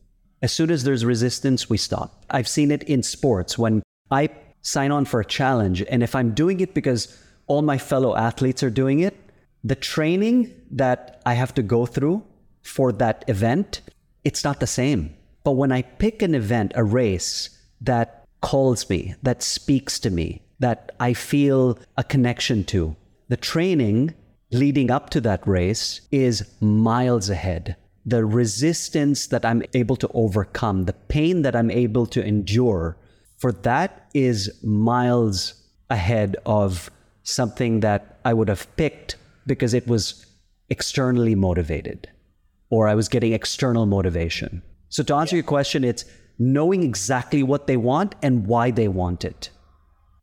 As 0.42 0.52
soon 0.52 0.70
as 0.70 0.82
there's 0.82 1.04
resistance, 1.04 1.70
we 1.70 1.78
stop. 1.78 2.24
I've 2.30 2.48
seen 2.48 2.70
it 2.70 2.82
in 2.84 3.02
sports 3.02 3.56
when 3.56 3.82
I 4.10 4.30
sign 4.62 4.90
on 4.90 5.04
for 5.04 5.20
a 5.20 5.24
challenge, 5.24 5.82
and 5.82 6.02
if 6.02 6.14
I'm 6.14 6.34
doing 6.34 6.60
it 6.60 6.74
because 6.74 7.16
all 7.46 7.62
my 7.62 7.78
fellow 7.78 8.16
athletes 8.16 8.62
are 8.62 8.70
doing 8.70 9.00
it, 9.00 9.16
the 9.62 9.76
training 9.76 10.52
that 10.72 11.22
I 11.24 11.34
have 11.34 11.54
to 11.54 11.62
go 11.62 11.86
through 11.86 12.24
for 12.62 12.92
that 12.92 13.24
event, 13.28 13.80
it's 14.24 14.44
not 14.44 14.60
the 14.60 14.66
same. 14.66 15.14
But 15.44 15.52
when 15.52 15.72
I 15.72 15.82
pick 15.82 16.22
an 16.22 16.34
event, 16.34 16.72
a 16.74 16.84
race 16.84 17.50
that 17.80 18.24
calls 18.40 18.88
me, 18.88 19.14
that 19.22 19.42
speaks 19.42 19.98
to 20.00 20.10
me, 20.10 20.42
that 20.58 20.92
I 20.98 21.14
feel 21.14 21.78
a 21.96 22.04
connection 22.04 22.64
to, 22.64 22.96
the 23.28 23.36
training 23.36 24.14
leading 24.52 24.90
up 24.90 25.10
to 25.10 25.20
that 25.22 25.46
race 25.46 26.02
is 26.10 26.44
miles 26.60 27.30
ahead. 27.30 27.76
The 28.04 28.24
resistance 28.24 29.26
that 29.28 29.44
I'm 29.44 29.62
able 29.74 29.96
to 29.96 30.10
overcome, 30.12 30.84
the 30.84 30.92
pain 30.92 31.42
that 31.42 31.56
I'm 31.56 31.70
able 31.70 32.06
to 32.06 32.24
endure, 32.24 32.96
for 33.38 33.52
that 33.52 34.08
is 34.14 34.50
miles 34.62 35.54
ahead 35.88 36.36
of 36.46 36.90
something 37.22 37.80
that 37.80 38.18
I 38.24 38.34
would 38.34 38.48
have 38.48 38.74
picked 38.76 39.16
because 39.46 39.74
it 39.74 39.86
was 39.86 40.26
externally 40.68 41.34
motivated 41.34 42.08
or 42.70 42.88
I 42.88 42.94
was 42.94 43.08
getting 43.08 43.32
external 43.32 43.86
motivation. 43.86 44.62
So, 44.88 45.02
to 45.04 45.14
answer 45.14 45.36
your 45.36 45.44
question, 45.44 45.84
it's 45.84 46.04
knowing 46.38 46.82
exactly 46.82 47.42
what 47.42 47.66
they 47.66 47.76
want 47.76 48.14
and 48.22 48.46
why 48.46 48.70
they 48.70 48.88
want 48.88 49.24
it. 49.24 49.50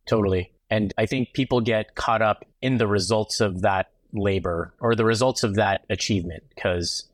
Totally. 0.08 0.52
And 0.70 0.94
I 0.98 1.06
think 1.06 1.34
people 1.34 1.62
get 1.62 1.96
caught 1.96 2.22
up 2.22 2.46
in 2.62 2.78
the 2.78 2.88
results 2.88 3.40
of 3.40 3.62
that 3.62 3.88
labor 4.14 4.74
or 4.80 4.96
the 4.96 5.06
results 5.06 5.44
of 5.44 5.56
that 5.56 5.86
achievement 5.90 6.44
because 6.56 7.10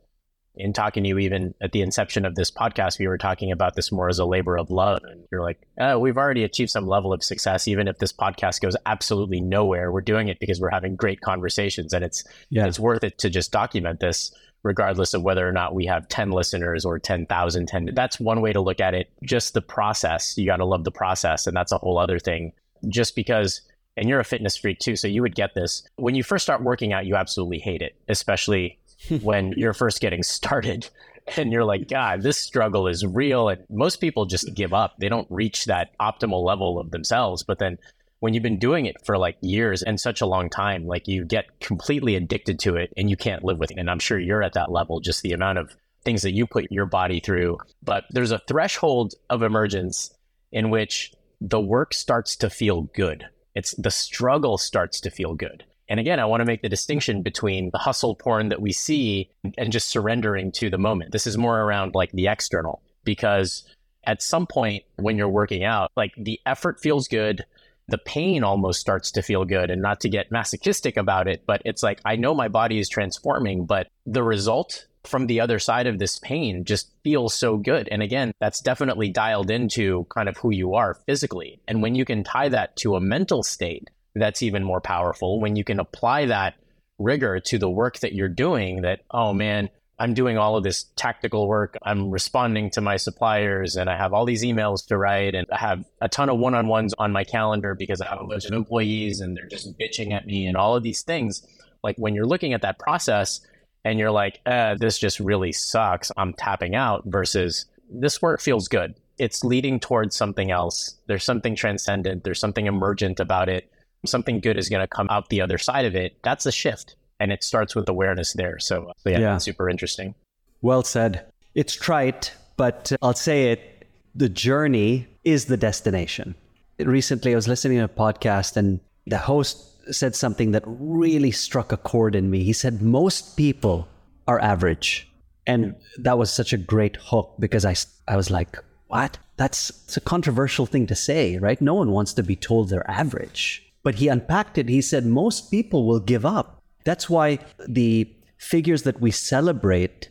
in 0.58 0.74
talking 0.74 1.04
to 1.04 1.10
you 1.10 1.18
even 1.20 1.54
at 1.62 1.72
the 1.72 1.82
inception 1.82 2.26
of 2.26 2.36
this 2.36 2.50
podcast, 2.50 3.00
we 3.00 3.08
were 3.08 3.18
talking 3.18 3.52
about 3.52 3.76
this 3.76 3.92
more 3.92 4.08
as 4.08 4.20
a 4.20 4.26
labor 4.26 4.58
of 4.58 4.72
love. 4.72 5.02
And 5.04 5.26
you're 5.32 5.42
like, 5.42 5.60
oh, 5.80 6.00
we've 6.00 6.18
already 6.18 6.44
achieved 6.44 6.72
some 6.72 6.88
level 6.88 7.14
of 7.14 7.24
success. 7.24 7.68
Even 7.68 7.88
if 7.88 7.98
this 7.98 8.14
podcast 8.14 8.62
goes 8.62 8.76
absolutely 8.86 9.42
nowhere, 9.42 9.92
we're 9.92 10.02
doing 10.02 10.30
it 10.30 10.40
because 10.40 10.62
we're 10.62 10.70
having 10.70 10.96
great 10.96 11.22
conversations 11.22 11.94
and 11.94 12.06
it's, 12.06 12.24
yeah. 12.50 12.66
it's 12.66 12.80
worth 12.80 13.04
it 13.04 13.18
to 13.20 13.30
just 13.30 13.52
document 13.52 14.00
this 14.00 14.34
regardless 14.64 15.14
of 15.14 15.22
whether 15.22 15.48
or 15.48 15.52
not 15.52 15.76
we 15.76 15.86
have 15.86 16.08
10 16.08 16.32
listeners 16.32 16.86
or 16.86 16.98
10,000, 16.98 17.68
10. 17.68 17.90
That's 17.94 18.20
one 18.20 18.42
way 18.42 18.52
to 18.52 18.62
look 18.62 18.80
at 18.80 18.96
it. 18.96 19.12
Just 19.24 19.54
the 19.54 19.62
process. 19.62 20.36
You 20.38 20.48
got 20.48 20.58
to 20.58 20.66
love 20.66 20.84
the 20.84 20.92
process. 20.92 21.46
And 21.46 21.56
that's 21.56 21.72
a 21.72 21.78
whole 21.78 22.00
other 22.00 22.18
thing. 22.18 22.52
Just 22.88 23.16
because 23.16 23.62
and 23.98 24.10
you're 24.10 24.20
a 24.20 24.26
fitness 24.26 24.58
freak 24.58 24.80
too, 24.80 24.96
so 24.96 25.08
you 25.08 25.22
would 25.22 25.36
get 25.36 25.54
this. 25.54 25.88
When 25.96 26.16
you 26.16 26.24
first 26.24 26.44
start 26.44 26.62
working 26.62 26.94
out, 26.94 27.06
you 27.06 27.16
absolutely 27.16 27.60
hate 27.60 27.82
it, 27.82 27.96
especially 28.08 28.80
when 29.22 29.54
you're 29.56 29.74
first 29.74 30.02
getting 30.02 30.24
started 30.24 30.90
and 31.38 31.52
you're 31.52 31.66
like, 31.66 31.88
God, 31.88 32.22
this 32.22 32.38
struggle 32.38 32.88
is 32.88 33.06
real. 33.06 33.50
And 33.50 33.64
most 33.70 33.98
people 33.98 34.26
just 34.26 34.54
give 34.54 34.74
up. 34.74 34.96
They 35.00 35.10
don't 35.10 35.28
reach 35.30 35.66
that 35.66 35.98
optimal 36.00 36.44
level 36.44 36.80
of 36.80 36.92
themselves. 36.92 37.44
But 37.44 37.60
then 37.60 37.78
when 38.20 38.34
you've 38.34 38.44
been 38.44 38.60
doing 38.60 38.86
it 38.86 39.04
for 39.06 39.18
like 39.18 39.38
years 39.42 39.84
and 39.84 40.00
such 40.00 40.22
a 40.22 40.26
long 40.26 40.50
time, 40.50 40.86
like 40.86 41.08
you 41.08 41.26
get 41.26 41.60
completely 41.60 42.16
addicted 42.16 42.60
to 42.60 42.76
it 42.76 42.94
and 42.96 43.10
you 43.10 43.18
can't 43.18 43.44
live 43.44 43.58
with 43.58 43.72
it. 43.72 43.78
And 43.78 43.90
I'm 43.90 44.00
sure 44.00 44.20
you're 44.20 44.44
at 44.44 44.54
that 44.54 44.72
level, 44.72 45.00
just 45.00 45.22
the 45.22 45.34
amount 45.34 45.58
of 45.58 45.76
things 46.04 46.22
that 46.22 46.34
you 46.34 46.46
put 46.46 46.72
your 46.72 46.86
body 46.86 47.20
through. 47.20 47.58
But 47.84 48.06
there's 48.12 48.32
a 48.32 48.42
threshold 48.48 49.16
of 49.30 49.42
emergence 49.42 50.12
in 50.52 50.70
which 50.70 51.14
the 51.42 51.60
work 51.60 51.94
starts 51.94 52.36
to 52.38 52.50
feel 52.50 52.84
good. 52.84 53.26
It's 53.56 53.74
the 53.76 53.92
struggle 53.92 54.58
starts 54.58 55.00
to 55.02 55.10
feel 55.10 55.34
good. 55.34 55.64
And 55.88 56.00
again, 56.00 56.20
I 56.20 56.26
want 56.26 56.42
to 56.42 56.46
make 56.46 56.62
the 56.62 56.70
distinction 56.70 57.22
between 57.22 57.70
the 57.72 57.78
hustle 57.78 58.16
porn 58.16 58.50
that 58.50 58.62
we 58.62 58.72
see 58.72 59.30
and 59.58 59.72
just 59.72 59.90
surrendering 59.90 60.52
to 60.54 60.70
the 60.70 60.78
moment. 60.78 61.12
This 61.12 61.28
is 61.28 61.38
more 61.38 61.62
around 61.62 61.94
like 61.96 62.12
the 62.12 62.28
external 62.28 62.82
because 63.04 63.64
at 64.04 64.22
some 64.22 64.48
point 64.48 64.84
when 64.98 65.18
you're 65.18 65.30
working 65.30 65.64
out, 65.64 65.92
like 65.96 66.14
the 66.18 66.40
effort 66.46 66.80
feels 66.80 67.08
good. 67.08 67.46
The 67.88 68.00
pain 68.00 68.44
almost 68.44 68.82
starts 68.82 69.12
to 69.12 69.22
feel 69.22 69.46
good 69.46 69.70
and 69.70 69.82
not 69.82 70.00
to 70.02 70.10
get 70.10 70.32
masochistic 70.32 70.98
about 70.98 71.28
it, 71.28 71.44
but 71.46 71.62
it's 71.66 71.84
like, 71.84 72.02
I 72.04 72.16
know 72.16 72.34
my 72.34 72.48
body 72.48 72.80
is 72.80 72.90
transforming, 72.90 73.66
but 73.66 73.88
the 74.08 74.24
result 74.24 74.88
from 75.06 75.28
the 75.28 75.40
other 75.40 75.60
side 75.60 75.88
of 75.88 76.00
this 76.00 76.20
pain 76.20 76.66
just 76.66 76.92
feels 77.04 77.34
so 77.34 77.58
good. 77.58 77.88
And 77.90 78.02
again, 78.02 78.34
that's 78.40 78.62
definitely 78.62 79.10
dialed 79.10 79.52
into 79.52 80.06
kind 80.10 80.28
of 80.30 80.38
who 80.38 80.52
you 80.52 80.76
are 80.76 80.96
physically. 81.06 81.60
And 81.68 81.82
when 81.82 81.96
you 81.96 82.06
can 82.06 82.24
tie 82.24 82.50
that 82.50 82.76
to 82.78 82.96
a 82.96 83.02
mental 83.02 83.44
state, 83.44 83.90
that's 84.16 84.42
even 84.42 84.64
more 84.64 84.82
powerful 84.82 85.40
when 85.40 85.56
you 85.56 85.64
can 85.64 85.80
apply 85.80 86.28
that 86.28 86.56
rigor 86.98 87.40
to 87.42 87.58
the 87.58 87.70
work 87.70 88.00
that 88.00 88.14
you're 88.14 88.30
doing 88.30 88.82
that 88.82 89.02
oh 89.12 89.34
man 89.34 89.70
i'm 90.00 90.14
doing 90.14 90.38
all 90.38 90.56
of 90.56 90.64
this 90.64 90.86
tactical 90.96 91.48
work 91.48 91.78
i'm 91.84 92.10
responding 92.10 92.70
to 92.70 92.80
my 92.80 92.96
suppliers 92.96 93.76
and 93.76 93.90
i 93.90 93.98
have 93.98 94.14
all 94.14 94.26
these 94.26 94.44
emails 94.44 94.86
to 94.88 94.98
write 94.98 95.36
and 95.36 95.46
i 95.52 95.58
have 95.58 95.84
a 96.00 96.08
ton 96.08 96.30
of 96.30 96.38
one-on-ones 96.38 96.94
on 96.98 97.12
my 97.12 97.26
calendar 97.26 97.76
because 97.76 98.00
i 98.00 98.08
have 98.08 98.22
a 98.22 98.28
bunch 98.28 98.46
of 98.46 98.54
employees 98.54 99.20
and 99.20 99.36
they're 99.36 99.48
just 99.48 99.78
bitching 99.78 100.14
at 100.14 100.26
me 100.26 100.46
and 100.48 100.56
all 100.56 100.76
of 100.76 100.84
these 100.84 101.02
things 101.02 101.46
like 101.84 101.98
when 101.98 102.16
you're 102.16 102.26
looking 102.26 102.54
at 102.54 102.62
that 102.62 102.80
process 102.80 103.42
and 103.86 103.98
you're 103.98 104.12
like 104.12 104.42
eh, 104.46 104.76
this 104.78 105.00
just 105.00 105.20
really 105.22 105.54
sucks 105.54 106.12
i'm 106.18 106.34
tapping 106.34 106.76
out 106.76 107.04
versus 107.06 107.66
this 107.90 108.22
work 108.22 108.42
feels 108.42 108.68
good 108.68 108.96
it's 109.18 109.46
leading 109.46 109.80
towards 109.80 110.14
something 110.14 110.52
else 110.52 110.96
there's 111.08 111.24
something 111.24 111.56
transcendent 111.56 112.26
there's 112.26 112.40
something 112.40 112.66
emergent 112.66 113.22
about 113.22 113.48
it 113.48 113.72
something 114.08 114.40
good 114.40 114.58
is 114.58 114.70
going 114.70 114.82
to 114.82 114.88
come 114.88 115.08
out 115.10 115.30
the 115.30 115.42
other 115.42 115.58
side 115.58 115.86
of 115.86 115.96
it. 115.96 116.18
That's 116.24 116.46
a 116.46 116.52
shift. 116.52 116.96
And 117.20 117.32
it 117.32 117.44
starts 117.44 117.76
with 117.76 117.88
awareness 117.88 118.34
there. 118.34 118.60
So, 118.60 118.92
so 118.98 119.10
yeah, 119.10 119.20
yeah. 119.20 119.38
super 119.38 119.70
interesting. 119.70 120.16
Well 120.62 120.84
said. 120.84 121.26
It's 121.54 121.74
trite, 121.74 122.34
but 122.58 122.92
I'll 123.02 123.14
say 123.14 123.52
it 123.52 123.88
the 124.14 124.30
journey 124.30 125.08
is 125.24 125.46
the 125.46 125.58
destination. 125.58 126.36
Recently, 126.80 127.32
I 127.34 127.36
was 127.36 127.48
listening 127.48 127.78
to 127.78 127.86
a 127.86 127.90
podcast 127.90 128.58
and 128.58 128.80
the 129.08 129.18
host 129.18 129.75
said 129.92 130.16
something 130.16 130.52
that 130.52 130.64
really 130.66 131.32
struck 131.32 131.72
a 131.72 131.78
chord 131.78 132.16
in 132.16 132.30
me. 132.30 132.44
He 132.44 132.54
said, 132.54 132.82
Most 132.82 133.38
people 133.38 133.88
are 134.28 134.40
average. 134.40 135.10
And 135.48 135.76
that 135.98 136.18
was 136.18 136.32
such 136.32 136.54
a 136.54 136.58
great 136.58 136.96
hook 136.98 137.36
because 137.40 137.66
I, 137.66 137.76
I 138.08 138.16
was 138.16 138.30
like, 138.30 138.58
What? 138.88 139.18
That's 139.38 139.70
it's 139.70 139.98
a 139.98 140.02
controversial 140.02 140.66
thing 140.66 140.88
to 140.88 140.96
say, 140.96 141.38
right? 141.38 141.62
No 141.62 141.74
one 141.74 141.92
wants 141.92 142.14
to 142.14 142.24
be 142.24 142.36
told 142.36 142.70
they're 142.70 142.90
average. 142.90 143.62
But 143.84 143.96
he 143.96 144.08
unpacked 144.08 144.58
it. 144.58 144.70
He 144.70 144.82
said 144.82 145.06
most 145.06 145.52
people 145.52 145.86
will 145.86 146.00
give 146.00 146.26
up. 146.26 146.64
That's 146.86 147.10
why 147.10 147.40
the 147.68 148.12
figures 148.38 148.84
that 148.84 149.02
we 149.02 149.12
celebrate, 149.12 150.10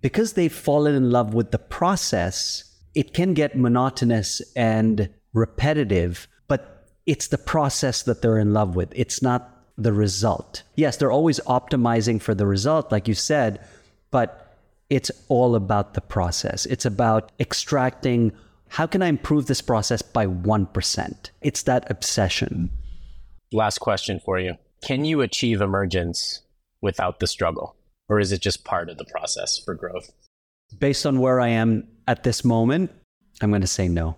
because 0.00 0.34
they've 0.34 0.52
fallen 0.52 0.94
in 0.94 1.10
love 1.10 1.34
with 1.34 1.50
the 1.50 1.58
process, 1.58 2.64
it 2.94 3.14
can 3.14 3.34
get 3.34 3.56
monotonous 3.56 4.42
and 4.54 5.08
repetitive, 5.32 6.28
it's 7.08 7.28
the 7.28 7.38
process 7.38 8.02
that 8.02 8.20
they're 8.20 8.38
in 8.38 8.52
love 8.52 8.76
with. 8.76 8.92
It's 8.94 9.22
not 9.22 9.64
the 9.78 9.94
result. 9.94 10.62
Yes, 10.76 10.98
they're 10.98 11.10
always 11.10 11.40
optimizing 11.40 12.20
for 12.20 12.34
the 12.34 12.46
result, 12.46 12.92
like 12.92 13.08
you 13.08 13.14
said, 13.14 13.66
but 14.10 14.58
it's 14.90 15.10
all 15.28 15.54
about 15.54 15.94
the 15.94 16.02
process. 16.02 16.66
It's 16.66 16.84
about 16.84 17.32
extracting 17.40 18.32
how 18.68 18.86
can 18.86 19.00
I 19.00 19.06
improve 19.06 19.46
this 19.46 19.62
process 19.62 20.02
by 20.02 20.26
1%? 20.26 21.30
It's 21.40 21.62
that 21.62 21.90
obsession. 21.90 22.68
Last 23.50 23.78
question 23.78 24.20
for 24.22 24.38
you. 24.38 24.58
Can 24.82 25.06
you 25.06 25.22
achieve 25.22 25.62
emergence 25.62 26.42
without 26.82 27.20
the 27.20 27.26
struggle? 27.26 27.74
Or 28.10 28.20
is 28.20 28.32
it 28.32 28.42
just 28.42 28.64
part 28.64 28.90
of 28.90 28.98
the 28.98 29.06
process 29.06 29.58
for 29.58 29.74
growth? 29.74 30.12
Based 30.78 31.06
on 31.06 31.20
where 31.20 31.40
I 31.40 31.48
am 31.48 31.88
at 32.06 32.24
this 32.24 32.44
moment, 32.44 32.90
I'm 33.40 33.48
going 33.48 33.62
to 33.62 33.66
say 33.66 33.88
no. 33.88 34.16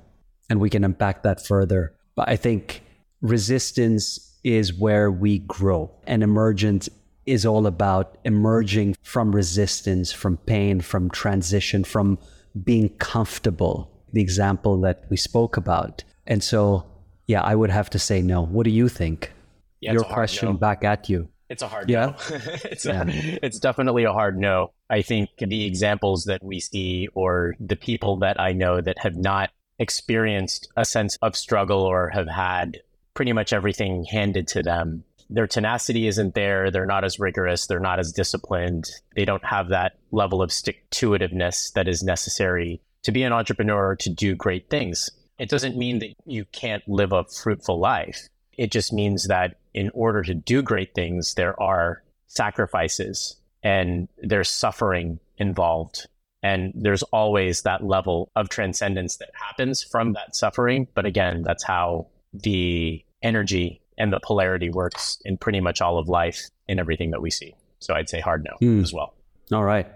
And 0.49 0.59
we 0.59 0.71
can 0.71 0.83
unpack 0.83 1.23
that 1.23 1.47
further. 1.47 1.95
But 2.15 2.29
I 2.29 2.37
think 2.37 2.83
resistance 3.21 4.39
is 4.43 4.73
where 4.75 5.11
we 5.11 5.39
grow, 5.41 5.91
and 6.07 6.23
emergence 6.23 6.89
is 7.27 7.45
all 7.47 7.67
about 7.67 8.17
emerging 8.25 8.97
from 9.03 9.35
resistance, 9.35 10.13
from 10.13 10.37
pain, 10.39 10.81
from 10.81 11.11
transition, 11.11 11.85
from 11.85 12.19
being 12.65 12.89
comfortable, 12.99 13.91
the 14.13 14.21
example 14.21 14.81
that 14.81 15.05
we 15.11 15.17
spoke 15.17 15.57
about. 15.57 16.03
And 16.27 16.43
so 16.43 16.85
yeah, 17.31 17.43
I 17.43 17.55
would 17.55 17.71
have 17.71 17.89
to 17.91 17.99
say 17.99 18.23
no. 18.23 18.45
What 18.45 18.65
do 18.65 18.71
you 18.71 18.89
think? 18.89 19.33
Yeah, 19.81 19.93
Your 19.93 20.03
question 20.03 20.49
no. 20.49 20.55
back 20.55 20.83
at 20.83 21.09
you. 21.09 21.29
It's 21.49 21.63
a 21.63 21.69
hard 21.69 21.89
yeah. 21.89 22.07
no. 22.07 22.17
it's, 22.65 22.85
yeah. 22.85 23.05
A, 23.07 23.39
it's 23.41 23.61
definitely 23.61 24.03
a 24.03 24.13
hard 24.13 24.37
no. 24.37 24.73
I 24.89 25.03
think 25.03 25.31
the 25.39 25.65
examples 25.65 26.25
that 26.25 26.43
we 26.43 26.59
see 26.59 27.09
or 27.15 27.55
the 27.61 27.77
people 27.77 28.19
that 28.19 28.41
I 28.41 28.53
know 28.53 28.81
that 28.81 28.99
have 28.99 29.17
not 29.17 29.51
experienced 29.81 30.69
a 30.77 30.85
sense 30.85 31.19
of 31.23 31.35
struggle 31.35 31.81
or 31.81 32.11
have 32.11 32.29
had 32.29 32.81
pretty 33.15 33.33
much 33.33 33.53
everything 33.53 34.05
handed 34.05 34.47
to 34.47 34.63
them, 34.63 35.03
their 35.31 35.47
tenacity 35.47 36.07
isn't 36.07 36.35
there. 36.35 36.71
They're 36.71 36.87
not 36.87 37.05
as 37.05 37.21
rigorous. 37.21 37.67
They're 37.67 37.81
not 37.81 38.01
as 38.01 38.13
disciplined. 38.13 38.91
They 39.15 39.25
don't 39.25 39.45
have 39.45 39.69
that 39.69 39.97
level 40.11 40.43
of 40.43 40.53
stick 40.53 40.89
to 40.91 41.11
itiveness 41.11 41.73
that 41.73 41.89
is 41.89 42.03
necessary 42.03 42.81
to 43.05 43.13
be 43.13 43.23
an 43.23 43.33
entrepreneur 43.33 43.97
to 43.97 44.11
do 44.11 44.35
great 44.35 44.69
things. 44.69 45.09
It 45.39 45.49
doesn't 45.49 45.77
mean 45.77 46.01
that 46.01 46.15
you 46.27 46.45
can't 46.47 46.87
live 46.89 47.13
a 47.13 47.25
fruitful 47.25 47.79
life. 47.79 48.29
It 48.59 48.71
just 48.71 48.93
means 48.93 49.29
that 49.29 49.57
in 49.73 49.91
order 49.95 50.23
to 50.23 50.35
do 50.35 50.63
great 50.63 50.95
things, 50.95 51.35
there 51.35 51.61
are 51.63 52.03
sacrifices 52.27 53.37
and 53.63 54.09
there's 54.19 54.51
suffering 54.51 55.21
involved. 55.39 56.09
And 56.43 56.73
there's 56.75 57.03
always 57.05 57.63
that 57.63 57.85
level 57.85 58.31
of 58.35 58.49
transcendence 58.49 59.17
that 59.19 59.31
happens 59.35 59.83
from 59.83 60.15
that 60.15 60.35
suffering. 60.35 60.89
But 60.95 61.07
again, 61.07 61.43
that's 61.43 61.65
how 61.65 62.07
the 62.33 63.05
energy 63.23 63.83
and 63.99 64.13
the 64.13 64.21
polarity 64.21 64.71
works 64.71 65.19
in 65.25 65.37
pretty 65.37 65.61
much 65.61 65.81
all 65.81 65.99
of 65.99 66.09
life 66.09 66.41
in 66.69 66.79
everything 66.79 67.11
that 67.11 67.21
we 67.21 67.31
see. 67.31 67.55
So 67.81 67.95
I'd 67.95 68.09
say 68.09 68.21
hard 68.21 68.45
no 68.45 68.57
mm. 68.67 68.83
as 68.83 68.93
well. 68.93 69.15
All 69.53 69.65
right. 69.65 69.87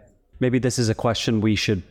Maybe 0.41 0.59
this 0.59 0.79
is 0.79 0.89
a 0.89 0.95
question 0.95 1.41
we 1.41 1.57
should 1.57 1.83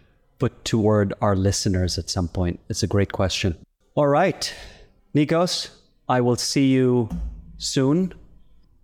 put 0.44 0.66
toward 0.66 1.14
our 1.22 1.38
listeners 1.38 1.98
at 1.98 2.10
some 2.10 2.28
point? 2.28 2.60
It's 2.68 2.84
a 2.84 2.88
great 2.88 3.14
question. 3.14 3.56
All 3.96 4.08
right, 4.08 4.54
Nikos, 5.16 5.70
I 6.10 6.20
will 6.20 6.36
see 6.36 6.68
you 6.68 7.10
soon. 7.58 8.14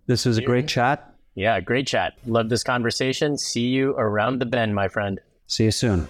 This 0.06 0.24
was 0.24 0.38
a 0.38 0.42
great 0.42 0.68
chat. 0.68 1.14
Yeah, 1.34 1.60
great 1.60 1.86
chat. 1.86 2.14
Love 2.24 2.48
this 2.48 2.62
conversation. 2.62 3.36
See 3.36 3.66
you 3.66 3.90
around 3.98 4.38
the 4.38 4.46
bend, 4.46 4.74
my 4.74 4.88
friend. 4.88 5.20
See 5.50 5.64
you 5.64 5.72
soon. 5.72 6.08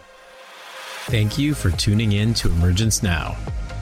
Thank 1.07 1.38
you 1.38 1.55
for 1.55 1.70
tuning 1.70 2.12
in 2.12 2.34
to 2.34 2.49
Emergence 2.49 3.03
Now, 3.03 3.38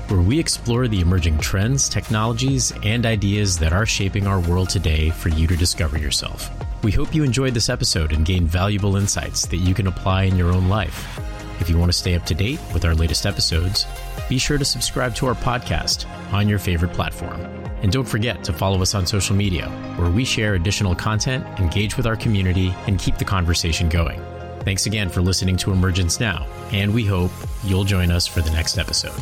where 0.06 0.20
we 0.20 0.38
explore 0.38 0.86
the 0.86 1.00
emerging 1.00 1.38
trends, 1.38 1.88
technologies, 1.88 2.72
and 2.84 3.04
ideas 3.04 3.58
that 3.58 3.72
are 3.72 3.84
shaping 3.84 4.28
our 4.28 4.38
world 4.38 4.70
today 4.70 5.10
for 5.10 5.30
you 5.30 5.48
to 5.48 5.56
discover 5.56 5.98
yourself. 5.98 6.48
We 6.84 6.92
hope 6.92 7.12
you 7.12 7.24
enjoyed 7.24 7.54
this 7.54 7.68
episode 7.68 8.12
and 8.12 8.24
gained 8.24 8.46
valuable 8.48 8.94
insights 8.94 9.46
that 9.46 9.56
you 9.56 9.74
can 9.74 9.88
apply 9.88 10.22
in 10.22 10.36
your 10.36 10.52
own 10.52 10.68
life. 10.68 11.18
If 11.60 11.68
you 11.68 11.76
want 11.76 11.90
to 11.90 11.98
stay 11.98 12.14
up 12.14 12.24
to 12.26 12.34
date 12.34 12.60
with 12.72 12.84
our 12.84 12.94
latest 12.94 13.26
episodes, 13.26 13.84
be 14.28 14.38
sure 14.38 14.58
to 14.58 14.64
subscribe 14.64 15.16
to 15.16 15.26
our 15.26 15.34
podcast 15.34 16.06
on 16.32 16.48
your 16.48 16.60
favorite 16.60 16.92
platform. 16.92 17.40
And 17.82 17.90
don't 17.90 18.08
forget 18.08 18.44
to 18.44 18.52
follow 18.52 18.80
us 18.80 18.94
on 18.94 19.08
social 19.08 19.34
media, 19.34 19.68
where 19.96 20.10
we 20.10 20.24
share 20.24 20.54
additional 20.54 20.94
content, 20.94 21.44
engage 21.58 21.96
with 21.96 22.06
our 22.06 22.16
community, 22.16 22.72
and 22.86 22.96
keep 22.96 23.18
the 23.18 23.24
conversation 23.24 23.88
going. 23.88 24.22
Thanks 24.68 24.84
again 24.84 25.08
for 25.08 25.22
listening 25.22 25.56
to 25.64 25.72
Emergence 25.72 26.20
Now, 26.20 26.46
and 26.72 26.92
we 26.92 27.02
hope 27.02 27.30
you'll 27.64 27.84
join 27.84 28.10
us 28.10 28.26
for 28.26 28.42
the 28.42 28.50
next 28.50 28.76
episode. 28.76 29.18